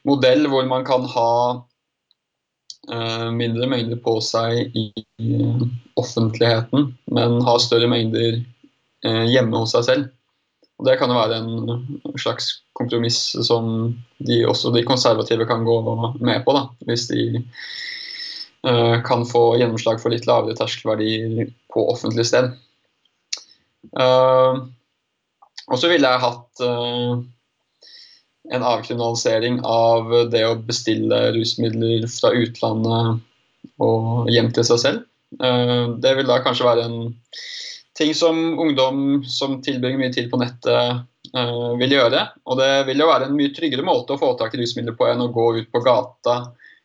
modell 0.09 0.47
hvor 0.53 0.67
man 0.69 0.85
kan 0.87 1.07
ha 1.09 1.33
uh, 1.57 3.29
mindre 3.35 3.69
mengder 3.71 3.99
på 4.05 4.19
seg 4.25 4.77
i 4.77 4.91
uh, 5.25 5.65
offentligheten, 5.99 6.93
men 7.11 7.41
ha 7.49 7.59
større 7.63 7.91
mengder 7.91 8.45
hjemme 8.99 9.61
hos 9.63 9.77
seg 9.77 9.85
selv. 9.87 10.07
Og 10.79 10.87
Det 10.87 10.97
kan 10.99 11.11
jo 11.11 11.19
være 11.19 11.37
en 11.39 12.17
slags 12.19 12.49
kompromiss 12.75 13.21
som 13.47 13.69
de, 14.19 14.41
også 14.47 14.73
de 14.75 14.83
konservative 14.87 15.47
kan 15.47 15.63
gå 15.67 15.77
med 16.19 16.43
på, 16.43 16.55
da, 16.55 16.65
hvis 16.87 17.07
de 17.11 17.23
kan 19.07 19.25
få 19.29 19.43
gjennomslag 19.61 20.01
for 20.03 20.13
litt 20.13 20.27
lavere 20.29 20.57
terskelverdier 20.59 21.51
på 21.73 21.85
offentlig 21.93 22.27
sted. 22.29 22.51
Uh, 23.99 24.67
og 25.69 25.79
så 25.81 25.91
ville 25.91 26.09
jeg 26.09 26.23
hatt 26.25 26.63
uh, 26.65 27.21
en 28.53 28.65
avkriminalisering 28.65 29.61
av 29.69 30.11
det 30.33 30.45
å 30.49 30.59
bestille 30.59 31.21
rusmidler 31.37 32.09
fra 32.11 32.33
utlandet 32.37 33.21
og 33.85 34.31
hjem 34.33 34.51
til 34.57 34.67
seg 34.67 34.81
selv. 34.83 35.05
Det 35.39 36.13
vil 36.17 36.29
da 36.31 36.39
kanskje 36.41 36.65
være 36.65 36.87
en 36.89 37.11
ting 37.99 38.15
som 38.17 38.39
ungdom 38.59 39.21
som 39.29 39.59
tilbringer 39.61 40.01
mye 40.01 40.15
tid 40.15 40.31
på 40.33 40.41
nettet, 40.41 41.05
vil 41.79 41.93
gjøre. 41.93 42.23
Og 42.49 42.57
det 42.57 42.71
vil 42.89 43.03
jo 43.03 43.11
være 43.11 43.29
en 43.29 43.37
mye 43.37 43.53
tryggere 43.53 43.85
måte 43.85 44.15
å 44.15 44.21
få 44.21 44.33
tak 44.41 44.57
i 44.57 44.63
rusmidler 44.63 44.97
på 44.97 45.11
enn 45.11 45.21
å 45.21 45.29
gå 45.35 45.51
ut 45.59 45.69
på 45.75 45.83
gata 45.85 46.39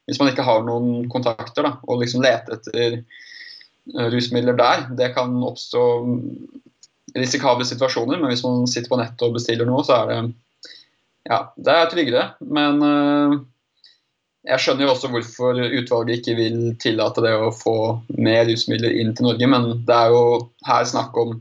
hvis 0.08 0.20
man 0.20 0.32
ikke 0.32 0.46
har 0.46 0.66
noen 0.68 1.08
kontakter, 1.12 1.66
da, 1.66 1.78
og 1.88 2.02
liksom 2.02 2.24
lete 2.26 2.58
etter 2.58 2.98
eh, 3.00 4.08
rusmidler 4.12 4.58
der. 4.60 4.88
Det 5.00 5.14
kan 5.16 5.36
oppstå 5.48 5.84
risikable 7.16 7.66
situasjoner, 7.68 8.20
men 8.20 8.32
hvis 8.32 8.44
man 8.46 8.68
sitter 8.70 8.92
på 8.92 9.00
nettet 9.00 9.26
og 9.28 9.38
bestiller 9.38 9.70
noe, 9.70 9.84
så 9.86 10.02
er 10.02 10.12
det 10.12 10.20
ja, 11.30 11.40
det 11.56 11.74
er 11.74 11.92
tryggere. 11.92 12.24
Men 12.44 12.82
uh, 12.84 13.36
jeg 14.44 14.60
skjønner 14.60 14.88
jo 14.88 14.94
også 14.94 15.12
hvorfor 15.14 15.60
utvalget 15.64 16.20
ikke 16.20 16.38
vil 16.40 16.58
tillate 16.84 17.24
det 17.24 17.34
å 17.38 17.52
få 17.56 17.76
mer 18.18 18.44
rusmidler 18.50 18.96
inn 19.00 19.14
til 19.16 19.30
Norge, 19.30 19.50
men 19.50 19.70
det 19.88 20.00
er 20.00 20.16
jo 20.16 20.24
her 20.68 20.88
snakk 20.90 21.16
om 21.22 21.38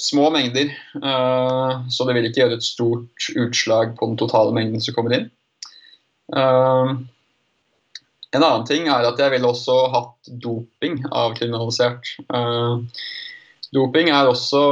små 0.00 0.30
mengder, 0.32 0.72
uh, 1.00 1.80
så 1.92 2.04
det 2.08 2.16
vil 2.16 2.28
ikke 2.28 2.42
gjøre 2.42 2.60
et 2.60 2.66
stort 2.66 3.30
utslag 3.36 3.96
på 3.96 4.10
den 4.10 4.20
totale 4.20 4.52
mengden 4.56 4.84
som 4.84 4.96
kommer 4.96 5.16
inn. 5.16 5.26
Uh, 6.32 7.00
en 8.36 8.44
annen 8.44 8.66
ting 8.66 8.86
er 8.86 9.06
at 9.08 9.18
jeg 9.18 9.32
ville 9.34 9.48
også 9.48 9.76
hatt 9.90 10.30
doping 10.42 11.00
avkriminalisert. 11.10 12.12
Uh, 12.30 12.86
doping 13.74 14.10
er 14.14 14.30
også 14.30 14.62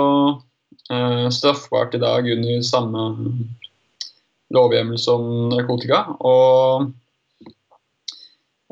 uh, 0.92 1.26
straffbart 1.34 1.96
i 1.98 2.02
dag 2.02 2.28
under 2.36 2.62
samme 2.66 3.08
lovhjemmel 4.54 5.00
som 5.02 5.26
narkotika. 5.50 6.04
Og 6.22 6.86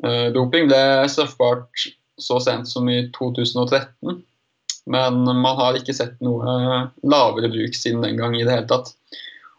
uh, 0.06 0.28
doping 0.36 0.70
ble 0.70 0.82
straffbart 1.10 1.88
så 2.16 2.38
sent 2.40 2.70
som 2.70 2.86
i 2.88 3.08
2013. 3.16 4.22
Men 4.86 5.24
man 5.26 5.58
har 5.58 5.74
ikke 5.74 5.96
sett 5.96 6.14
noe 6.22 6.52
lavere 7.02 7.50
bruk 7.50 7.74
siden 7.74 8.06
den 8.06 8.20
gang 8.20 8.36
i 8.38 8.44
det 8.46 8.54
hele 8.54 8.70
tatt. 8.70 8.92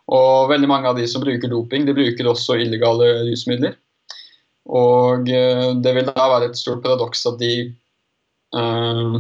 Og 0.08 0.48
veldig 0.48 0.70
mange 0.72 0.88
av 0.88 0.96
de 0.96 1.04
som 1.12 1.20
bruker 1.20 1.52
doping, 1.52 1.84
de 1.84 1.96
bruker 1.98 2.30
også 2.32 2.56
illegale 2.64 3.10
rusmidler. 3.28 3.76
Og 4.68 5.30
eh, 5.32 5.74
det 5.80 5.94
vil 5.96 6.08
da 6.10 6.30
være 6.34 6.52
et 6.52 6.60
stort 6.60 6.84
paradoks 6.84 7.24
at 7.30 7.40
de, 7.40 7.52
uh, 8.56 9.16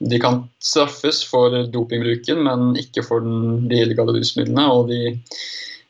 de 0.00 0.20
kan 0.20 0.42
straffes 0.64 1.22
for 1.28 1.56
dopingbruken, 1.72 2.42
men 2.44 2.76
ikke 2.80 3.04
for 3.06 3.24
den, 3.24 3.66
de 3.70 3.80
illegale 3.80 4.18
rusmidlene. 4.18 4.66
Og 4.68 4.92
de, 4.92 5.16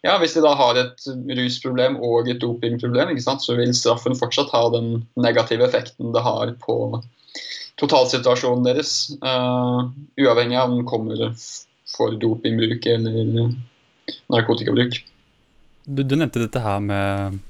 ja, 0.06 0.14
hvis 0.22 0.36
de 0.38 0.44
da 0.46 0.54
har 0.58 0.78
et 0.78 1.08
rusproblem 1.40 1.98
og 2.06 2.30
et 2.30 2.42
dopingproblem, 2.42 3.16
så 3.18 3.58
vil 3.58 3.74
straffen 3.74 4.18
fortsatt 4.18 4.54
ha 4.54 4.68
den 4.76 5.02
negative 5.18 5.66
effekten 5.66 6.14
det 6.14 6.22
har 6.26 6.54
på 6.62 6.78
totalsituasjonen 7.82 8.66
deres, 8.66 8.94
uh, 9.24 9.90
uavhengig 10.20 10.58
av 10.60 10.70
om 10.70 10.78
den 10.78 10.86
kommer 10.86 11.30
for 11.90 12.14
dopingbruk 12.20 12.86
eller 12.86 13.54
narkotikabruk. 14.30 15.00
Du, 15.90 16.02
du 16.04 16.14
nevnte 16.14 16.44
dette 16.44 16.60
her 16.62 16.82
med 16.84 17.40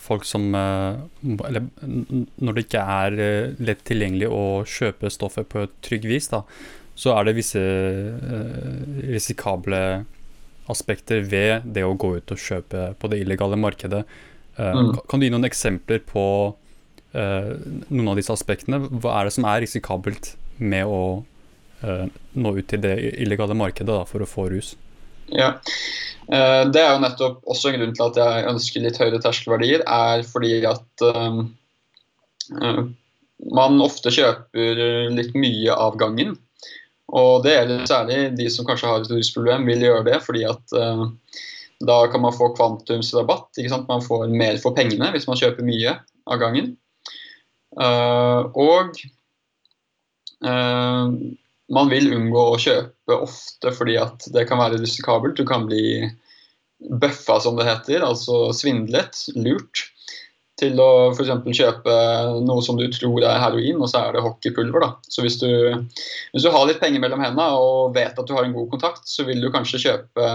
folk 0.00 0.26
som 0.28 0.54
eh, 0.54 1.00
Eller 1.46 1.66
når 2.40 2.56
det 2.56 2.66
ikke 2.66 2.84
er 2.96 3.18
eh, 3.20 3.52
lett 3.62 3.82
tilgjengelig 3.88 4.30
å 4.32 4.44
kjøpe 4.68 5.12
stoffet 5.12 5.48
på 5.50 5.64
et 5.64 5.76
trygg 5.86 6.08
vis, 6.10 6.30
da, 6.32 6.42
så 7.00 7.14
er 7.14 7.28
det 7.28 7.36
visse 7.38 7.60
uh, 7.60 8.80
risikable 9.08 9.78
aspekter 10.68 11.22
ved 11.24 11.64
det 11.64 11.84
å 11.86 11.94
gå 11.96 12.10
ut 12.18 12.34
og 12.34 12.42
kjøpe 12.42 12.90
på 13.00 13.10
det 13.10 13.22
illegale 13.22 13.56
markedet. 13.56 14.02
Mm. 14.58 14.90
Kan 15.08 15.22
du 15.22 15.24
gi 15.24 15.30
noen 15.32 15.48
eksempler 15.48 16.02
på 16.04 16.24
noen 17.14 18.10
av 18.12 18.18
disse 18.20 18.34
aspektene? 18.34 18.82
Hva 19.00 19.16
er 19.16 19.26
det 19.26 19.32
som 19.34 19.48
er 19.48 19.64
risikabelt 19.64 20.34
med 20.60 20.84
å 20.86 21.24
nå 21.80 22.52
ut 22.58 22.68
til 22.70 22.84
det 22.84 22.92
illegale 23.24 23.56
markedet 23.56 23.88
da, 23.88 24.04
for 24.06 24.22
å 24.22 24.28
få 24.28 24.50
rus? 24.52 24.74
Ja, 25.30 25.54
Det 26.30 26.78
er 26.78 26.92
jo 26.92 27.02
nettopp 27.02 27.48
også 27.50 27.70
en 27.70 27.80
grunn 27.80 27.94
til 27.96 28.06
at 28.06 28.18
jeg 28.20 28.48
ønsker 28.50 28.84
litt 28.84 28.98
høyere 29.02 29.18
terskelverdier, 29.22 29.82
er 29.86 30.22
fordi 30.26 30.60
at 30.68 31.04
um, 31.06 31.40
man 33.56 33.82
ofte 33.82 34.12
kjøper 34.14 35.10
litt 35.16 35.34
mye 35.34 35.74
av 35.74 35.98
gangen. 35.98 36.36
Og 37.10 37.42
det 37.42 37.56
gjelder 37.56 37.86
særlig 37.90 38.18
de 38.38 38.46
som 38.52 38.66
kanskje 38.68 38.90
har 38.90 39.02
et 39.02 39.10
rusproblem, 39.10 39.66
vil 39.66 39.86
gjøre 39.88 40.06
det 40.06 40.20
fordi 40.22 40.44
at 40.46 40.76
uh, 40.78 41.08
da 41.86 42.04
kan 42.12 42.22
man 42.22 42.36
få 42.36 42.52
kvantumsrabatt. 42.54 43.58
Man 43.88 44.04
får 44.04 44.28
mer 44.28 44.58
for 44.62 44.76
pengene 44.76 45.10
hvis 45.14 45.26
man 45.30 45.38
kjøper 45.40 45.66
mye 45.66 45.96
av 46.30 46.40
gangen. 46.42 46.74
Uh, 47.78 48.50
og 48.58 48.98
uh, 50.44 51.06
man 51.74 51.90
vil 51.92 52.10
unngå 52.16 52.42
å 52.52 52.58
kjøpe 52.60 53.20
ofte 53.26 53.72
fordi 53.76 53.96
at 54.00 54.26
det 54.34 54.46
kan 54.48 54.60
være 54.60 54.80
risikabelt. 54.80 55.38
Du 55.38 55.46
kan 55.48 55.68
bli 55.68 56.08
bøffa, 56.80 57.38
som 57.40 57.58
det 57.58 57.68
heter, 57.68 58.04
altså 58.06 58.50
svindlet, 58.56 59.26
lurt 59.36 59.86
til 60.60 60.80
å 60.82 60.90
f.eks. 61.14 61.30
kjøpe 61.56 61.92
noe 62.44 62.64
som 62.64 62.76
du 62.76 62.86
tror 62.92 63.24
er 63.24 63.40
heroin, 63.40 63.78
og 63.80 63.88
så 63.88 64.02
er 64.02 64.16
det 64.16 64.24
hockeypulver. 64.24 64.82
da. 64.84 64.90
Så 65.08 65.24
hvis 65.24 65.38
du, 65.40 65.48
hvis 66.34 66.44
du 66.44 66.50
har 66.52 66.66
litt 66.68 66.82
penger 66.82 67.00
mellom 67.02 67.22
hendene 67.24 67.46
og 67.56 67.94
vet 67.96 68.18
at 68.18 68.26
du 68.28 68.34
har 68.36 68.44
en 68.44 68.56
god 68.56 68.68
kontakt, 68.74 69.06
så 69.08 69.24
vil 69.28 69.40
du 69.40 69.48
kanskje 69.54 69.82
kjøpe 69.86 70.26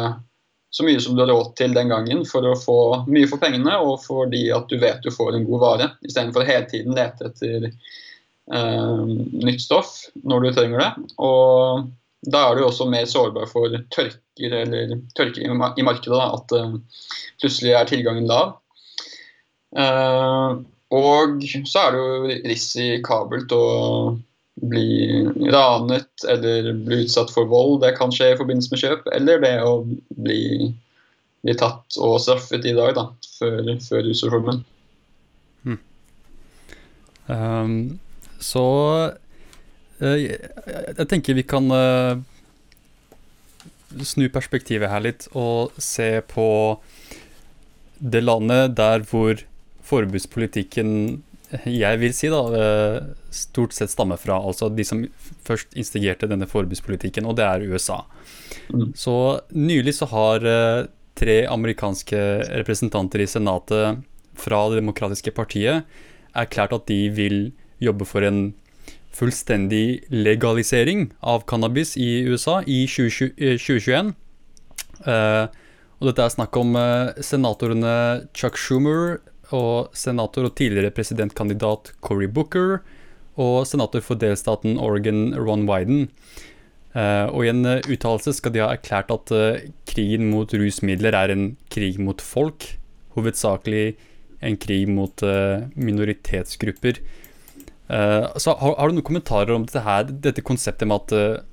så 0.75 0.83
mye 0.83 0.99
som 0.99 1.15
du 1.15 1.21
har 1.23 1.29
råd 1.31 1.53
til 1.55 1.75
den 1.75 1.91
gangen 1.93 2.25
for 2.27 2.43
å 2.49 2.55
få 2.59 2.79
mye 3.07 3.29
for 3.31 3.39
pengene, 3.39 3.77
og 3.79 4.01
fordi 4.03 4.49
at 4.51 4.65
du 4.71 4.79
vet 4.81 5.05
du 5.05 5.13
får 5.13 5.37
en 5.37 5.45
god 5.47 5.61
vare, 5.61 5.91
istedenfor 6.03 6.47
hele 6.47 6.65
tiden 6.71 6.97
lete 6.97 7.29
etter 7.29 7.69
nytt 8.45 9.61
stoff 9.63 10.03
når 10.21 10.43
du 10.43 10.49
trenger 10.53 10.83
det. 10.83 10.89
Og 11.17 11.87
da 12.29 12.43
er 12.47 12.57
du 12.57 12.65
også 12.65 12.87
mer 12.89 13.07
sårbar 13.09 13.49
for 13.49 13.73
tørker 13.93 14.53
eller 14.61 14.95
tørker 15.17 15.45
i 15.45 15.85
markedet. 15.85 16.13
Da, 16.13 16.29
at 16.37 16.53
uh, 16.55 16.77
plutselig 17.41 17.75
er 17.75 17.89
tilgangen 17.89 18.29
lav. 18.29 18.57
Uh, 19.75 20.61
og 20.95 21.43
så 21.67 21.81
er 21.81 21.95
det 21.95 22.01
jo 22.01 22.39
risikabelt 22.45 23.53
å 23.55 23.65
bli 24.55 25.25
ranet 25.51 26.25
eller 26.31 26.71
bli 26.85 27.01
utsatt 27.03 27.33
for 27.33 27.49
vold. 27.51 27.81
Det 27.83 27.95
kan 27.97 28.13
skje 28.13 28.31
i 28.33 28.39
forbindelse 28.39 28.71
med 28.71 28.83
kjøp. 28.83 29.09
Eller 29.17 29.41
det 29.43 29.55
å 29.65 29.75
bli, 30.15 30.71
bli 31.43 31.57
tatt 31.59 31.99
og 31.99 32.21
straffet 32.23 32.65
i 32.65 32.75
dag, 32.77 32.95
da, 32.97 33.09
før, 33.39 33.73
før 33.83 34.07
rusreformen. 34.07 34.63
Hmm. 35.65 35.81
Um, 37.27 37.77
så 38.43 38.65
uh, 40.01 40.17
jeg, 40.19 40.39
jeg, 40.97 41.07
tenker 41.11 41.37
vi 41.37 41.45
kan 41.47 41.69
uh, 41.71 42.19
snu 44.03 44.27
perspektivet 44.33 44.91
her 44.91 45.05
litt 45.05 45.29
og 45.33 45.75
se 45.81 46.19
på 46.31 46.49
det 47.99 48.25
landet 48.25 48.75
der 48.75 49.05
hvor 49.07 49.39
forbudspolitikken 49.85 51.23
jeg 51.69 51.99
vil 52.01 52.13
si 52.15 52.29
da, 52.31 52.41
eh, 52.57 53.03
stort 53.33 53.73
sett 53.73 53.91
stammer 53.93 54.17
fra. 54.17 54.37
Altså 54.41 54.69
de 54.73 54.83
som 54.83 55.03
først 55.45 55.75
instigerte 55.77 56.27
denne 56.27 56.47
forbudspolitikken, 56.49 57.25
og 57.25 57.37
det 57.37 57.45
er 57.45 57.65
USA. 57.69 58.03
Mm. 58.73 58.93
Så 58.97 59.41
nylig 59.53 59.95
så 59.95 60.09
har 60.09 60.45
eh, 60.45 60.87
tre 61.15 61.45
amerikanske 61.47 62.17
representanter 62.59 63.21
i 63.21 63.29
Senatet 63.29 64.01
fra 64.35 64.69
Det 64.69 64.81
demokratiske 64.81 65.31
partiet 65.31 65.85
erklært 66.35 66.73
at 66.73 66.87
de 66.87 67.09
vil 67.09 67.53
jobbe 67.83 68.07
for 68.07 68.25
en 68.25 68.53
fullstendig 69.15 70.05
legalisering 70.11 71.09
av 71.23 71.45
cannabis 71.47 71.95
i 71.97 72.25
USA 72.27 72.59
i 72.67 72.83
2021. 72.89 74.11
Uh, 75.05 75.11
eh, 75.13 75.45
og 76.01 76.09
dette 76.09 76.25
er 76.25 76.33
snakk 76.33 76.57
om 76.59 76.75
uh, 76.75 77.15
senatorene 77.23 77.95
Chuck 78.35 78.59
Schumer, 78.59 79.21
og 79.53 79.93
senator 79.93 80.47
og 80.47 80.55
tidligere 80.57 80.89
presidentkandidat 80.89 81.91
Cory 82.01 82.25
Booker 82.25 82.79
og 83.37 83.67
senator 83.69 84.01
for 84.01 84.17
delstaten 84.17 84.79
Oregon 84.81 85.35
Ron 85.37 85.67
Wyden. 85.69 86.07
Uh, 86.95 87.29
og 87.29 87.45
I 87.45 87.51
en 87.51 87.67
uttalelse 87.77 88.33
skal 88.39 88.55
de 88.55 88.63
ha 88.63 88.71
erklært 88.73 89.13
at 89.13 89.35
krigen 89.85 90.31
mot 90.31 90.49
rusmidler 90.49 91.13
er 91.19 91.35
en 91.35 91.45
krig 91.69 92.01
mot 92.01 92.23
folk. 92.25 92.71
Hovedsakelig 93.15 93.93
en 94.45 94.57
krig 94.59 94.89
mot 94.91 95.23
minoritetsgrupper. 95.77 96.99
Så 97.85 98.53
har, 98.57 98.71
har, 98.79 98.89
du 98.89 98.97
noen 98.97 99.05
kommentarer 99.05 99.53
om 99.53 99.65
dette, 99.67 99.83
her, 99.85 100.07
dette 100.09 100.41
konseptet 100.41 100.89
med 100.89 101.03
at 101.05 101.43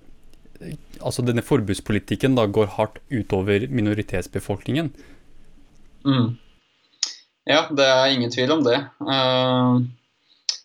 altså 1.03 1.25
denne 1.27 1.45
forbudspolitikken 1.45 2.37
da 2.38 2.47
går 2.49 2.71
hardt 2.77 3.01
utover 3.12 3.66
minoritetsbefolkningen? 3.68 4.92
Mm. 6.07 6.31
Ja, 7.49 7.66
det 7.75 7.88
er 7.88 8.14
ingen 8.14 8.31
tvil 8.31 8.55
om 8.55 8.62
det. 8.64 8.79
Uh, 9.03 9.83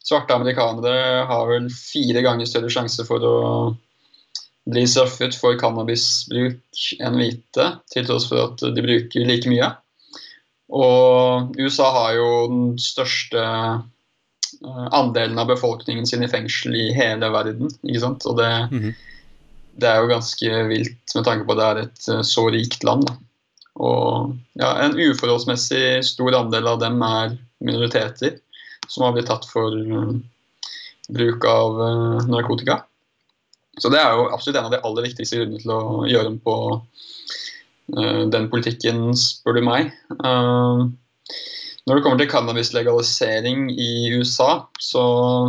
svarte 0.06 0.36
amerikanere 0.38 1.25
har 1.30 1.49
vel 1.49 1.71
fire 1.73 2.23
ganger 2.25 2.49
større 2.49 2.71
sjanse 2.73 3.06
for 3.08 3.25
å 3.25 3.36
bli 4.67 4.84
straffet 4.89 5.36
for 5.39 5.58
cannabisbruk 5.60 6.86
enn 6.99 7.19
hvite, 7.19 7.67
til 7.93 8.08
tross 8.08 8.27
for 8.30 8.49
at 8.49 8.63
de 8.75 8.84
bruker 8.84 9.27
like 9.27 9.49
mye. 9.49 9.71
Og 10.67 11.56
USA 11.56 11.88
har 11.95 12.17
jo 12.17 12.32
den 12.51 12.65
største 12.82 13.43
andelen 14.65 15.39
av 15.39 15.48
befolkningen 15.48 16.08
sin 16.08 16.24
i 16.24 16.30
fengsel 16.32 16.76
i 16.76 16.88
hele 16.96 17.30
verden. 17.30 17.70
ikke 17.84 18.02
sant? 18.02 18.26
Og 18.26 18.38
det, 18.38 18.50
mm 18.72 18.80
-hmm. 18.80 18.93
det 19.82 19.88
er 19.89 20.02
jo 20.02 20.08
ganske 20.08 20.63
vilt 20.67 21.15
med 21.15 21.26
tanke 21.26 21.46
på 21.46 21.52
at 21.52 21.58
det 21.58 21.67
er 21.67 21.78
et 21.84 22.10
uh, 22.10 22.22
så 22.22 22.50
rikt 22.50 22.84
land. 22.84 23.08
da. 23.08 23.17
Og 23.76 24.36
ja, 24.54 24.72
en 24.82 24.98
uforholdsmessig 24.98 26.06
stor 26.06 26.36
andel 26.36 26.67
av 26.67 26.80
dem 26.80 27.02
er 27.02 27.38
minoriteter 27.60 28.39
som 28.88 29.04
har 29.04 29.13
blitt 29.13 29.28
tatt 29.28 29.46
for 29.46 29.72
uh, 29.78 30.13
bruk 31.10 31.46
av 31.46 31.82
uh, 31.82 32.28
narkotika. 32.28 32.84
Så 33.78 33.89
det 33.89 34.00
er 34.02 34.15
jo 34.17 34.30
absolutt 34.34 34.58
en 34.58 34.65
av 34.65 34.72
de 34.72 34.82
aller 34.82 35.06
viktigste 35.06 35.38
grunnene 35.38 35.62
til 35.62 35.72
å 35.72 36.06
gjøre 36.10 36.28
om 36.28 36.39
på 36.39 36.56
uh, 37.98 38.24
den 38.34 38.50
politikken, 38.50 39.12
spør 39.15 39.60
du 39.60 39.62
meg. 39.62 39.93
Når 41.88 41.95
det 41.95 42.04
kommer 42.04 42.19
til 42.19 42.30
cannabislegalisering 42.32 43.69
i 43.71 43.91
USA, 44.19 44.65
så 44.84 45.04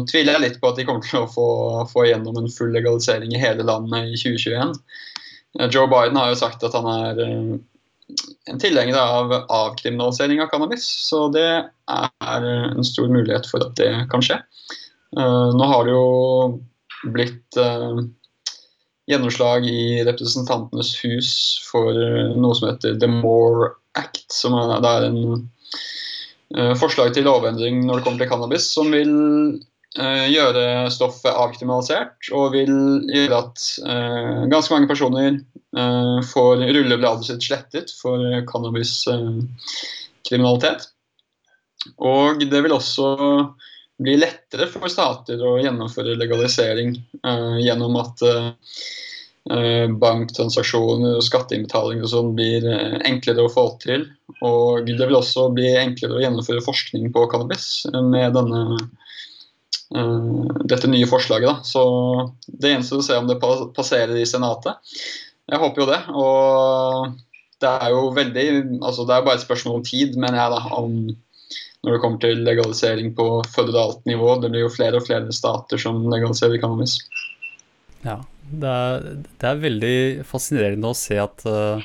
tviler 0.07 0.37
jeg 0.37 0.45
litt 0.45 0.61
på 0.63 0.71
at 0.71 0.79
de 0.79 0.85
kommer 0.87 1.03
til 1.03 1.25
å 1.25 1.31
få, 1.31 1.47
få 1.91 2.05
gjennom 2.07 2.39
en 2.39 2.53
full 2.53 2.71
legalisering 2.75 3.35
i 3.35 3.41
hele 3.43 3.67
landet 3.67 4.13
i 4.13 4.21
2021. 4.21 4.77
Joe 5.75 5.89
Biden 5.91 6.21
har 6.21 6.31
jo 6.31 6.39
sagt 6.39 6.63
at 6.63 6.77
han 6.79 6.87
er 6.93 7.23
en 7.27 8.63
tilhenger 8.63 9.01
av 9.01 9.35
avkriminalisering 9.35 10.45
av 10.45 10.53
cannabis. 10.53 10.87
Så 11.09 11.27
det 11.35 11.49
er 11.49 12.49
en 12.53 12.87
stor 12.87 13.11
mulighet 13.11 13.51
for 13.51 13.67
at 13.67 13.75
det 13.81 13.91
kan 14.13 14.23
skje. 14.23 14.39
Uh, 15.19 15.51
nå 15.57 15.67
har 15.73 15.89
det 15.89 15.97
jo 15.97 16.07
blitt 17.15 17.59
gjennomslag 19.09 19.67
i 19.67 20.05
Representantenes 20.07 20.95
hus 21.03 21.31
for 21.67 21.97
noe 22.39 22.55
som 22.55 22.71
heter 22.71 22.99
The 23.01 23.09
More 23.11 23.73
Act, 23.99 24.27
som 24.31 24.55
er, 24.59 25.07
en 25.07 25.49
forslag 26.81 27.13
til 27.15 27.25
lovendring 27.29 27.75
når 27.87 27.95
det 27.99 28.05
kommer 28.07 28.21
til 28.23 28.31
cannabis, 28.31 28.65
som 28.73 28.87
vil 28.95 29.13
gjøre 29.99 30.91
stoffet 30.93 31.33
avkriminalisert 31.33 32.29
og 32.37 32.53
vil 32.55 32.75
gjøre 33.09 33.39
at 33.41 33.57
ganske 34.53 34.75
mange 34.75 34.91
personer 34.91 35.31
får 36.29 36.55
rullebladet 36.61 37.25
sitt 37.27 37.43
slettet 37.49 37.89
for 37.97 38.19
cannabiskriminalitet. 38.49 40.81
Og 42.05 42.45
det 42.45 42.61
vil 42.65 42.77
også 42.77 43.07
bli 43.99 44.15
lettere 44.21 44.67
for 44.71 44.89
stater 44.93 45.43
å 45.43 45.59
gjennomføre 45.63 46.19
legalisering 46.21 46.91
gjennom 47.65 47.97
at 48.05 48.17
banktransaksjoner 49.49 51.17
og 51.17 51.25
skatteinnbetalinger 51.25 52.05
og 52.05 52.13
sånn 52.13 52.35
blir 52.37 52.67
enklere 53.09 53.47
å 53.47 53.53
få 53.53 53.65
til. 53.83 54.05
Og 54.45 54.87
det 54.87 54.99
vil 55.01 55.19
også 55.19 55.49
bli 55.57 55.71
enklere 55.81 56.19
å 56.19 56.23
gjennomføre 56.23 56.65
forskning 56.65 57.09
på 57.15 57.27
cannabis 57.33 57.87
med 57.95 58.37
denne, 58.37 58.79
dette 60.69 60.91
nye 60.93 61.09
forslaget. 61.09 61.49
Da. 61.49 61.57
Så 61.65 61.85
Det 62.47 62.75
gjenstår 62.75 63.01
å 63.01 63.07
se 63.09 63.17
om 63.17 63.31
det 63.31 63.41
passerer 63.41 64.17
i 64.21 64.27
Senatet. 64.29 64.77
Jeg 65.49 65.63
håper 65.63 65.83
jo 65.83 65.89
det. 65.89 66.03
Og 66.13 67.17
det 67.59 67.71
er 67.73 67.95
jo 67.95 68.11
veldig 68.15 68.47
altså 68.85 69.07
Det 69.09 69.17
er 69.17 69.25
bare 69.27 69.41
et 69.41 69.47
spørsmål 69.47 69.81
om 69.81 69.87
tid, 69.87 70.19
mener 70.21 70.39
jeg, 70.39 70.55
da, 70.55 70.61
om 70.77 70.93
når 71.87 71.95
det 71.95 72.01
kommer 72.03 72.21
til 72.23 72.43
legalisering 72.45 73.13
på 73.17 73.27
føderalt 73.55 74.03
nivå. 74.09 74.35
Det 74.43 74.51
blir 74.53 74.67
jo 74.67 74.75
flere 74.75 74.99
og 74.99 75.07
flere 75.07 75.33
stater 75.35 75.81
som 75.81 76.03
legaliserer 76.11 76.61
cannabis. 76.61 76.99
Ja, 78.05 78.19
Det 78.51 78.69
er, 78.69 79.07
det 79.41 79.49
er 79.49 79.63
veldig 79.63 79.97
fascinerende 80.29 80.91
å 80.91 80.97
se 80.97 81.19
at 81.21 81.45
uh, 81.49 81.85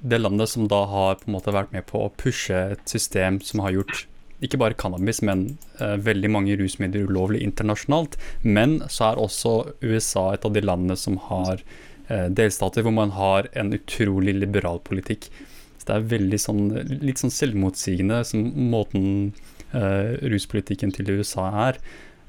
det 0.00 0.20
landet 0.22 0.48
som 0.48 0.68
da 0.70 0.82
har 0.88 1.18
på 1.20 1.28
en 1.28 1.36
måte 1.36 1.54
vært 1.54 1.74
med 1.74 1.86
på 1.88 2.00
å 2.04 2.12
pushe 2.16 2.56
et 2.76 2.84
system 2.88 3.40
som 3.44 3.64
har 3.64 3.74
gjort 3.76 4.06
ikke 4.44 4.60
bare 4.60 4.76
cannabis, 4.76 5.22
men 5.24 5.46
uh, 5.80 5.96
veldig 6.00 6.30
mange 6.32 6.56
rusmidler 6.60 7.08
ulovlig 7.08 7.42
internasjonalt. 7.44 8.16
Men 8.44 8.78
så 8.92 9.10
er 9.10 9.20
også 9.20 9.56
USA 9.84 10.30
et 10.34 10.48
av 10.48 10.56
de 10.56 10.64
landene 10.64 10.96
som 11.00 11.20
har 11.28 11.60
uh, 11.60 12.28
delstater 12.32 12.84
hvor 12.86 12.96
man 12.96 13.12
har 13.16 13.50
en 13.56 13.74
utrolig 13.76 14.36
liberal 14.36 14.80
politikk. 14.84 15.28
Så 15.76 15.90
det 15.90 15.96
er 15.98 16.10
veldig 16.16 16.40
sånn, 16.40 16.66
litt 17.04 17.20
sånn 17.20 17.34
selvmotsigende 17.34 18.22
som 18.28 18.48
måten 18.72 19.34
ruspolitikken 19.76 20.92
til 20.94 21.10
USA 21.18 21.48
er. 21.66 21.78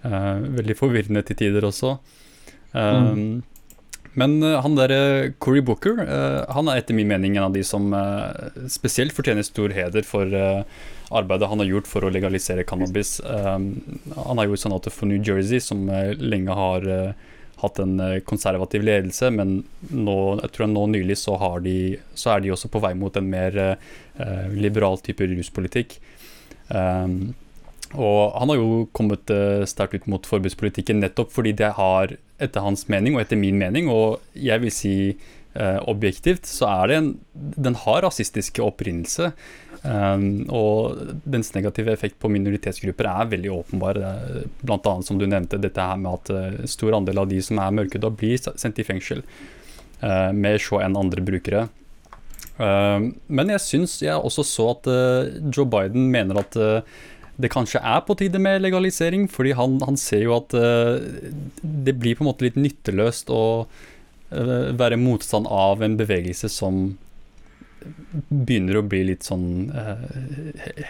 veldig 0.03 0.75
forvirrende 0.75 1.21
til 1.23 1.37
tider 1.39 1.63
også. 1.63 1.93
Mm. 2.77 3.43
Men 4.17 4.41
han 4.41 4.75
der 4.77 4.91
Cory 5.37 5.61
Booker, 5.61 5.99
han 6.49 6.69
er 6.71 6.79
etter 6.79 6.97
min 6.97 7.09
mening 7.09 7.35
en 7.37 7.51
av 7.51 7.53
de 7.53 7.61
som 7.65 7.91
spesielt 8.71 9.13
fortjener 9.13 9.45
stor 9.45 9.73
heder 9.75 10.05
for 10.07 10.33
arbeidet 11.13 11.49
han 11.51 11.61
har 11.61 11.69
gjort 11.69 11.87
for 11.89 12.05
å 12.05 12.11
legalisere 12.11 12.65
cannabis. 12.67 13.19
Um, 13.23 13.99
han 14.15 14.41
har 14.41 14.49
gjort 14.49 14.63
senatet 14.65 14.95
for 14.95 15.09
New 15.09 15.21
Jersey, 15.21 15.61
som 15.63 15.85
lenge 16.17 16.57
har 16.57 16.87
hatt 17.61 17.79
en 17.81 17.95
konservativ 18.25 18.83
ledelse, 18.85 19.31
men 19.33 19.63
nå, 19.89 20.17
jeg 20.43 20.53
tror 20.53 20.69
nå 20.69 20.83
nylig 20.93 21.17
så, 21.21 21.37
de, 21.63 21.97
så, 22.13 22.35
er 22.35 22.43
de 22.43 22.53
også 22.53 22.69
på 22.73 22.81
vei 22.83 22.93
mot 22.97 23.15
en 23.17 23.29
mer 23.31 23.57
liberal 24.53 24.99
type 25.01 25.25
ruspolitikk. 25.29 25.97
Um, 26.69 27.35
og 27.95 28.33
han 28.35 28.51
har 28.51 28.59
jo 28.59 28.85
kommet 28.97 29.31
sterkt 29.69 29.95
ut 29.95 30.07
mot 30.11 30.25
forbudspolitikken 30.27 30.99
nettopp 30.99 31.31
fordi 31.31 31.53
det 31.55 31.69
har, 31.77 32.17
etter 32.43 32.63
hans 32.63 32.87
mening 32.91 33.15
og 33.17 33.23
etter 33.23 33.39
min 33.39 33.57
mening, 33.59 33.89
og 33.89 34.21
jeg 34.37 34.61
vil 34.63 34.73
si 34.73 34.95
eh, 35.11 35.79
objektivt, 35.89 36.45
så 36.49 36.69
er 36.69 36.91
det 36.91 36.99
en 37.01 37.13
Den 37.67 37.75
har 37.85 38.03
rasistiske 38.05 38.61
opprinnelse. 38.63 39.31
Um, 39.87 40.47
og 40.49 40.97
dens 41.29 41.51
negative 41.53 41.93
effekt 41.93 42.17
på 42.19 42.31
minoritetsgrupper 42.33 43.07
er 43.07 43.29
veldig 43.33 43.51
åpenbar. 43.53 43.99
Bl.a. 44.63 44.93
som 45.05 45.19
du 45.19 45.27
nevnte, 45.29 45.59
dette 45.61 45.83
her 45.83 45.99
med 46.01 46.17
at 46.17 46.31
uh, 46.33 46.65
stor 46.69 46.97
andel 46.97 47.21
av 47.21 47.29
de 47.29 47.41
som 47.45 47.61
er 47.61 47.75
mørkhuda, 47.77 48.11
blir 48.17 48.41
sendt 48.41 48.81
i 48.81 48.87
fengsel 48.87 49.21
uh, 50.01 50.33
med 50.33 50.59
så 50.63 50.81
enn 50.83 50.97
andre 50.99 51.23
brukere. 51.25 51.67
Uh, 52.57 53.13
men 53.29 53.53
jeg 53.53 53.63
syns 53.63 53.99
jeg 54.01 54.17
også 54.17 54.45
så 54.47 54.71
at 54.73 54.89
Joe 55.53 55.67
Biden 55.69 56.09
mener 56.13 56.41
at 56.41 56.57
det 57.37 57.51
kanskje 57.53 57.81
er 57.85 58.01
på 58.05 58.15
tide 58.17 58.41
med 58.41 58.63
legalisering, 58.63 59.27
fordi 59.29 59.53
han, 59.57 59.77
han 59.85 59.97
ser 60.01 60.23
jo 60.25 60.35
at 60.39 60.55
det 61.61 61.93
blir 61.97 62.17
på 62.17 62.25
en 62.25 62.31
måte 62.31 62.47
litt 62.47 62.57
nytteløst 62.57 63.29
å 63.29 63.43
være 64.27 64.97
motstand 64.99 65.47
av 65.47 65.83
en 65.85 65.95
bevegelse 65.99 66.49
som 66.51 66.97
begynner 68.27 68.79
å 68.79 68.85
bli 68.87 69.03
litt 69.11 69.27
sånn 69.27 69.69
uh, 69.73 70.07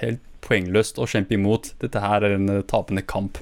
helt 0.02 0.24
poengløst 0.45 1.00
å 1.02 1.08
kjempe 1.10 1.36
imot. 1.38 1.74
Dette 1.82 2.02
her 2.02 2.24
er 2.24 2.38
en 2.38 2.62
tapende 2.70 3.04
kamp. 3.08 3.39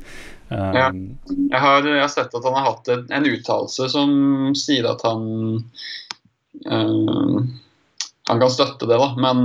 Um, 0.49 0.77
ja. 0.77 0.87
jeg, 0.93 1.59
har, 1.59 1.85
jeg, 1.87 2.01
har, 2.01 2.11
sett 2.13 2.33
at 2.37 2.45
han 2.45 2.57
har 2.57 2.67
hatt 2.69 2.89
en, 2.93 3.05
en 3.17 3.27
uttalelse 3.29 3.87
som 3.89 4.11
sier 4.57 4.85
at 4.85 5.01
han 5.01 5.23
uh, 6.69 7.39
Han 8.29 8.41
kan 8.41 8.51
støtte 8.53 8.87
det, 8.89 8.97
da, 8.97 9.11
men 9.21 9.43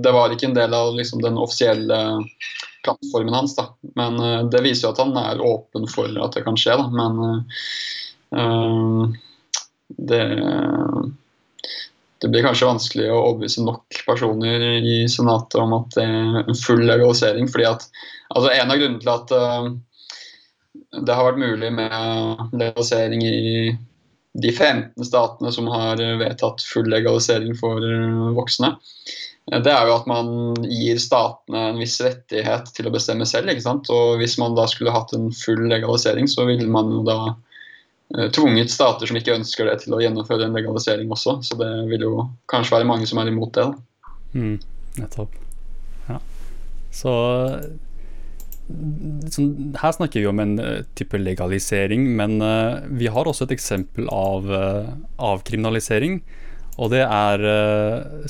det 0.00 0.12
var 0.16 0.32
ikke 0.32 0.46
en 0.48 0.56
del 0.56 0.72
av 0.72 0.94
liksom, 0.96 1.20
den 1.20 1.36
offisielle 1.36 1.98
plattformen 2.84 3.34
hans. 3.34 3.56
Da. 3.58 3.70
Men 3.98 4.20
det 4.52 4.62
viser 4.64 4.88
jo 4.88 4.92
at 4.94 5.02
han 5.02 5.16
er 5.20 5.42
åpen 5.44 5.88
for 5.90 6.08
at 6.24 6.36
det 6.36 6.44
kan 6.46 6.58
skje, 6.58 6.76
da. 6.80 6.86
Men 6.92 7.12
det 10.00 10.22
det 12.20 12.28
blir 12.28 12.44
kanskje 12.44 12.68
vanskelig 12.68 13.06
å 13.08 13.20
overbevise 13.20 13.62
nok 13.64 14.00
personer 14.04 14.64
i 14.84 14.96
Senatet 15.08 15.56
om 15.60 15.72
at 15.78 15.94
det 15.96 16.04
er 16.04 16.42
en 16.42 16.58
full 16.58 16.82
legalisering. 16.84 17.48
fordi 17.48 17.64
at 17.64 17.86
altså 18.28 18.50
En 18.52 18.72
av 18.72 18.80
grunnene 18.80 19.00
til 19.00 19.12
at 19.14 19.32
uh, 19.32 19.70
det 21.00 21.16
har 21.16 21.30
vært 21.30 21.40
mulig 21.40 21.70
med 21.72 22.52
legalisering 22.52 23.24
i 23.24 23.38
de 24.40 24.52
15 24.52 25.08
statene 25.08 25.52
som 25.52 25.70
har 25.72 25.96
vedtatt 26.20 26.62
full 26.62 26.90
legalisering 26.92 27.56
for 27.58 27.82
voksne, 28.36 28.74
det 29.50 29.72
er 29.74 29.88
jo 29.88 29.96
at 29.96 30.06
man 30.06 30.28
gir 30.62 30.98
statene 31.02 31.64
en 31.72 31.80
viss 31.82 31.96
rettighet 32.04 32.70
til 32.76 32.86
å 32.86 32.92
bestemme 32.94 33.26
selv. 33.26 33.50
ikke 33.50 33.64
sant? 33.64 33.90
Og 33.90 34.20
Hvis 34.22 34.38
man 34.38 34.54
da 34.54 34.68
skulle 34.70 34.94
hatt 34.94 35.10
en 35.16 35.32
full 35.34 35.64
legalisering, 35.72 36.30
så 36.30 36.46
ville 36.46 36.70
man 36.70 36.92
jo 36.94 37.02
da 37.08 37.20
Eh, 38.18 38.30
tvunget 38.34 38.72
stater 38.74 39.06
som 39.06 39.18
ikke 39.20 39.36
ønsker 39.38 39.68
det, 39.68 39.76
til 39.84 39.94
å 39.94 40.00
gjennomføre 40.02 40.48
en 40.48 40.56
legalisering 40.56 41.12
også. 41.14 41.38
Så 41.46 41.58
det 41.60 41.70
vil 41.92 42.08
jo 42.08 42.24
kanskje 42.50 42.78
være 42.78 42.88
mange 42.90 43.06
som 43.06 43.22
er 43.22 43.30
imot 43.30 43.54
det. 43.54 43.68
Da. 43.70 44.10
Mm, 44.34 44.56
nettopp. 44.98 45.36
Ja. 46.08 46.18
Så, 46.94 47.12
så, 49.30 49.46
her 49.78 49.94
snakker 49.94 50.24
vi 50.24 50.26
om 50.30 50.42
en 50.42 50.58
type 50.98 51.22
legalisering, 51.22 52.08
men 52.18 52.40
uh, 52.42 52.82
vi 52.90 53.10
har 53.14 53.30
også 53.30 53.46
et 53.46 53.54
eksempel 53.54 54.10
av 54.10 54.50
uh, 54.50 54.90
avkriminalisering. 55.30 56.18
Og 56.78 56.92
det 56.92 57.02
er 57.04 57.42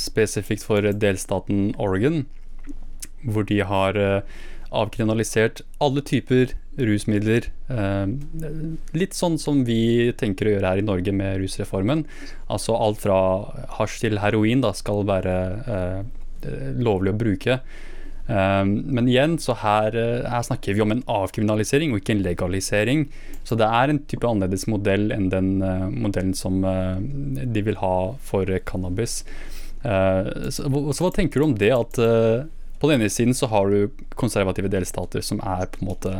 spesifikt 0.00 0.64
for 0.66 0.86
delstaten 0.96 1.74
Oregon, 1.78 2.24
hvor 3.22 3.44
de 3.46 3.60
har 3.66 3.98
avkriminalisert 4.70 5.62
alle 5.82 6.02
typer 6.06 6.54
rusmidler. 6.78 7.48
Uh, 7.68 8.06
litt 8.96 9.16
sånn 9.18 9.36
som 9.42 9.64
vi 9.66 10.12
tenker 10.18 10.46
å 10.48 10.54
gjøre 10.54 10.72
her 10.72 10.82
i 10.82 10.86
Norge 10.86 11.14
med 11.14 11.40
rusreformen. 11.42 12.04
Altså 12.48 12.78
alt 12.78 13.02
fra 13.02 13.18
hasj 13.78 14.00
til 14.06 14.22
heroin 14.22 14.62
da, 14.64 14.72
skal 14.78 15.04
være 15.10 15.36
lovlig 16.80 17.12
å 17.12 17.20
bruke. 17.20 17.60
Uh, 18.30 18.62
men 18.64 19.08
igjen, 19.10 19.36
så 19.42 19.56
her, 19.58 19.96
uh, 19.96 20.28
her, 20.30 20.44
snakker 20.46 20.76
vi 20.76 20.84
om 20.84 20.94
en 20.94 21.02
avkriminalisering 21.10 21.90
og 21.90 22.02
ikke 22.02 22.14
en 22.14 22.24
legalisering. 22.24 23.06
Så 23.44 23.58
det 23.58 23.66
er 23.66 23.90
en 23.90 24.02
type 24.10 24.28
annerledes 24.28 24.68
modell 24.70 25.10
enn 25.16 25.30
den 25.32 25.56
uh, 25.64 25.88
modellen 25.90 26.36
som 26.38 26.62
de 26.62 27.64
vil 27.66 27.80
ha 27.80 27.94
for 28.22 28.46
cannabis. 28.68 29.24
Så, 29.80 30.66
så, 30.68 31.00
hva 31.00 31.08
tenker 31.16 31.40
du 31.40 31.46
om 31.46 31.54
det 31.56 31.70
at 31.72 31.96
på 32.80 32.88
den 32.88 33.00
ene 33.00 33.08
siden 33.12 33.32
så 33.36 33.48
har 33.48 33.72
du 33.72 34.02
konservative 34.20 34.68
delstater 34.68 35.24
som 35.24 35.40
er 35.40 35.64
på 35.72 35.80
en 35.80 35.88
måte 35.88 36.12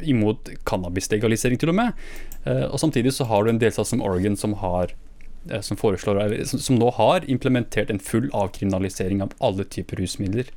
imot 0.00 0.48
cannabislegalisering, 0.64 1.58
til 1.60 1.72
og 1.72 1.78
med. 1.80 2.06
Eh, 2.44 2.64
og 2.68 2.80
samtidig 2.80 3.14
så 3.16 3.26
har 3.30 3.44
du 3.44 3.52
en 3.52 3.60
delstat 3.60 3.90
som 3.90 4.02
Oregon 4.04 4.36
som 4.36 4.56
har 4.62 4.92
eh, 5.50 5.60
som, 5.60 5.76
foreslår, 5.76 6.22
som, 6.44 6.62
som 6.62 6.80
nå 6.80 6.90
har 6.98 7.26
implementert 7.30 7.90
en 7.90 8.02
full 8.02 8.28
avkriminalisering 8.32 9.22
av 9.24 9.34
alle 9.40 9.64
typer 9.64 10.00
rusmidler. 10.02 10.52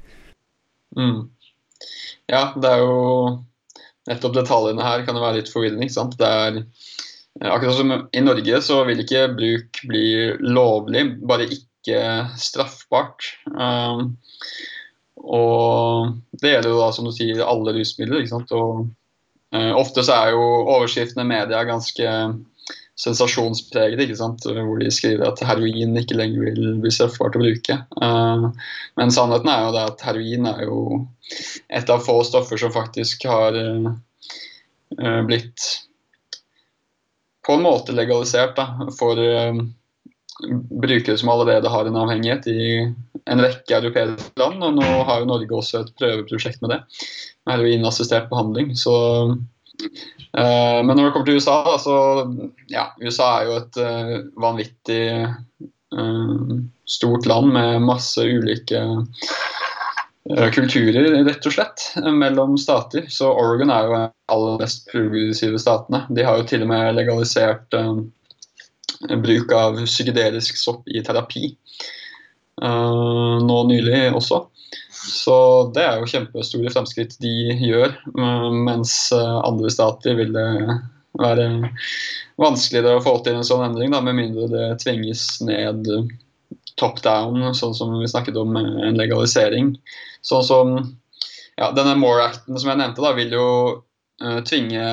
Mm. 0.98 1.30
Ja, 2.30 2.50
det 2.56 2.70
er 2.70 2.84
jo 2.84 2.98
nettopp 4.10 4.36
detaljene 4.38 4.86
her 4.86 5.06
kan 5.06 5.18
jo 5.18 5.24
være 5.24 5.42
litt 5.42 5.52
forvirrende. 5.52 5.86
ikke 5.86 5.98
sant? 5.98 6.18
Det 6.20 6.28
er 6.28 6.60
eh, 6.62 7.50
Akkurat 7.50 7.78
som 7.78 7.94
i 7.96 8.24
Norge 8.24 8.62
så 8.66 8.82
vil 8.88 9.04
ikke 9.04 9.28
bruk 9.38 9.82
bli 9.90 10.06
lovlig, 10.46 11.06
bare 11.30 11.50
ikke 11.50 12.02
straffbart. 12.40 13.32
Um, 13.54 14.16
og 15.20 16.16
det 16.42 16.54
gjelder 16.56 16.74
jo 16.74 16.82
da, 16.82 16.90
som 16.96 17.08
du 17.08 17.14
sier, 17.16 17.42
alle 17.46 17.76
rusmidler. 17.76 18.24
ikke 18.24 18.34
sant? 18.34 18.54
Og 18.56 18.90
uh, 19.56 19.74
Ofte 19.80 20.06
så 20.06 20.18
er 20.18 20.36
jo 20.36 20.44
overskriftene 20.76 21.26
i 21.26 21.32
media 21.34 21.64
ganske 21.68 22.14
sensasjonspreget, 23.00 24.02
ikke 24.04 24.18
sant? 24.20 24.44
hvor 24.44 24.82
de 24.82 24.92
skriver 24.92 25.30
at 25.30 25.42
heroin 25.48 25.98
ikke 26.02 26.18
lenger 26.20 26.50
vil 26.50 26.80
bli 26.84 26.92
straffbart 26.94 27.38
å 27.40 27.44
bruke. 27.44 27.78
Uh, 28.02 28.50
men 29.00 29.14
sannheten 29.16 29.52
er 29.52 29.66
jo 29.66 29.74
det 29.76 29.86
at 29.94 30.06
heroin 30.10 30.50
er 30.52 30.64
jo 30.68 30.80
et 31.80 31.94
av 31.94 32.04
få 32.04 32.20
stoffer 32.28 32.60
som 32.60 32.76
faktisk 32.76 33.24
har 33.30 33.56
uh, 33.56 35.22
blitt 35.30 35.70
på 37.48 37.56
en 37.56 37.66
måte 37.66 37.96
legalisert 37.96 38.58
da, 38.60 38.90
for 39.00 39.18
brukere 40.82 41.18
som 41.18 41.30
allerede 41.30 41.70
har 41.70 41.86
en 41.86 41.98
avhengighet 41.98 42.48
i 42.48 42.66
en 43.26 43.42
rekke 43.44 43.80
europeiske 43.80 44.40
land. 44.40 44.64
Og 44.64 44.76
nå 44.78 44.90
har 45.08 45.22
jo 45.22 45.30
Norge 45.30 45.56
også 45.58 45.84
et 45.84 45.94
prøveprosjekt 46.00 46.62
med 46.64 46.76
det, 46.76 46.80
med 47.46 47.58
heroinassistert 47.58 48.30
behandling. 48.32 48.76
Så, 48.78 48.94
men 50.86 50.92
når 50.94 51.08
det 51.08 51.12
kommer 51.14 51.30
til 51.30 51.40
USA, 51.40 51.78
så 51.82 51.94
ja, 52.70 52.90
USA 53.02 53.30
er 53.40 53.48
jo 53.48 53.56
et 53.58 53.80
uh, 53.82 54.12
vanvittig 54.42 55.06
uh, 55.26 56.52
stort 56.90 57.26
land 57.30 57.54
med 57.56 57.88
masse 57.88 58.22
ulike 58.22 58.84
kulturer, 60.54 61.08
rett 61.26 61.48
og 61.50 61.54
slett, 61.56 61.88
mellom 62.14 62.54
stater. 62.62 63.08
Så 63.10 63.32
Oregon 63.32 63.72
er 63.74 63.88
jo 63.88 63.96
en 63.98 64.12
aller 64.30 64.60
mest 64.62 64.86
progressive 64.92 65.58
statene. 65.62 66.04
De 66.14 66.26
har 66.28 66.38
jo 66.38 66.46
til 66.52 66.66
og 66.66 66.70
med 66.70 66.94
legalisert 67.00 67.74
bruk 69.24 69.56
av 69.56 69.80
psykedelisk 69.88 70.60
sopp 70.60 70.86
i 70.92 71.02
terapi. 71.06 71.56
uh, 72.62 73.40
nå 73.42 73.64
nylig 73.72 74.10
også. 74.14 74.44
Så 75.10 75.36
det 75.76 75.84
er 75.84 76.00
jo 76.00 76.10
kjempestore 76.10 76.72
fremskritt 76.74 77.18
de 77.24 77.34
gjør, 77.58 77.94
eh, 77.94 78.48
mens 78.68 78.94
eh, 79.16 79.36
andre 79.42 79.72
stater 79.74 80.18
vil 80.20 80.34
det 80.36 80.48
være 81.20 81.48
vanskeligere 82.40 83.00
å 83.00 83.04
få 83.04 83.18
til 83.26 83.40
en 83.40 83.48
sånn 83.48 83.66
endring, 83.66 83.92
da, 83.92 84.02
med 84.06 84.18
mindre 84.20 84.48
det 84.52 84.68
tvinges 84.84 85.42
ned 85.44 85.90
top 86.80 87.02
down, 87.04 87.42
sånn 87.58 87.76
som 87.76 87.98
vi 88.00 88.08
snakket 88.08 88.38
om 88.40 88.56
en 88.60 88.96
legalisering. 88.96 89.74
Sånn 90.24 90.46
som 90.46 90.76
ja, 91.60 91.72
denne 91.76 91.98
More-acten 92.00 92.56
som 92.56 92.72
jeg 92.72 92.80
nevnte, 92.80 93.04
da, 93.04 93.12
vil 93.18 93.36
jo 93.36 93.50
tvinge 94.48 94.84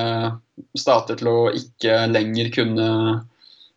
stater 0.75 1.19
til 1.19 1.29
å 1.31 1.37
ikke 1.55 2.01
lenger 2.11 2.49
kunne 2.55 2.89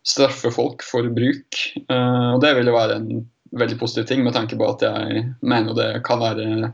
straffe 0.07 0.51
folk 0.55 0.83
for 0.87 1.07
bruk. 1.15 1.61
Og 1.87 2.43
det 2.43 2.53
vil 2.59 2.71
jo 2.71 2.75
være 2.75 2.99
en 2.99 3.09
veldig 3.51 3.79
positiv 3.81 4.07
ting, 4.07 4.23
med 4.25 4.35
tanke 4.35 4.57
på 4.59 4.67
at 4.69 4.83
jeg 4.85 5.25
mener 5.43 5.75
det 5.75 5.89
kan 6.07 6.21
være 6.23 6.71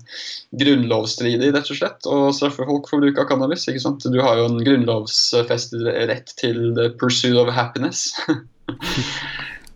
grunnlovsstridig 0.60 1.52
rett 1.54 1.70
og 1.72 1.78
slett, 1.78 2.08
å 2.08 2.32
straffe 2.36 2.66
folk 2.68 2.90
for 2.90 3.04
bruk 3.04 3.20
av 3.22 3.28
cannabis. 3.30 3.64
ikke 3.70 3.82
sant? 3.82 4.04
Du 4.12 4.20
har 4.20 4.40
jo 4.40 4.48
en 4.50 4.60
grunnlovsfestet 4.64 5.86
rett 6.10 6.34
til 6.40 6.74
the 6.76 6.90
pursuit 7.00 7.38
of 7.40 7.52
happiness. 7.54 8.10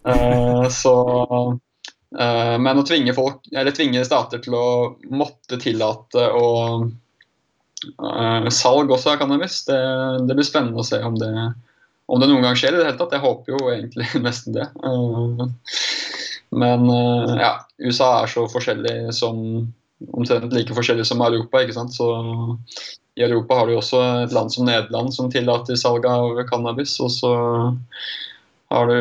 uh, 0.04 0.68
så 0.82 0.94
uh, 1.56 2.56
Men 2.60 2.82
å 2.82 2.86
tvinge 2.86 3.16
folk, 3.16 3.48
tvinge 3.48 4.04
stater 4.04 4.44
til 4.44 4.58
å 4.58 4.66
måtte 5.08 5.60
tillate 5.62 6.28
og 6.36 6.90
uh, 7.96 8.48
salg 8.52 8.92
også 8.92 9.14
av 9.14 9.20
cannabis, 9.24 9.62
det, 9.70 9.80
det, 10.28 10.36
blir 10.36 10.48
spennende 10.48 10.84
å 10.84 10.86
se 10.86 11.00
om 11.00 11.16
det, 11.16 11.32
om 12.12 12.20
det 12.20 12.28
noen 12.28 12.44
gang 12.44 12.60
skjer 12.60 12.76
i 12.76 12.82
det 12.82 12.90
hele 12.90 13.00
tatt. 13.00 13.16
Jeg 13.16 13.24
håper 13.24 13.56
jo 13.56 13.72
egentlig 13.72 14.12
nesten 14.28 14.60
det. 14.60 14.68
Uh, 14.84 15.48
men 16.50 16.90
eh, 16.90 17.36
ja, 17.38 17.52
USA 17.78 18.10
er 18.22 18.30
så 18.30 18.46
forskjellig 18.50 19.12
som 19.14 19.42
omtrent 20.10 20.52
like 20.54 20.74
forskjellig 20.74 21.06
som 21.06 21.22
Europa. 21.22 21.62
ikke 21.62 21.76
sant? 21.76 21.94
Så 21.94 22.08
I 23.18 23.26
Europa 23.26 23.60
har 23.60 23.68
du 23.68 23.76
også 23.76 24.00
et 24.24 24.34
land 24.34 24.52
som 24.52 24.66
Nederland 24.66 25.14
som 25.14 25.30
tillater 25.30 25.78
salg 25.78 26.06
av 26.08 26.40
cannabis. 26.50 26.96
Og 27.04 27.12
så 27.14 27.34
har 28.70 28.90
du 28.90 29.00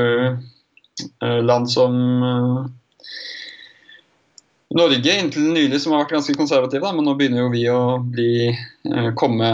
eh, 1.26 1.40
land 1.42 1.72
som 1.72 1.98
eh, 2.24 2.60
Norge 4.78 5.14
inntil 5.18 5.48
nylig 5.50 5.80
som 5.82 5.96
har 5.96 6.04
vært 6.04 6.12
ganske 6.14 6.36
konservative, 6.38 6.84
da, 6.84 6.92
men 6.94 7.08
nå 7.08 7.16
begynner 7.18 7.42
jo 7.42 7.48
vi 7.50 7.64
å 7.74 7.80
bli, 8.06 8.52
komme 9.18 9.48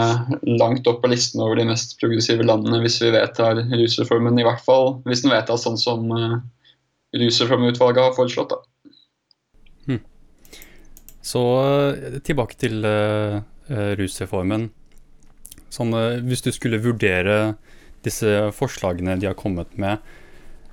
langt 0.44 0.84
opp 0.90 0.98
på 1.00 1.08
listen 1.08 1.40
over 1.40 1.56
de 1.56 1.64
mest 1.70 1.94
progressive 2.02 2.44
landene 2.44 2.82
hvis 2.82 2.98
vi 3.00 3.14
vedtar 3.14 3.62
rusreformen, 3.64 4.36
i 4.36 4.44
hvert 4.44 4.60
fall 4.66 4.98
hvis 5.08 5.24
den 5.24 5.32
vedtas 5.32 5.64
sånn 5.64 5.80
som 5.80 6.12
Rusreformutvalget 7.20 8.02
har 8.02 8.16
foreslått. 8.16 8.54
Da. 8.54 8.92
Hmm. 9.86 10.02
Så 11.24 11.42
eh, 11.96 12.18
tilbake 12.26 12.58
til 12.60 12.84
uh, 12.86 13.40
rusreformen. 13.98 14.68
Sånn, 15.72 15.94
uh, 15.94 16.18
hvis 16.26 16.44
du 16.46 16.52
skulle 16.54 16.82
vurdere 16.82 17.56
disse 18.06 18.50
forslagene 18.54 19.16
de 19.18 19.26
har 19.26 19.38
kommet 19.38 19.72
med, 19.80 20.02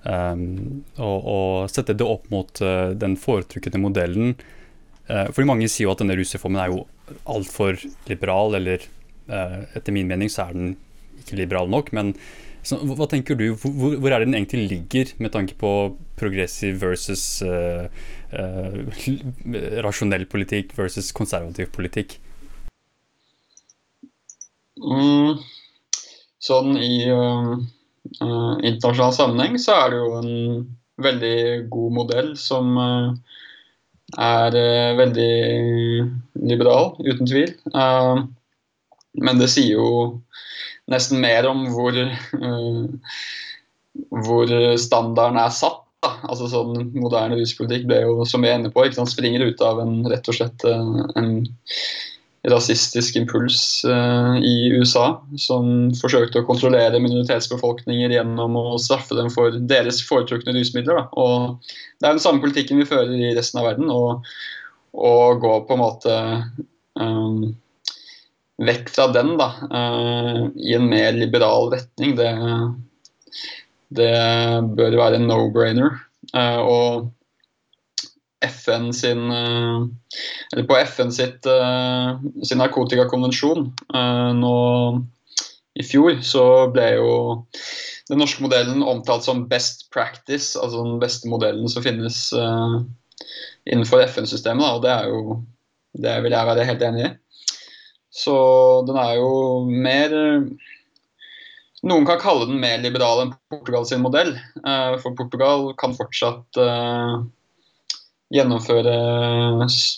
um, 0.06 0.84
og, 1.00 1.18
og, 1.18 1.72
sette 1.74 1.96
det 1.98 2.06
opp 2.06 2.28
mot 2.34 2.62
uh, 2.62 2.92
den 2.94 3.16
foretrukne 3.18 3.82
modellen 3.82 4.36
Fordi 5.04 5.44
mange 5.44 5.68
sier 5.68 5.90
jo 5.90 5.92
at 5.92 6.00
denne 6.00 6.16
rusreformen 6.16 6.62
er 6.64 6.70
jo 6.72 6.86
altfor 7.28 7.76
liberal, 8.08 8.54
eller 8.56 8.86
etter 9.28 9.92
min 9.92 10.08
mening 10.08 10.30
så 10.32 10.46
er 10.46 10.54
den 10.56 10.70
ikke 11.20 11.42
liberal 11.42 11.68
nok. 11.68 11.92
men 11.92 12.14
så, 12.64 12.78
hva 12.80 13.08
tenker 13.12 13.36
du, 13.36 13.50
hvor, 13.60 13.98
hvor, 14.00 14.10
er 14.10 14.24
det 14.24 14.30
den 14.30 14.38
egentlig 14.38 14.68
ligger, 14.72 15.12
med 15.20 15.34
tanke 15.36 15.56
på 15.60 15.72
progressiv 16.20 16.80
versus 16.80 17.44
uh, 17.44 17.90
uh, 18.32 18.78
rasjonell 19.84 20.24
politikk 20.32 20.72
versus 20.78 21.12
konservativ 21.16 21.74
politikk? 21.76 22.16
Mm, 24.80 25.44
sånn 26.44 26.80
i 26.80 27.04
uh, 27.12 27.60
internasjonal 28.64 29.12
sammenheng 29.16 29.60
så 29.60 29.76
er 29.82 29.92
det 29.92 30.00
jo 30.00 30.16
en 30.22 30.34
veldig 31.04 31.38
god 31.74 31.96
modell 32.00 32.34
som 32.40 32.78
er 34.14 34.56
veldig 35.00 35.36
liberal, 36.46 36.92
uten 37.02 37.26
tvil. 37.26 37.56
men 39.26 39.40
det 39.42 39.48
sier 39.50 39.80
jo 39.80 39.88
nesten 40.92 41.22
mer 41.24 41.48
om 41.50 41.66
hvor, 41.74 41.96
uh, 41.96 42.86
hvor 44.26 44.54
standarden 44.82 45.40
er 45.42 45.54
satt. 45.56 45.82
Da. 46.04 46.18
Altså 46.28 46.50
sånn 46.52 46.90
Moderne 46.98 47.38
ruspolitikk 47.40 47.86
ble 47.88 48.02
jo, 48.04 48.16
som 48.28 48.44
vi 48.44 48.50
er 48.52 48.58
inne 48.60 48.74
på, 48.74 48.84
ikke 48.84 49.00
sant, 49.00 49.14
springer 49.14 49.46
ut 49.48 49.62
av 49.64 49.80
en 49.80 50.02
rett 50.12 50.28
og 50.28 50.36
slett 50.36 50.66
uh, 50.68 51.06
en 51.20 51.38
rasistisk 52.52 53.16
impuls 53.16 53.86
uh, 53.88 54.36
i 54.44 54.68
USA, 54.76 55.06
som 55.40 55.94
forsøkte 55.96 56.42
å 56.42 56.48
kontrollere 56.48 57.00
minoritetsbefolkninger 57.00 58.12
gjennom 58.18 58.58
å 58.60 58.66
straffe 58.84 59.16
dem 59.16 59.30
for 59.32 59.56
deres 59.72 60.02
foretrukne 60.04 60.56
rusmidler. 60.58 61.00
Da. 61.00 61.06
Og 61.16 61.72
Det 62.00 62.10
er 62.10 62.18
den 62.18 62.24
samme 62.24 62.44
politikken 62.44 62.82
vi 62.82 62.90
fører 62.90 63.16
i 63.16 63.32
resten 63.38 63.62
av 63.62 63.70
verden, 63.72 63.92
og, 63.94 64.28
og 64.92 65.40
gå 65.44 65.54
på 65.70 65.78
en 65.78 65.84
måte 65.86 66.18
um, 67.00 67.54
vekk 68.62 68.90
fra 68.94 69.08
den 69.14 69.36
da, 69.40 69.50
uh, 69.72 70.46
i 70.60 70.76
en 70.78 70.88
mer 70.90 71.16
liberal 71.18 71.72
retning, 71.74 72.16
det, 72.20 72.30
det 73.98 74.14
bør 74.78 75.00
være 75.00 75.20
en 75.20 75.30
no-brainer. 75.30 76.00
Uh, 76.34 76.60
og 76.62 77.12
FN 78.44 78.90
sin 78.96 79.30
uh, 79.32 79.86
Eller 80.54 80.68
på 80.68 80.78
FN 80.90 81.14
sitt, 81.16 81.48
sin 82.46 82.60
narkotikakonvensjon 82.62 83.70
nå 84.38 84.58
i 85.74 85.86
fjor, 85.88 86.20
så 86.22 86.44
ble 86.74 86.90
jo 87.00 87.14
den 88.12 88.20
norske 88.22 88.44
modellen 88.46 88.84
omtalt 88.86 89.26
som 89.26 89.48
best 89.50 89.88
practice, 89.96 90.54
altså 90.60 90.84
den 90.84 91.00
beste 91.02 91.32
modellen 91.32 91.72
som 91.72 91.86
finnes 91.86 92.20
innenfor 93.66 94.04
FN-systemet. 94.06 94.76
Og 94.76 94.86
det 94.86 94.94
er 94.94 95.10
jo 95.10 95.42
Det 95.94 96.14
vil 96.26 96.34
jeg 96.34 96.50
være 96.50 96.66
helt 96.66 96.86
enig 96.86 97.04
i. 97.08 97.10
Så 98.14 98.36
den 98.88 99.00
er 99.02 99.18
jo 99.18 99.34
mer 99.66 100.14
Noen 101.84 102.06
kan 102.08 102.20
kalle 102.22 102.46
den 102.48 102.62
mer 102.64 102.78
liberal 102.80 103.26
enn 103.26 103.34
Portugal 103.52 103.84
sin 103.84 104.04
modell. 104.06 104.30
Eh, 104.40 104.94
for 105.04 105.18
Portugal 105.20 105.66
kan 105.76 105.92
fortsatt 105.98 106.60
eh, 106.64 107.16
gjennomføre 108.32 108.94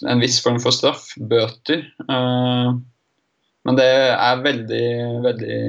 en 0.10 0.24
viss 0.24 0.40
form 0.42 0.58
for 0.64 0.74
straff, 0.74 1.12
bøter. 1.30 1.86
Eh, 2.10 2.72
men 3.70 3.78
det 3.78 3.92
er 4.16 4.42
veldig, 4.48 4.88
veldig 5.28 5.60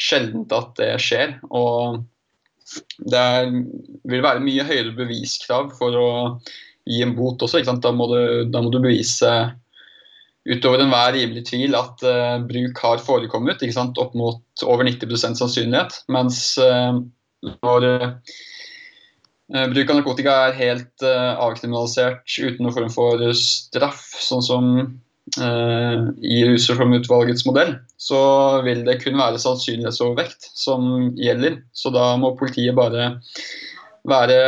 sjeldent 0.00 0.56
at 0.56 0.72
det 0.80 0.90
skjer. 1.04 1.36
Og 1.52 2.00
det 3.04 3.20
er, 3.20 3.52
vil 4.08 4.24
være 4.24 4.44
mye 4.44 4.64
høyere 4.64 4.96
beviskrav 4.96 5.74
for 5.78 6.00
å 6.00 6.10
gi 6.88 7.02
en 7.04 7.14
bot 7.16 7.44
også. 7.44 7.60
Da 7.64 7.92
må, 7.92 8.08
du, 8.12 8.20
da, 8.48 8.64
må 8.64 8.72
du, 8.72 8.80
bevise 8.84 9.30
utover 10.44 10.82
enhver 10.84 11.14
rimelig 11.16 11.46
tvil 11.48 11.76
at 11.78 12.02
uh, 12.04 12.38
bruk 12.44 12.80
har 12.84 13.02
forekommet, 13.04 13.62
ikke 13.62 13.76
sant? 13.76 14.00
opp 14.00 14.16
mot 14.18 14.64
over 14.66 14.84
90% 14.86 15.40
sannsynlighet. 15.40 16.02
Mens 16.12 16.40
uh, 16.60 17.00
når 17.62 17.86
uh, 17.94 18.18
bruk 19.72 19.92
av 19.92 20.00
narkotika 20.00 20.36
er 20.48 20.58
helt 20.58 21.04
avkriminalisert 21.04 22.24
uten 22.40 22.64
noen 22.64 22.76
form 22.76 22.92
for 22.92 23.24
straff, 23.38 24.06
sånn 24.20 24.44
som 24.44 24.70
i 25.34 26.38
rusreformutvalgets 26.44 27.46
modell, 27.48 27.70
så 27.96 28.18
vil 28.66 28.82
det 28.84 28.98
kun 29.00 29.16
være 29.16 29.38
sannsynlighetsovervekt 29.40 30.50
som 30.52 31.12
gjelder. 31.16 31.56
Så 31.72 31.92
da 31.94 32.10
må 32.20 32.34
politiet 32.36 32.76
bare 32.76 33.06
være 34.08 34.38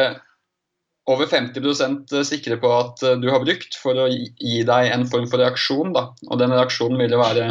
over 1.06 1.26
50% 1.26 2.24
sikre 2.26 2.56
på 2.56 2.70
at 2.74 3.02
eh, 3.02 3.18
du 3.22 3.30
har 3.30 3.44
brukt 3.44 3.76
for 3.78 3.98
å 3.98 4.08
gi 4.10 4.62
deg 4.66 4.92
en 4.92 5.06
form 5.10 5.28
for 5.30 5.42
reaksjon. 5.42 5.92
Da. 5.94 6.08
Og 6.30 6.40
den 6.42 6.54
reaksjonen 6.54 6.98
vil 7.02 7.14
jo 7.14 7.22
være 7.22 7.50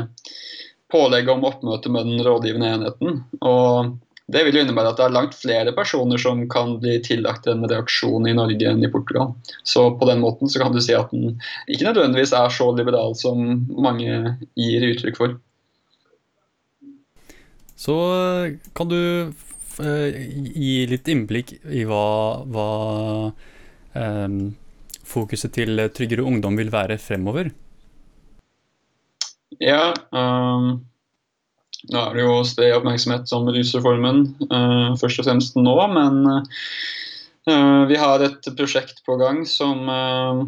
pålegg 0.91 1.29
om 1.31 1.45
oppmøte 1.47 1.91
med 1.91 2.09
den 2.09 2.25
rådgivende 2.25 2.73
enheten. 2.75 3.21
Og 3.41 3.95
det 4.31 4.41
vil 4.45 4.57
jo 4.57 4.65
innebære 4.65 4.91
at 4.91 4.99
det 4.99 5.05
er 5.05 5.15
langt 5.15 5.37
flere 5.37 5.73
personer 5.77 6.19
som 6.21 6.43
kan 6.51 6.75
bli 6.81 6.97
tillagt 7.05 7.47
en 7.47 7.63
reaksjon 7.69 8.27
i 8.27 8.35
Norge 8.35 8.69
enn 8.71 8.83
i 8.83 8.91
Portugal. 8.91 9.33
Så 9.63 9.87
på 9.99 10.09
den 10.09 10.23
måten 10.23 10.51
så 10.51 10.61
kan 10.61 10.75
du 10.75 10.81
si 10.83 10.95
at 10.97 11.13
den 11.13 11.37
ikke 11.69 11.87
nødvendigvis 11.87 12.35
er 12.35 12.51
så 12.53 12.71
liberal 12.75 13.15
som 13.17 13.43
mange 13.77 14.35
gir 14.57 14.87
uttrykk 14.91 15.19
for. 15.21 15.39
Så 17.79 17.95
kan 18.75 18.89
du 18.89 18.99
Eh, 18.99 19.44
gi 19.83 20.85
litt 20.89 21.09
innblikk 21.11 21.55
i 21.67 21.83
hva, 21.87 22.05
hva 22.47 22.69
um, 23.95 24.39
fokuset 25.05 25.53
til 25.55 25.79
Tryggere 25.95 26.25
ungdom 26.25 26.57
vil 26.59 26.71
være 26.73 26.97
fremover? 27.01 27.51
Ja, 29.61 29.93
um, 30.11 30.83
nå 31.91 32.01
er 32.01 32.17
det 32.17 32.25
jo 32.25 32.37
sted 32.47 32.73
oppmerksomhet 32.75 33.29
som 33.29 33.47
rusreformen 33.47 34.25
uh, 34.49 34.95
først 34.99 35.21
og 35.21 35.29
fremst 35.29 35.57
nå, 35.59 35.75
men 35.93 36.21
uh, 36.27 37.83
vi 37.89 37.99
har 38.01 38.25
et 38.25 38.51
prosjekt 38.57 39.03
på 39.05 39.19
gang 39.21 39.43
som 39.47 39.89
uh, 39.89 40.45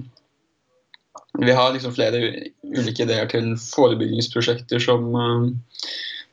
Vi 1.38 1.54
har 1.54 1.74
liksom 1.74 1.94
flere 1.94 2.20
ulike 2.64 3.04
ideer 3.04 3.28
til 3.30 3.52
forebyggingsprosjekter 3.62 4.82
som 4.82 5.12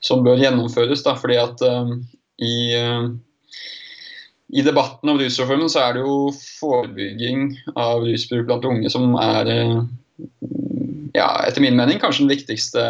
som 0.04 0.20
bør 0.24 0.36
gjennomføres. 0.36 1.02
Da, 1.04 1.14
fordi 1.16 1.36
at 1.40 1.62
i, 2.42 2.54
uh, 2.78 3.10
i 4.54 4.64
debatten 4.66 5.12
om 5.12 5.20
rusreformen 5.20 5.70
så 5.70 5.84
er 5.84 5.96
det 5.96 6.04
jo 6.06 6.16
forebygging 6.60 7.52
av 7.74 8.06
rusbruk 8.06 8.48
blant 8.48 8.66
unge 8.68 8.90
som 8.92 9.14
er 9.20 9.52
uh, 9.52 9.84
ja, 11.14 11.28
etter 11.46 11.62
min 11.62 11.76
mening 11.78 12.00
kanskje 12.02 12.26
viktigste, 12.26 12.82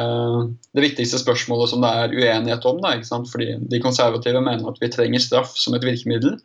det 0.73 0.85
viktigste 0.85 1.21
spørsmålet 1.21 1.71
som 1.71 1.85
det 1.85 1.91
er 1.93 2.15
uenighet 2.17 2.65
om. 2.69 2.81
Da, 2.81 2.97
Fordi 3.05 3.59
De 3.69 3.81
konservative 3.85 4.41
mener 4.41 4.65
at 4.71 4.81
vi 4.81 4.89
trenger 4.93 5.21
straff 5.21 5.53
som 5.61 5.77
et 5.77 5.85
virkemiddel. 5.85 6.39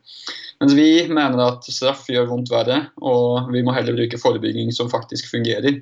Mens 0.60 0.76
vi 0.76 1.08
mener 1.08 1.40
at 1.46 1.68
straff 1.72 2.04
gjør 2.12 2.28
vondt 2.34 2.52
verre, 2.52 2.82
og 3.00 3.54
vi 3.54 3.64
må 3.64 3.72
heller 3.72 3.96
bruke 3.96 4.20
forebygging 4.20 4.74
som 4.76 4.92
faktisk 4.92 5.32
fungerer. 5.32 5.80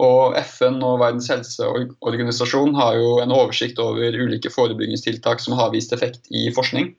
Og 0.00 0.36
FN 0.40 0.78
og 0.86 1.00
Verdens 1.02 1.28
helseorganisasjon 1.28 2.72
har 2.78 2.96
jo 2.96 3.16
en 3.20 3.34
oversikt 3.36 3.80
over 3.82 4.16
ulike 4.16 4.52
forebyggingstiltak 4.52 5.42
som 5.44 5.58
har 5.58 5.74
vist 5.74 5.92
effekt 5.92 6.30
i 6.32 6.48
forskning. 6.56 6.94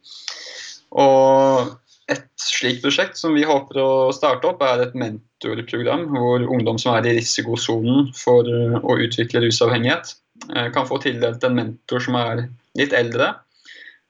Og 1.02 1.72
et 2.12 2.26
slikt 2.42 2.82
prosjekt 2.84 3.20
som 3.20 3.36
vi 3.38 3.46
håper 3.48 3.80
å 3.82 3.92
starte 4.16 4.50
opp, 4.50 4.64
er 4.66 4.84
et 4.84 4.98
mentorprogram 4.98 6.08
hvor 6.12 6.44
ungdom 6.44 6.80
som 6.82 6.96
er 6.98 7.08
i 7.08 7.16
risikosonen 7.20 8.12
for 8.18 8.48
å 8.48 8.98
utvikle 9.06 9.44
rusavhengighet, 9.46 10.16
eh, 10.56 10.68
kan 10.76 10.90
få 10.90 11.00
tildelt 11.04 11.44
en 11.48 11.56
mentor 11.58 12.04
som 12.04 12.18
er 12.20 12.44
litt 12.80 12.94
eldre, 12.98 13.34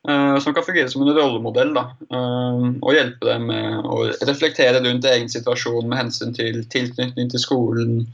eh, 0.08 0.40
som 0.40 0.56
kan 0.56 0.66
fungere 0.66 0.90
som 0.90 1.06
en 1.06 1.14
rollemodell 1.16 1.76
da, 1.78 1.86
eh, 2.10 2.68
og 2.82 2.96
hjelpe 2.96 3.30
dem 3.30 3.48
med 3.52 3.86
å 3.86 4.10
reflektere 4.26 4.82
rundt 4.82 5.06
egen 5.06 5.30
situasjon 5.30 5.88
med 5.88 6.00
hensyn 6.00 6.34
til 6.34 6.64
tilknytning 6.66 7.30
til 7.30 7.40
skolen, 7.40 8.08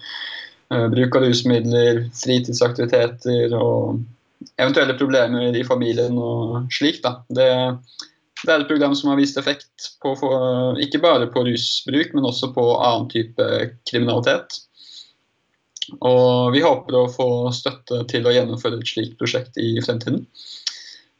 bruk 0.67 1.15
av 1.15 1.23
rusmidler, 1.23 2.01
fritidsaktiviteter 2.17 3.53
og 3.55 4.01
eventuelle 4.59 4.97
problemer 4.99 5.55
i 5.55 5.63
familien 5.67 6.17
og 6.19 6.67
slik. 6.75 6.99
Det 7.31 7.47
det 8.45 8.53
er 8.53 8.61
et 8.61 8.69
program 8.69 8.93
som 8.95 9.09
har 9.11 9.17
vist 9.17 9.37
effekt 9.39 9.89
på, 10.03 10.13
for, 10.19 10.77
ikke 10.81 11.01
bare 11.01 11.29
på 11.33 11.41
rusbruk, 11.47 12.13
men 12.13 12.27
også 12.29 12.51
på 12.53 12.65
annen 12.75 13.09
type 13.09 13.47
kriminalitet. 13.89 14.59
Og 16.03 16.51
vi 16.53 16.61
håper 16.61 16.99
å 16.99 17.07
få 17.09 17.27
støtte 17.55 18.03
til 18.11 18.27
å 18.27 18.33
gjennomføre 18.35 18.81
et 18.81 18.91
slikt 18.91 19.17
prosjekt 19.19 19.57
i 19.61 19.77
fremtiden. 19.81 20.25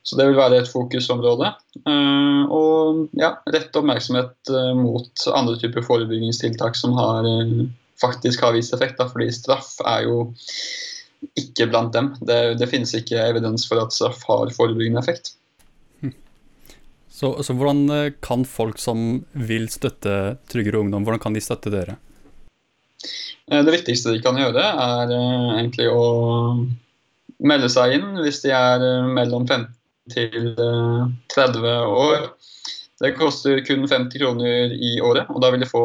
Så 0.08 0.16
det 0.20 0.28
vil 0.30 0.38
være 0.38 0.62
et 0.62 0.70
fokusområde. 0.72 1.50
Eh, 1.82 2.44
og 2.54 3.08
ja, 3.20 3.34
rette 3.50 3.82
oppmerksomhet 3.82 4.54
eh, 4.54 4.72
mot 4.78 5.26
andre 5.34 5.58
typer 5.60 5.84
forebyggingstiltak 5.84 6.78
som 6.80 6.94
har, 7.00 7.28
eh, 7.28 7.66
faktisk 8.02 8.44
har 8.46 8.56
vist 8.56 8.76
effekt. 8.76 8.98
Da, 9.00 9.08
fordi 9.12 9.30
straff 9.36 9.76
er 9.86 10.06
jo 10.08 10.20
ikke 11.38 11.70
blant 11.72 11.96
dem. 11.96 12.14
Det, 12.22 12.58
det 12.62 12.70
finnes 12.70 12.94
ikke 12.98 13.22
evidens 13.32 13.66
for 13.70 13.82
at 13.82 13.96
straff 13.96 14.24
har 14.30 14.54
forebyggende 14.56 15.02
effekt. 15.02 15.34
Så, 17.18 17.32
så, 17.44 17.54
hvordan 17.58 17.88
eh, 17.90 18.12
kan 18.22 18.44
folk 18.46 18.78
som 18.78 19.24
vil 19.34 19.66
støtte 19.74 20.38
Tryggere 20.52 20.84
Ungdom, 20.84 21.02
hvordan 21.02 21.24
kan 21.24 21.34
de 21.34 21.42
støtte 21.42 21.72
dere? 21.74 21.96
Eh, 23.50 23.64
det 23.66 23.74
viktigste 23.74 24.14
de 24.14 24.22
kan 24.22 24.38
gjøre, 24.38 24.62
er 24.62 25.14
eh, 25.16 25.48
egentlig 25.56 25.88
å 25.90 26.04
melde 27.42 27.72
seg 27.74 27.96
inn 27.98 28.22
hvis 28.22 28.44
de 28.44 28.54
er 28.54 28.86
mellom 29.10 29.48
15 29.50 29.66
til 30.14 30.54
30 31.34 31.66
år. 31.90 32.30
Det 32.98 33.12
koster 33.14 33.60
kun 33.62 33.84
50 33.86 34.18
kroner 34.18 34.72
i 34.74 34.96
året, 35.06 35.28
og 35.30 35.42
da 35.44 35.52
vil 35.54 35.62
du 35.62 35.68
få 35.70 35.84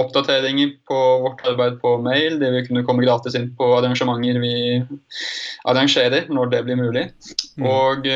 oppdateringer 0.00 0.70
på 0.88 1.00
vårt 1.26 1.42
arbeid 1.50 1.76
på 1.82 1.98
mail. 2.00 2.38
De 2.40 2.48
vil 2.54 2.64
kunne 2.68 2.84
komme 2.88 3.04
gratis 3.04 3.36
inn 3.36 3.50
på 3.58 3.68
arrangementer 3.76 4.40
vi 4.40 4.54
arrangerer, 5.68 6.30
når 6.32 6.54
det 6.54 6.62
blir 6.64 6.80
mulig. 6.80 7.04
Mm. 7.60 7.68
Og 7.68 8.08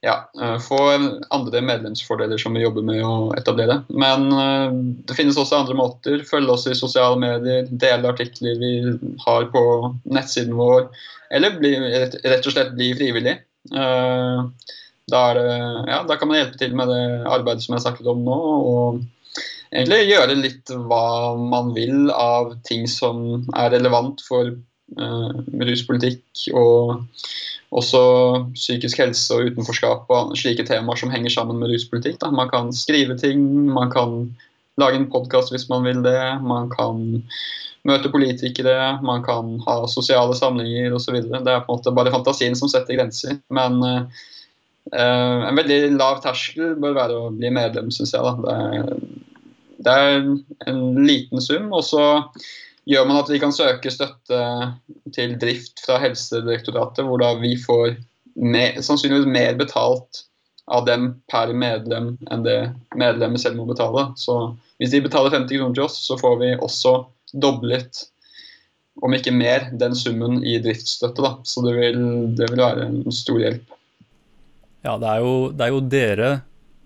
ja, 0.00 0.30
eh, 0.42 0.58
få 0.58 0.78
andre 1.30 1.60
medlemsfordeler 1.60 2.38
som 2.38 2.54
vi 2.54 2.62
jobber 2.62 2.84
med 2.86 3.02
å 3.04 3.32
etablere. 3.38 3.80
Men 3.88 4.28
uh, 4.30 4.70
det 5.08 5.16
finnes 5.18 5.38
også 5.40 5.58
andre 5.58 5.74
måter. 5.78 6.22
Følge 6.28 6.54
oss 6.54 6.66
i 6.70 6.76
sosiale 6.78 7.18
medier, 7.18 7.66
dele 7.70 8.12
artikler 8.12 8.60
vi 8.60 8.72
har 9.24 9.48
på 9.54 9.62
nettsiden 10.06 10.54
vår, 10.58 10.86
eller 11.34 11.58
bli, 11.58 11.74
rett 11.80 12.46
og 12.46 12.54
slett 12.54 12.76
bli 12.78 12.92
frivillig. 12.98 13.38
Da, 15.08 15.22
det, 15.36 15.46
ja, 15.88 16.02
da, 16.08 16.16
kan 16.18 16.30
man 16.30 16.40
hjelpe 16.40 16.60
til 16.60 16.74
med 16.76 16.90
det 16.92 17.02
arbeidet 17.28 17.64
som 17.64 17.74
jeg 17.74 17.80
har 17.80 17.86
snakket 17.86 18.10
om 18.12 18.24
nå. 18.26 18.38
og 18.72 19.04
egentlig 19.72 20.08
gjøre 20.08 20.38
litt 20.40 20.72
hva 20.88 21.36
man 21.38 21.74
vil 21.76 22.10
av 22.14 22.54
ting 22.68 22.86
som 22.90 23.44
er 23.56 23.72
relevant 23.76 24.22
for 24.24 24.52
uh, 24.52 25.38
ruspolitikk 25.68 26.48
og 26.56 26.98
også 27.68 28.02
psykisk 28.54 29.02
helse 29.02 29.36
og 29.36 29.50
utenforskap 29.50 30.08
og 30.14 30.36
slike 30.40 30.64
temaer 30.68 31.00
som 31.00 31.12
henger 31.12 31.34
sammen 31.34 31.60
med 31.60 31.72
ruspolitikk. 31.72 32.16
Da. 32.22 32.30
Man 32.32 32.48
kan 32.52 32.72
skrive 32.72 33.18
ting, 33.20 33.42
man 33.74 33.92
kan 33.92 34.22
lage 34.80 35.00
en 35.00 35.10
podkast 35.12 35.52
hvis 35.52 35.68
man 35.68 35.84
vil 35.84 36.00
det. 36.06 36.20
Man 36.40 36.70
kan 36.72 37.04
møte 37.88 38.10
politikere, 38.12 38.98
man 39.04 39.22
kan 39.24 39.58
ha 39.66 39.82
sosiale 39.90 40.36
samlinger 40.36 40.96
osv. 40.96 41.20
Det 41.20 41.52
er 41.52 41.62
på 41.64 41.72
en 41.72 41.76
måte 41.76 41.94
bare 41.94 42.12
fantasien 42.14 42.56
som 42.58 42.72
setter 42.72 42.96
grenser. 42.96 43.36
Men 43.52 43.78
uh, 43.84 44.24
en 44.92 45.58
veldig 45.58 45.96
lav 45.98 46.22
terskel 46.24 46.76
bør 46.80 46.96
være 46.96 47.16
å 47.18 47.32
bli 47.34 47.50
medlem, 47.52 47.90
syns 47.92 48.14
jeg. 48.14 48.36
Det 48.44 48.54
er, 48.54 48.92
det 49.84 49.96
er 49.96 50.22
en 50.70 50.80
liten 51.04 51.44
sum. 51.44 51.68
og 51.72 51.84
så 51.84 52.04
gjør 52.88 53.08
man 53.08 53.20
at 53.20 53.28
vi 53.32 53.40
kan 53.42 53.52
søke 53.52 53.92
støtte 53.92 54.40
til 55.14 55.34
drift 55.40 55.82
fra 55.84 55.98
Helsedirektoratet, 56.00 57.04
hvor 57.04 57.20
da 57.20 57.34
vi 57.40 57.52
får 57.60 57.98
mer, 58.38 58.78
sannsynligvis 58.80 59.28
mer 59.28 59.58
betalt 59.58 60.24
av 60.72 60.84
dem 60.88 61.10
per 61.32 61.52
medlem 61.56 62.14
enn 62.30 62.44
det 62.44 62.58
medlemmet 62.96 63.42
selv 63.42 63.60
må 63.60 63.68
betale. 63.68 64.08
Så 64.20 64.36
hvis 64.80 64.92
de 64.92 65.02
betaler 65.04 65.34
50 65.34 65.60
kroner 65.60 65.76
til 65.76 65.86
oss, 65.86 65.98
så 66.06 66.18
får 66.20 66.38
vi 66.42 66.52
også 66.56 66.94
doblet, 67.32 68.04
om 69.04 69.14
ikke 69.14 69.34
mer, 69.34 69.68
den 69.78 69.94
summen 69.94 70.40
i 70.42 70.56
driftsstøtte. 70.62 71.22
Da. 71.22 71.36
Så 71.46 71.62
det 71.66 71.76
vil, 71.76 72.00
det 72.38 72.48
vil, 72.50 72.62
være 72.62 72.88
en 72.88 73.14
stor 73.14 73.38
hjelp. 73.42 73.76
Ja, 74.86 74.94
det 75.00 75.08
er, 75.08 75.24
jo, 75.24 75.32
det 75.50 75.66
er 75.66 75.74
jo 75.74 75.80
dere 75.94 76.30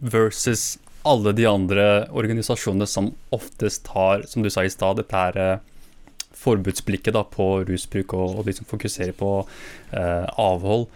versus 0.02 0.78
alle 1.06 1.34
de 1.36 1.44
andre 1.46 2.06
organisasjonene 2.14 2.86
som 2.88 3.10
oftest 3.34 3.90
har, 3.92 4.24
som 4.30 4.42
du 4.44 4.50
sa 4.50 4.64
i 4.64 4.72
stad, 4.72 5.00
dette 5.00 5.18
her 5.18 5.38
eh, 5.38 5.62
forbudsblikket 6.42 7.14
da, 7.16 7.24
på 7.26 7.48
rusbruk 7.68 8.14
og, 8.16 8.38
og 8.38 8.48
de 8.48 8.54
som 8.56 8.68
fokuserer 8.68 9.14
på 9.18 9.34
eh, 9.42 10.26
avhold. 10.40 10.88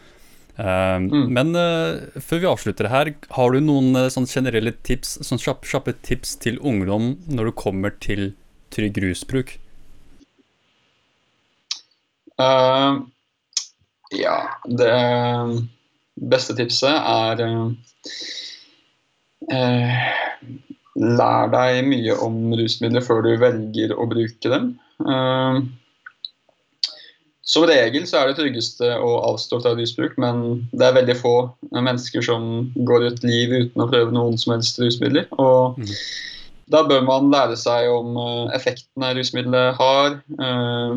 Uh, 0.57 0.97
mm. 0.97 1.27
Men 1.37 1.53
uh, 1.53 2.21
før 2.25 2.41
vi 2.41 2.49
avslutter 2.49 2.89
her, 2.89 3.11
har 3.37 3.53
du 3.53 3.59
noen 3.61 3.91
uh, 3.93 4.07
sånn 4.09 4.25
generelle 4.31 4.73
tips, 4.89 5.19
sånn 5.29 5.41
kjappe, 5.43 5.69
kjappe 5.69 5.93
tips 6.01 6.33
til 6.41 6.57
ungdom 6.65 7.11
når 7.29 7.51
det 7.51 7.59
kommer 7.61 7.93
til 8.01 8.31
trygg 8.73 8.97
rusbruk? 9.05 9.59
ja, 14.13 14.39
det 14.81 14.91
beste 16.17 16.57
tipset 16.57 16.91
er 16.91 17.43
Lær 20.97 21.51
deg 21.53 21.83
mye 21.85 22.15
om 22.25 22.55
rusmidler 22.57 23.05
før 23.05 23.21
du 23.27 23.35
velger 23.41 23.93
å 23.93 24.07
bruke 24.09 24.49
dem. 24.49 24.71
Eh, 25.05 25.59
som 27.47 27.67
regel 27.69 28.07
så 28.09 28.19
er 28.19 28.31
det 28.31 28.39
tryggeste 28.41 28.89
å 28.97 29.11
avstå 29.29 29.61
fra 29.61 29.75
rusbruk, 29.77 30.17
men 30.19 30.65
det 30.73 30.89
er 30.89 30.97
veldig 30.97 31.19
få 31.21 31.35
mennesker 31.77 32.25
som 32.25 32.71
går 32.89 33.11
et 33.11 33.27
liv 33.29 33.53
uten 33.53 33.85
å 33.85 33.91
prøve 33.93 34.15
noen 34.17 34.41
som 34.41 34.57
helst 34.57 34.81
rusmidler. 34.81 35.29
Og 35.37 35.77
mm. 35.77 35.93
da 36.73 36.83
bør 36.89 37.05
man 37.07 37.31
lære 37.35 37.61
seg 37.61 37.93
om 37.93 38.17
eh, 38.17 38.57
effektene 38.57 39.13
rusmiddelet 39.21 39.77
har. 39.83 40.19
eh, 40.41 40.97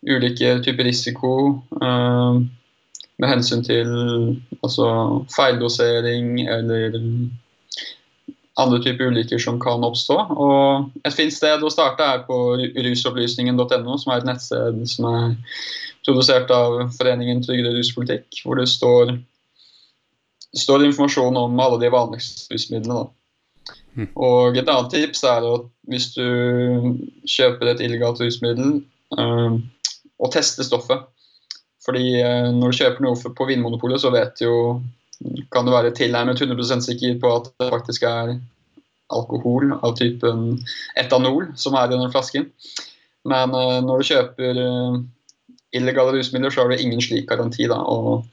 ulike 0.00 0.54
typer 0.64 0.86
risiko 0.88 1.30
uh, 1.76 2.38
med 3.20 3.28
hensyn 3.28 3.62
til 3.64 3.90
altså, 4.62 4.88
feildosering 5.34 6.40
eller 6.48 6.96
andre 8.60 8.80
typer 8.82 9.10
ulykker 9.10 9.40
som 9.40 9.60
kan 9.60 9.84
oppstå. 9.86 10.16
Og 10.36 10.90
et 11.06 11.16
fint 11.16 11.34
sted 11.34 11.62
å 11.62 11.72
starte 11.72 12.04
er 12.04 12.24
på 12.26 12.38
rusopplysningen.no, 12.58 13.96
som 14.00 14.12
er 14.12 14.20
et 14.20 14.28
nettsted 14.28 14.82
som 14.90 15.08
er 15.10 15.34
produsert 16.06 16.50
av 16.54 16.80
Foreningen 16.96 17.42
tryggere 17.44 17.76
ruspolitikk, 17.76 18.42
hvor 18.44 18.60
det 18.60 18.68
står, 18.72 19.14
står 20.56 20.86
informasjon 20.88 21.38
om 21.40 21.60
alle 21.62 21.80
de 21.82 21.92
vanligste 21.92 22.54
rusmidlene. 22.54 23.08
Mm. 23.98 24.08
Og 24.14 24.56
et 24.56 24.68
annet 24.70 24.92
tips 24.94 25.24
er 25.26 25.44
at 25.44 25.66
hvis 25.90 26.12
du 26.14 26.26
kjøper 27.28 27.72
et 27.72 27.82
illegalt 27.84 28.20
rusmiddel, 28.22 28.80
øh, 29.18 29.60
og 30.20 30.32
tester 30.34 30.66
stoffet. 30.66 31.08
Fordi 31.90 32.22
øh, 32.22 32.48
når 32.54 32.70
du 32.70 32.78
kjøper 32.78 33.02
noe 33.02 33.34
på 33.34 33.46
Vinmonopolet, 33.48 33.98
så 33.98 34.12
vet 34.14 34.38
jo 34.44 34.54
kan 35.52 35.66
du 35.66 35.72
være 35.74 35.90
tilnærmet 35.92 36.38
100% 36.40 36.86
sikker 36.86 37.16
på 37.20 37.32
at 37.34 37.48
det 37.58 37.66
faktisk 37.74 38.06
er 38.08 38.36
alkohol 39.10 39.74
av 39.74 39.96
typen 39.98 40.60
etanol 40.96 41.50
som 41.58 41.74
er 41.74 41.90
i 41.90 41.98
den 41.98 42.12
flasken. 42.14 42.46
Men 43.28 43.52
uh, 43.52 43.80
når 43.84 44.00
du 44.00 44.08
kjøper 44.08 44.60
uh, 44.62 45.00
illegale 45.76 46.14
rusmidler, 46.14 46.54
så 46.54 46.62
har 46.62 46.70
du 46.70 46.78
ingen 46.78 47.02
slik 47.02 47.26
garanti. 47.28 47.66
da, 47.68 47.82
og 47.82 48.30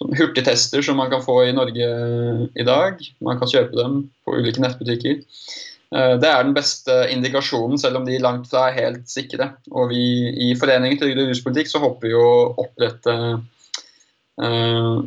sånn 0.00 0.18
Hurtigtester 0.18 0.82
som 0.84 0.98
man 0.98 1.14
kan 1.14 1.22
få 1.24 1.38
i 1.46 1.54
Norge 1.56 1.88
i 2.58 2.66
dag. 2.66 3.00
Man 3.22 3.38
kan 3.38 3.54
kjøpe 3.54 3.78
dem 3.78 4.02
på 4.26 4.34
ulike 4.34 4.66
nettbutikker. 4.66 5.22
Eh, 5.90 6.16
det 6.22 6.28
er 6.28 6.44
den 6.46 6.54
beste 6.54 6.96
indikasjonen, 7.10 7.78
selv 7.80 8.00
om 8.00 8.06
de 8.06 8.18
langt 8.22 8.50
fra 8.50 8.68
er 8.68 8.78
helt 8.78 9.10
sikre. 9.10 9.52
Og 9.74 9.90
vi 9.90 10.02
i 10.50 10.52
Foreningen 10.58 11.00
til 11.00 11.16
ruspolitikk 11.18 11.70
så 11.72 11.82
håper 11.82 12.10
vi 12.10 12.18
å 12.18 12.28
opprette 12.62 13.16
uh, 14.40 14.98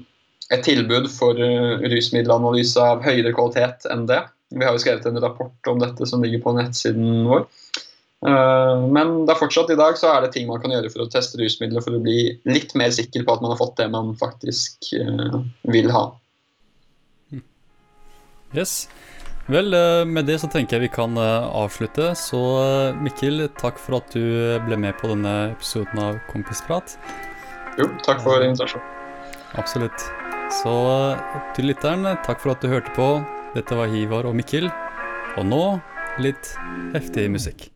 et 0.51 0.65
tilbud 0.65 1.07
for 1.11 1.39
uh, 1.39 1.79
rusmiddelanalyse 1.87 2.83
av 2.83 3.03
høyere 3.05 3.31
kvalitet 3.35 3.87
enn 3.93 4.05
det. 4.11 4.19
Vi 4.53 4.67
har 4.67 4.75
jo 4.75 4.83
skrevet 4.83 5.07
en 5.09 5.23
rapport 5.23 5.71
om 5.71 5.79
dette 5.81 6.05
som 6.09 6.21
ligger 6.23 6.43
på 6.43 6.53
nettsiden 6.59 7.23
vår. 7.25 7.47
Men 8.23 9.09
det 9.27 9.33
er 9.33 9.39
fortsatt 9.39 9.73
i 9.73 9.75
dag 9.75 9.97
så 9.99 10.13
er 10.13 10.21
det 10.23 10.29
ting 10.31 10.45
man 10.47 10.61
kan 10.63 10.71
gjøre 10.71 10.87
for 10.93 11.03
å 11.03 11.09
teste 11.11 11.35
rusmidler 11.41 11.83
for 11.83 11.97
å 11.97 11.99
bli 11.99 12.37
litt 12.47 12.71
mer 12.79 12.93
sikker 12.95 13.25
på 13.25 13.33
at 13.33 13.41
man 13.43 13.51
har 13.51 13.59
fått 13.59 13.81
det 13.81 13.89
man 13.91 14.13
faktisk 14.15 14.93
vil 15.73 15.89
ha. 15.91 16.05
Yes. 18.55 18.85
Vel, 19.51 19.73
eh, 19.73 20.05
med 20.05 20.25
det 20.25 20.37
så 20.39 20.47
tenker 20.47 20.77
jeg 20.77 20.87
vi 20.87 20.95
kan 20.95 21.17
eh, 21.19 21.47
avslutte. 21.51 22.13
Så 22.15 22.39
eh, 22.61 23.01
Mikkel, 23.03 23.47
takk 23.59 23.79
for 23.81 23.99
at 23.99 24.15
du 24.15 24.23
ble 24.63 24.79
med 24.79 24.95
på 25.01 25.11
denne 25.11 25.33
episoden 25.51 25.99
av 25.99 26.21
Kompisprat. 26.31 26.95
Jo, 27.79 27.89
takk 28.05 28.23
for 28.23 28.43
invitasjonen. 28.45 28.87
Absolutt. 29.59 30.07
Så 30.63 30.73
til 31.57 31.69
lytteren, 31.71 32.07
takk 32.25 32.39
for 32.41 32.55
at 32.55 32.63
du 32.63 32.71
hørte 32.71 32.93
på. 32.95 33.09
Dette 33.57 33.77
var 33.77 33.91
Hivar 33.91 34.29
og 34.29 34.37
Mikkel. 34.37 34.71
Og 35.35 35.47
nå 35.49 35.63
litt 36.23 36.55
heftig 36.93 37.27
musikk. 37.33 37.72